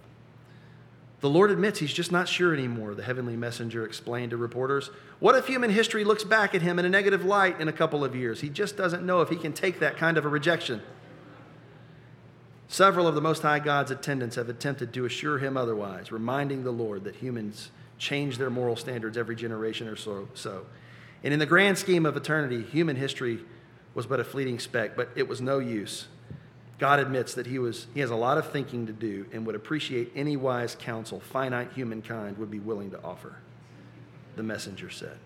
The 1.20 1.30
Lord 1.30 1.52
admits 1.52 1.80
He's 1.80 1.94
just 1.94 2.12
not 2.12 2.30
sure 2.30 2.54
anymore, 2.54 2.96
the 2.96 3.04
heavenly 3.04 3.36
messenger 3.36 3.86
explained 3.86 4.32
to 4.32 4.38
reporters. 4.38 4.92
What 5.20 5.36
if 5.36 5.48
human 5.48 5.72
history 5.72 6.06
looks 6.06 6.24
back 6.24 6.56
at 6.56 6.62
Him 6.62 6.80
in 6.80 6.86
a 6.86 6.90
negative 6.90 7.26
light 7.26 7.60
in 7.60 7.68
a 7.68 7.74
couple 7.74 8.06
of 8.06 8.16
years? 8.16 8.40
He 8.40 8.50
just 8.50 8.78
doesn't 8.78 9.06
know 9.06 9.22
if 9.22 9.30
He 9.30 9.36
can 9.36 9.52
take 9.52 9.80
that 9.80 9.98
kind 9.98 10.18
of 10.18 10.26
a 10.26 10.30
rejection. 10.30 10.82
Several 12.70 13.08
of 13.08 13.16
the 13.16 13.22
Most 13.22 13.44
High 13.44 13.60
God's 13.60 13.92
attendants 13.92 14.36
have 14.36 14.50
attempted 14.50 14.94
to 14.94 15.06
assure 15.06 15.38
him 15.38 15.56
otherwise, 15.56 16.12
reminding 16.12 16.64
the 16.64 16.72
Lord 16.72 17.06
that 17.06 17.16
humans 17.16 17.72
change 17.98 18.38
their 18.38 18.50
moral 18.50 18.76
standards 18.76 19.18
every 19.18 19.36
generation 19.36 19.88
or 19.88 19.96
so. 19.96 20.66
And 21.24 21.34
in 21.34 21.40
the 21.40 21.46
grand 21.46 21.78
scheme 21.78 22.06
of 22.06 22.18
eternity, 22.18 22.64
human 22.64 22.96
history 22.96 23.40
was 23.94 24.06
but 24.06 24.20
a 24.20 24.24
fleeting 24.24 24.60
speck, 24.60 24.96
but 24.96 25.10
it 25.16 25.28
was 25.28 25.42
no 25.42 25.60
use. 25.60 26.08
God 26.78 27.00
admits 27.00 27.34
that 27.34 27.48
he, 27.48 27.58
was, 27.58 27.88
he 27.94 28.02
has 28.02 28.12
a 28.12 28.16
lot 28.16 28.38
of 28.38 28.52
thinking 28.52 28.86
to 28.86 28.94
do 28.94 29.26
and 29.34 29.46
would 29.48 29.56
appreciate 29.56 30.12
any 30.16 30.38
wise 30.38 30.76
counsel 30.76 31.20
finite 31.20 31.72
humankind 31.74 32.38
would 32.38 32.52
be 32.52 32.60
willing 32.60 32.92
to 32.92 33.02
offer, 33.02 33.38
the 34.36 34.44
messenger 34.44 34.92
said. 34.92 35.18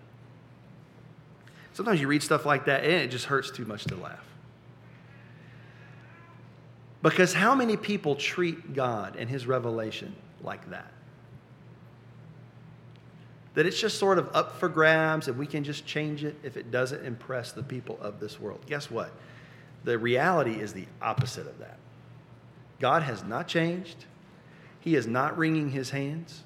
Sometimes 1.74 2.00
you 2.00 2.06
read 2.06 2.22
stuff 2.22 2.46
like 2.46 2.66
that 2.66 2.84
and 2.84 2.92
it 2.92 3.10
just 3.10 3.26
hurts 3.26 3.50
too 3.50 3.66
much 3.66 3.84
to 3.84 3.96
laugh. 3.96 4.31
Because 7.02 7.34
how 7.34 7.54
many 7.54 7.76
people 7.76 8.14
treat 8.14 8.74
God 8.74 9.16
and 9.16 9.28
his 9.28 9.46
revelation 9.46 10.14
like 10.40 10.70
that? 10.70 10.90
That 13.54 13.66
it's 13.66 13.80
just 13.80 13.98
sort 13.98 14.18
of 14.18 14.30
up 14.34 14.56
for 14.58 14.68
grabs 14.68 15.28
and 15.28 15.36
we 15.36 15.46
can 15.46 15.64
just 15.64 15.84
change 15.84 16.24
it 16.24 16.36
if 16.42 16.56
it 16.56 16.70
doesn't 16.70 17.04
impress 17.04 17.52
the 17.52 17.62
people 17.62 17.98
of 18.00 18.20
this 18.20 18.40
world. 18.40 18.60
Guess 18.66 18.90
what? 18.90 19.12
The 19.84 19.98
reality 19.98 20.60
is 20.60 20.72
the 20.72 20.86
opposite 21.02 21.46
of 21.46 21.58
that. 21.58 21.78
God 22.78 23.02
has 23.02 23.24
not 23.24 23.48
changed, 23.48 24.06
He 24.80 24.94
is 24.94 25.06
not 25.06 25.36
wringing 25.36 25.70
His 25.70 25.90
hands. 25.90 26.44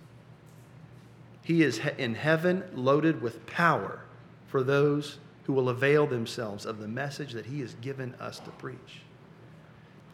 He 1.43 1.63
is 1.63 1.81
in 1.97 2.17
heaven 2.17 2.65
loaded 2.75 3.23
with 3.23 3.47
power 3.47 4.01
for 4.49 4.65
those 4.65 5.19
who 5.45 5.53
will 5.53 5.69
avail 5.69 6.07
themselves 6.09 6.67
of 6.67 6.81
the 6.81 6.89
message 6.89 7.33
that 7.35 7.47
He 7.47 7.61
has 7.61 7.75
given 7.75 8.15
us 8.17 8.41
to 8.41 8.51
preach 8.53 9.03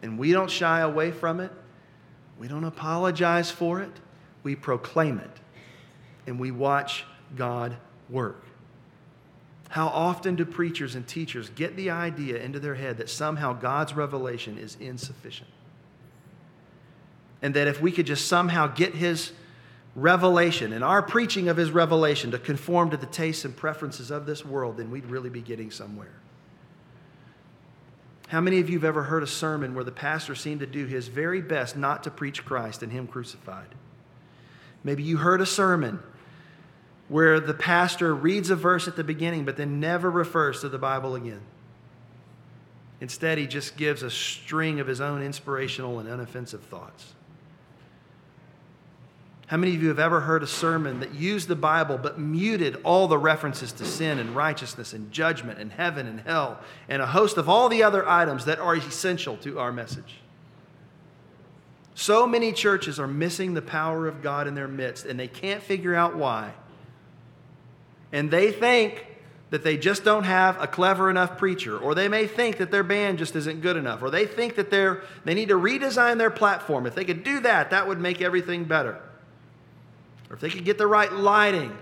and 0.03 0.19
we 0.19 0.33
don't 0.33 0.51
shy 0.51 0.81
away 0.81 1.11
from 1.11 1.39
it. 1.39 1.51
We 2.37 2.47
don't 2.49 2.65
apologize 2.65 3.49
for 3.49 3.81
it. 3.81 3.91
We 4.43 4.53
proclaim 4.55 5.17
it. 5.17 5.39
And 6.27 6.39
we 6.39 6.51
watch 6.51 7.05
God 7.35 7.77
work. 8.09 8.43
How 9.69 9.87
often 9.87 10.35
do 10.35 10.45
preachers 10.45 10.93
and 10.93 11.07
teachers 11.07 11.49
get 11.49 11.75
the 11.75 11.89
idea 11.89 12.37
into 12.37 12.59
their 12.59 12.75
head 12.75 12.97
that 12.97 13.09
somehow 13.09 13.53
God's 13.53 13.93
revelation 13.93 14.57
is 14.57 14.77
insufficient? 14.79 15.49
And 17.41 17.53
that 17.55 17.67
if 17.67 17.81
we 17.81 17.91
could 17.91 18.05
just 18.05 18.27
somehow 18.27 18.67
get 18.67 18.93
His 18.93 19.31
revelation 19.95 20.73
and 20.73 20.83
our 20.83 21.01
preaching 21.01 21.47
of 21.47 21.57
His 21.57 21.71
revelation 21.71 22.31
to 22.31 22.39
conform 22.39 22.89
to 22.89 22.97
the 22.97 23.05
tastes 23.05 23.45
and 23.45 23.55
preferences 23.55 24.11
of 24.11 24.25
this 24.25 24.45
world, 24.45 24.77
then 24.77 24.91
we'd 24.91 25.05
really 25.05 25.29
be 25.29 25.41
getting 25.41 25.71
somewhere. 25.71 26.11
How 28.33 28.41
many 28.41 28.59
of 28.59 28.67
you 28.67 28.77
have 28.77 28.83
ever 28.83 29.03
heard 29.03 29.21
a 29.21 29.27
sermon 29.27 29.75
where 29.75 29.83
the 29.83 29.91
pastor 29.91 30.33
seemed 30.33 30.61
to 30.61 30.65
do 30.65 30.87
his 30.87 31.07
very 31.07 31.39
best 31.39 31.77
not 31.77 32.03
to 32.05 32.09
preach 32.09 32.43
Christ 32.43 32.81
and 32.81 32.91
Him 32.91 33.05
crucified? 33.05 33.67
Maybe 34.83 35.03
you 35.03 35.17
heard 35.17 35.39
a 35.39 35.45
sermon 35.45 35.99
where 37.09 37.39
the 37.39 37.53
pastor 37.53 38.15
reads 38.15 38.49
a 38.49 38.55
verse 38.55 38.87
at 38.87 38.95
the 38.95 39.03
beginning 39.03 39.45
but 39.45 39.55
then 39.55 39.79
never 39.79 40.09
refers 40.09 40.61
to 40.61 40.69
the 40.69 40.79
Bible 40.79 41.13
again. 41.13 41.41
Instead, 42.99 43.37
he 43.37 43.45
just 43.45 43.77
gives 43.77 44.01
a 44.01 44.09
string 44.09 44.79
of 44.79 44.87
his 44.87 44.99
own 44.99 45.21
inspirational 45.21 45.99
and 45.99 46.09
unoffensive 46.09 46.61
thoughts. 46.61 47.13
How 49.53 49.57
many 49.57 49.75
of 49.75 49.83
you 49.83 49.89
have 49.89 49.99
ever 49.99 50.21
heard 50.21 50.41
a 50.41 50.47
sermon 50.47 51.01
that 51.01 51.13
used 51.13 51.47
the 51.47 51.55
Bible 51.55 51.99
but 51.99 52.17
muted 52.17 52.75
all 52.83 53.07
the 53.07 53.19
references 53.19 53.71
to 53.73 53.85
sin 53.85 54.17
and 54.17 54.35
righteousness 54.35 54.93
and 54.93 55.11
judgment 55.11 55.59
and 55.59 55.71
heaven 55.71 56.07
and 56.07 56.21
hell 56.21 56.59
and 56.89 57.03
a 57.03 57.05
host 57.05 57.37
of 57.37 57.47
all 57.47 57.69
the 57.69 57.83
other 57.83 58.09
items 58.09 58.45
that 58.45 58.57
are 58.57 58.75
essential 58.75 59.37
to 59.37 59.59
our 59.59 59.71
message? 59.71 60.21
So 61.93 62.25
many 62.25 62.51
churches 62.51 62.99
are 62.99 63.05
missing 63.05 63.53
the 63.53 63.61
power 63.61 64.07
of 64.07 64.23
God 64.23 64.47
in 64.47 64.55
their 64.55 64.67
midst 64.67 65.05
and 65.05 65.19
they 65.19 65.27
can't 65.27 65.61
figure 65.61 65.93
out 65.93 66.15
why. 66.15 66.53
And 68.11 68.31
they 68.31 68.51
think 68.51 69.05
that 69.51 69.63
they 69.63 69.77
just 69.77 70.03
don't 70.03 70.23
have 70.23 70.59
a 70.59 70.65
clever 70.65 71.11
enough 71.11 71.37
preacher, 71.37 71.77
or 71.77 71.93
they 71.93 72.07
may 72.07 72.25
think 72.25 72.57
that 72.57 72.71
their 72.71 72.81
band 72.81 73.19
just 73.19 73.35
isn't 73.35 73.61
good 73.61 73.77
enough, 73.77 74.01
or 74.01 74.09
they 74.09 74.25
think 74.25 74.55
that 74.55 74.71
they're, 74.71 75.03
they 75.25 75.35
need 75.35 75.49
to 75.49 75.59
redesign 75.59 76.17
their 76.17 76.31
platform. 76.31 76.87
If 76.87 76.95
they 76.95 77.05
could 77.05 77.23
do 77.23 77.39
that, 77.41 77.69
that 77.69 77.87
would 77.87 77.99
make 77.99 78.19
everything 78.19 78.63
better 78.63 78.99
or 80.33 80.35
if 80.35 80.41
they 80.41 80.49
could 80.49 80.65
get 80.65 80.79
the 80.79 80.87
right 80.87 81.13
lighting 81.13 81.77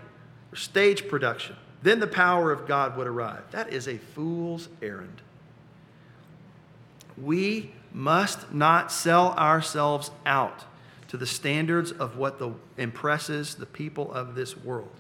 or 0.52 0.58
stage 0.58 1.08
production, 1.08 1.56
then 1.84 2.02
the 2.02 2.08
power 2.08 2.52
of 2.52 2.68
God 2.68 2.98
would 2.98 3.08
arrive. 3.08 3.44
That 3.52 3.72
is 3.72 3.88
a 3.88 3.98
fool's 3.98 4.68
errand. 4.82 5.22
We 7.18 7.72
must 7.94 8.54
not 8.54 8.92
sell 8.92 9.32
ourselves 9.38 10.12
out 10.26 10.66
to 11.08 11.16
the 11.16 11.26
standards 11.26 11.94
of 11.94 12.18
what 12.18 12.40
the, 12.40 12.52
impresses 12.78 13.56
the 13.56 13.66
people 13.66 14.12
of 14.12 14.36
this 14.36 14.58
world. 14.58 14.92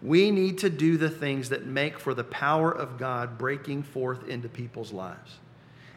We 0.00 0.30
need 0.30 0.58
to 0.58 0.70
do 0.70 0.96
the 0.96 1.10
things 1.10 1.48
that 1.48 1.66
make 1.66 1.98
for 1.98 2.14
the 2.14 2.22
power 2.22 2.70
of 2.70 2.98
God 2.98 3.36
breaking 3.36 3.82
forth 3.82 4.28
into 4.28 4.48
people's 4.48 4.92
lives. 4.92 5.38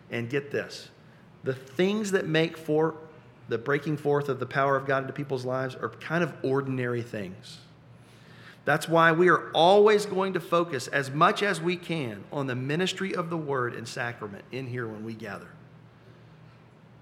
And 0.09 0.27
get 0.27 0.49
this 0.49 0.89
the 1.43 1.53
things 1.53 2.09
that 2.11 2.27
make 2.27 2.57
for 2.57 2.95
the 3.49 3.57
breaking 3.57 3.97
forth 3.97 4.29
of 4.29 4.39
the 4.39 4.45
power 4.45 4.77
of 4.77 4.85
God 4.85 5.03
into 5.03 5.13
people's 5.13 5.43
lives 5.43 5.75
are 5.75 5.89
kind 5.89 6.23
of 6.23 6.33
ordinary 6.43 7.01
things. 7.01 7.57
That's 8.63 8.87
why 8.87 9.11
we 9.11 9.29
are 9.29 9.49
always 9.51 10.05
going 10.05 10.33
to 10.33 10.39
focus 10.39 10.87
as 10.87 11.09
much 11.09 11.41
as 11.41 11.59
we 11.59 11.75
can 11.75 12.23
on 12.31 12.45
the 12.45 12.55
ministry 12.55 13.15
of 13.15 13.31
the 13.31 13.37
word 13.37 13.73
and 13.73 13.87
sacrament 13.87 14.45
in 14.51 14.67
here 14.67 14.87
when 14.87 15.03
we 15.03 15.13
gather. 15.13 15.47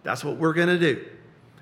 That's 0.04 0.24
what 0.24 0.38
we're 0.38 0.54
going 0.54 0.70
to 0.70 0.80
do. 0.80 1.06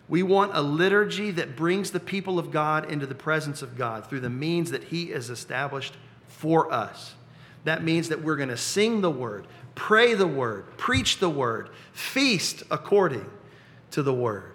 We 0.07 0.21
want 0.21 0.51
a 0.53 0.61
liturgy 0.61 1.31
that 1.31 1.55
brings 1.55 1.89
the 1.89 1.99
people 1.99 2.37
of 2.37 2.51
God 2.51 2.91
into 2.91 3.07
the 3.07 3.15
presence 3.15 3.63
of 3.63 3.75
God 3.75 4.05
through 4.05 4.19
the 4.19 4.29
means 4.29 4.69
that 4.69 4.83
He 4.83 5.07
has 5.07 5.31
established 5.31 5.95
for 6.27 6.71
us. 6.71 7.15
That 7.63 7.83
means 7.83 8.09
that 8.09 8.21
we're 8.21 8.35
going 8.35 8.49
to 8.49 8.57
sing 8.57 9.01
the 9.01 9.09
word, 9.09 9.47
pray 9.73 10.13
the 10.13 10.27
word, 10.27 10.77
preach 10.77 11.17
the 11.17 11.29
word, 11.29 11.69
feast 11.91 12.61
according 12.69 13.25
to 13.89 14.03
the 14.03 14.13
word. 14.13 14.54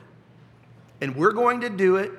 And 1.00 1.16
we're 1.16 1.32
going 1.32 1.60
to 1.62 1.70
do 1.70 1.96
it 1.96 2.12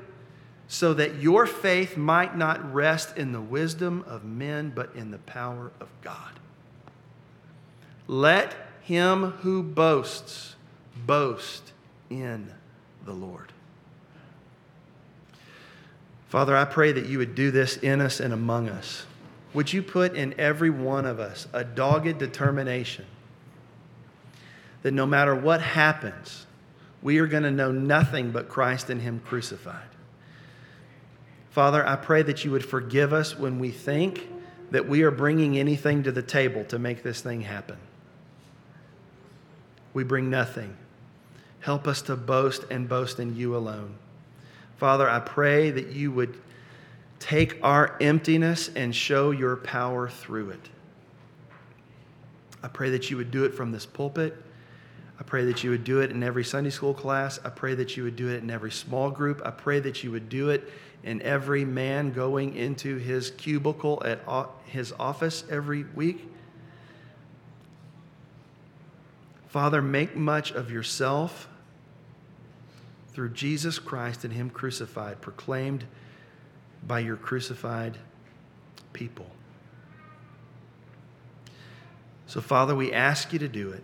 so 0.68 0.94
that 0.94 1.16
your 1.16 1.46
faith 1.46 1.98
might 1.98 2.38
not 2.38 2.74
rest 2.74 3.18
in 3.18 3.34
the 3.34 3.42
wisdom 3.42 4.04
of 4.08 4.24
men, 4.24 4.72
but 4.74 4.96
in 4.96 5.12
the 5.12 5.18
power 5.20 5.72
of 5.80 5.90
God. 6.02 6.40
Let 8.08 8.56
him 8.82 9.32
who 9.32 9.64
boasts 9.64 10.56
boast 11.06 11.74
in 12.10 12.52
the 13.06 13.14
Lord. 13.14 13.52
Father, 16.30 16.56
I 16.56 16.64
pray 16.64 16.94
that 16.94 17.08
you 17.08 17.18
would 17.18 17.36
do 17.36 17.52
this 17.52 17.76
in 17.78 18.00
us 18.00 18.22
and 18.22 18.34
among 18.34 18.70
us. 18.70 19.06
Would 19.54 19.74
you 19.74 19.84
put 19.84 20.16
in 20.16 20.34
every 20.40 20.70
one 20.70 21.06
of 21.06 21.20
us 21.20 21.48
a 21.52 21.64
dogged 21.64 22.18
determination 22.18 23.06
that 24.82 24.92
no 24.92 25.06
matter 25.06 25.36
what 25.36 25.62
happens, 25.62 26.46
we 27.02 27.18
are 27.20 27.28
going 27.28 27.44
to 27.44 27.52
know 27.52 27.72
nothing 27.72 28.32
but 28.32 28.50
Christ 28.50 28.90
and 28.90 29.02
Him 29.02 29.22
crucified. 29.26 29.88
Father, 31.50 31.86
I 31.86 31.96
pray 31.96 32.22
that 32.24 32.46
you 32.46 32.52
would 32.52 32.64
forgive 32.66 33.12
us 33.12 33.38
when 33.38 33.60
we 33.60 33.72
think 33.72 34.28
that 34.72 34.88
we 34.88 35.04
are 35.04 35.12
bringing 35.12 35.58
anything 35.58 36.04
to 36.04 36.12
the 36.12 36.22
table 36.22 36.64
to 36.66 36.80
make 36.80 37.04
this 37.04 37.22
thing 37.22 37.42
happen. 37.42 37.78
We 39.94 40.04
bring 40.04 40.30
nothing. 40.30 40.78
Help 41.60 41.88
us 41.88 42.02
to 42.04 42.16
boast 42.16 42.64
and 42.72 42.88
boast 42.88 43.20
in 43.20 43.36
you 43.36 43.56
alone. 43.56 43.96
Father, 44.78 45.10
I 45.10 45.20
pray 45.20 45.72
that 45.72 45.88
you 45.88 46.12
would 46.12 46.40
take 47.20 47.60
our 47.62 47.98
emptiness 48.02 48.70
and 48.76 48.96
show 48.96 49.32
your 49.32 49.58
power 49.58 50.10
through 50.10 50.52
it. 50.52 50.70
I 52.64 52.68
pray 52.68 52.90
that 52.92 53.10
you 53.10 53.18
would 53.18 53.30
do 53.30 53.44
it 53.44 53.54
from 53.54 53.72
this 53.72 53.86
pulpit. 53.86 54.36
I 55.22 55.24
pray 55.24 55.46
that 55.46 55.64
you 55.64 55.70
would 55.70 55.84
do 55.84 56.00
it 56.00 56.10
in 56.10 56.24
every 56.24 56.44
Sunday 56.44 56.72
school 56.72 56.96
class. 56.96 57.40
I 57.46 57.50
pray 57.50 57.76
that 57.76 57.96
you 57.96 58.04
would 58.06 58.16
do 58.16 58.30
it 58.30 58.42
in 58.42 58.50
every 58.50 58.72
small 58.72 59.12
group. 59.12 59.40
I 59.46 59.52
pray 59.52 59.80
that 59.80 60.04
you 60.04 60.10
would 60.10 60.30
do 60.30 60.50
it 60.50 60.68
in 61.04 61.22
every 61.22 61.64
man 61.64 62.12
going 62.12 62.56
into 62.56 62.98
his 62.98 63.30
cubicle 63.30 64.02
at 64.04 64.20
his 64.66 64.92
office 65.00 65.44
every 65.48 65.84
week. 65.94 66.28
Father, 69.48 69.80
make 69.80 70.16
much 70.16 70.54
of 70.54 70.72
yourself 70.72 71.48
through 73.10 73.30
Jesus 73.30 73.78
Christ 73.78 74.24
and 74.24 74.34
Him 74.34 74.50
crucified, 74.50 75.22
proclaimed 75.22 75.86
by 76.88 77.02
your 77.02 77.18
crucified 77.18 77.96
people. 78.92 79.28
So, 82.26 82.42
Father, 82.42 82.74
we 82.74 82.92
ask 82.92 83.34
you 83.34 83.40
to 83.40 83.50
do 83.50 83.70
it 83.72 83.84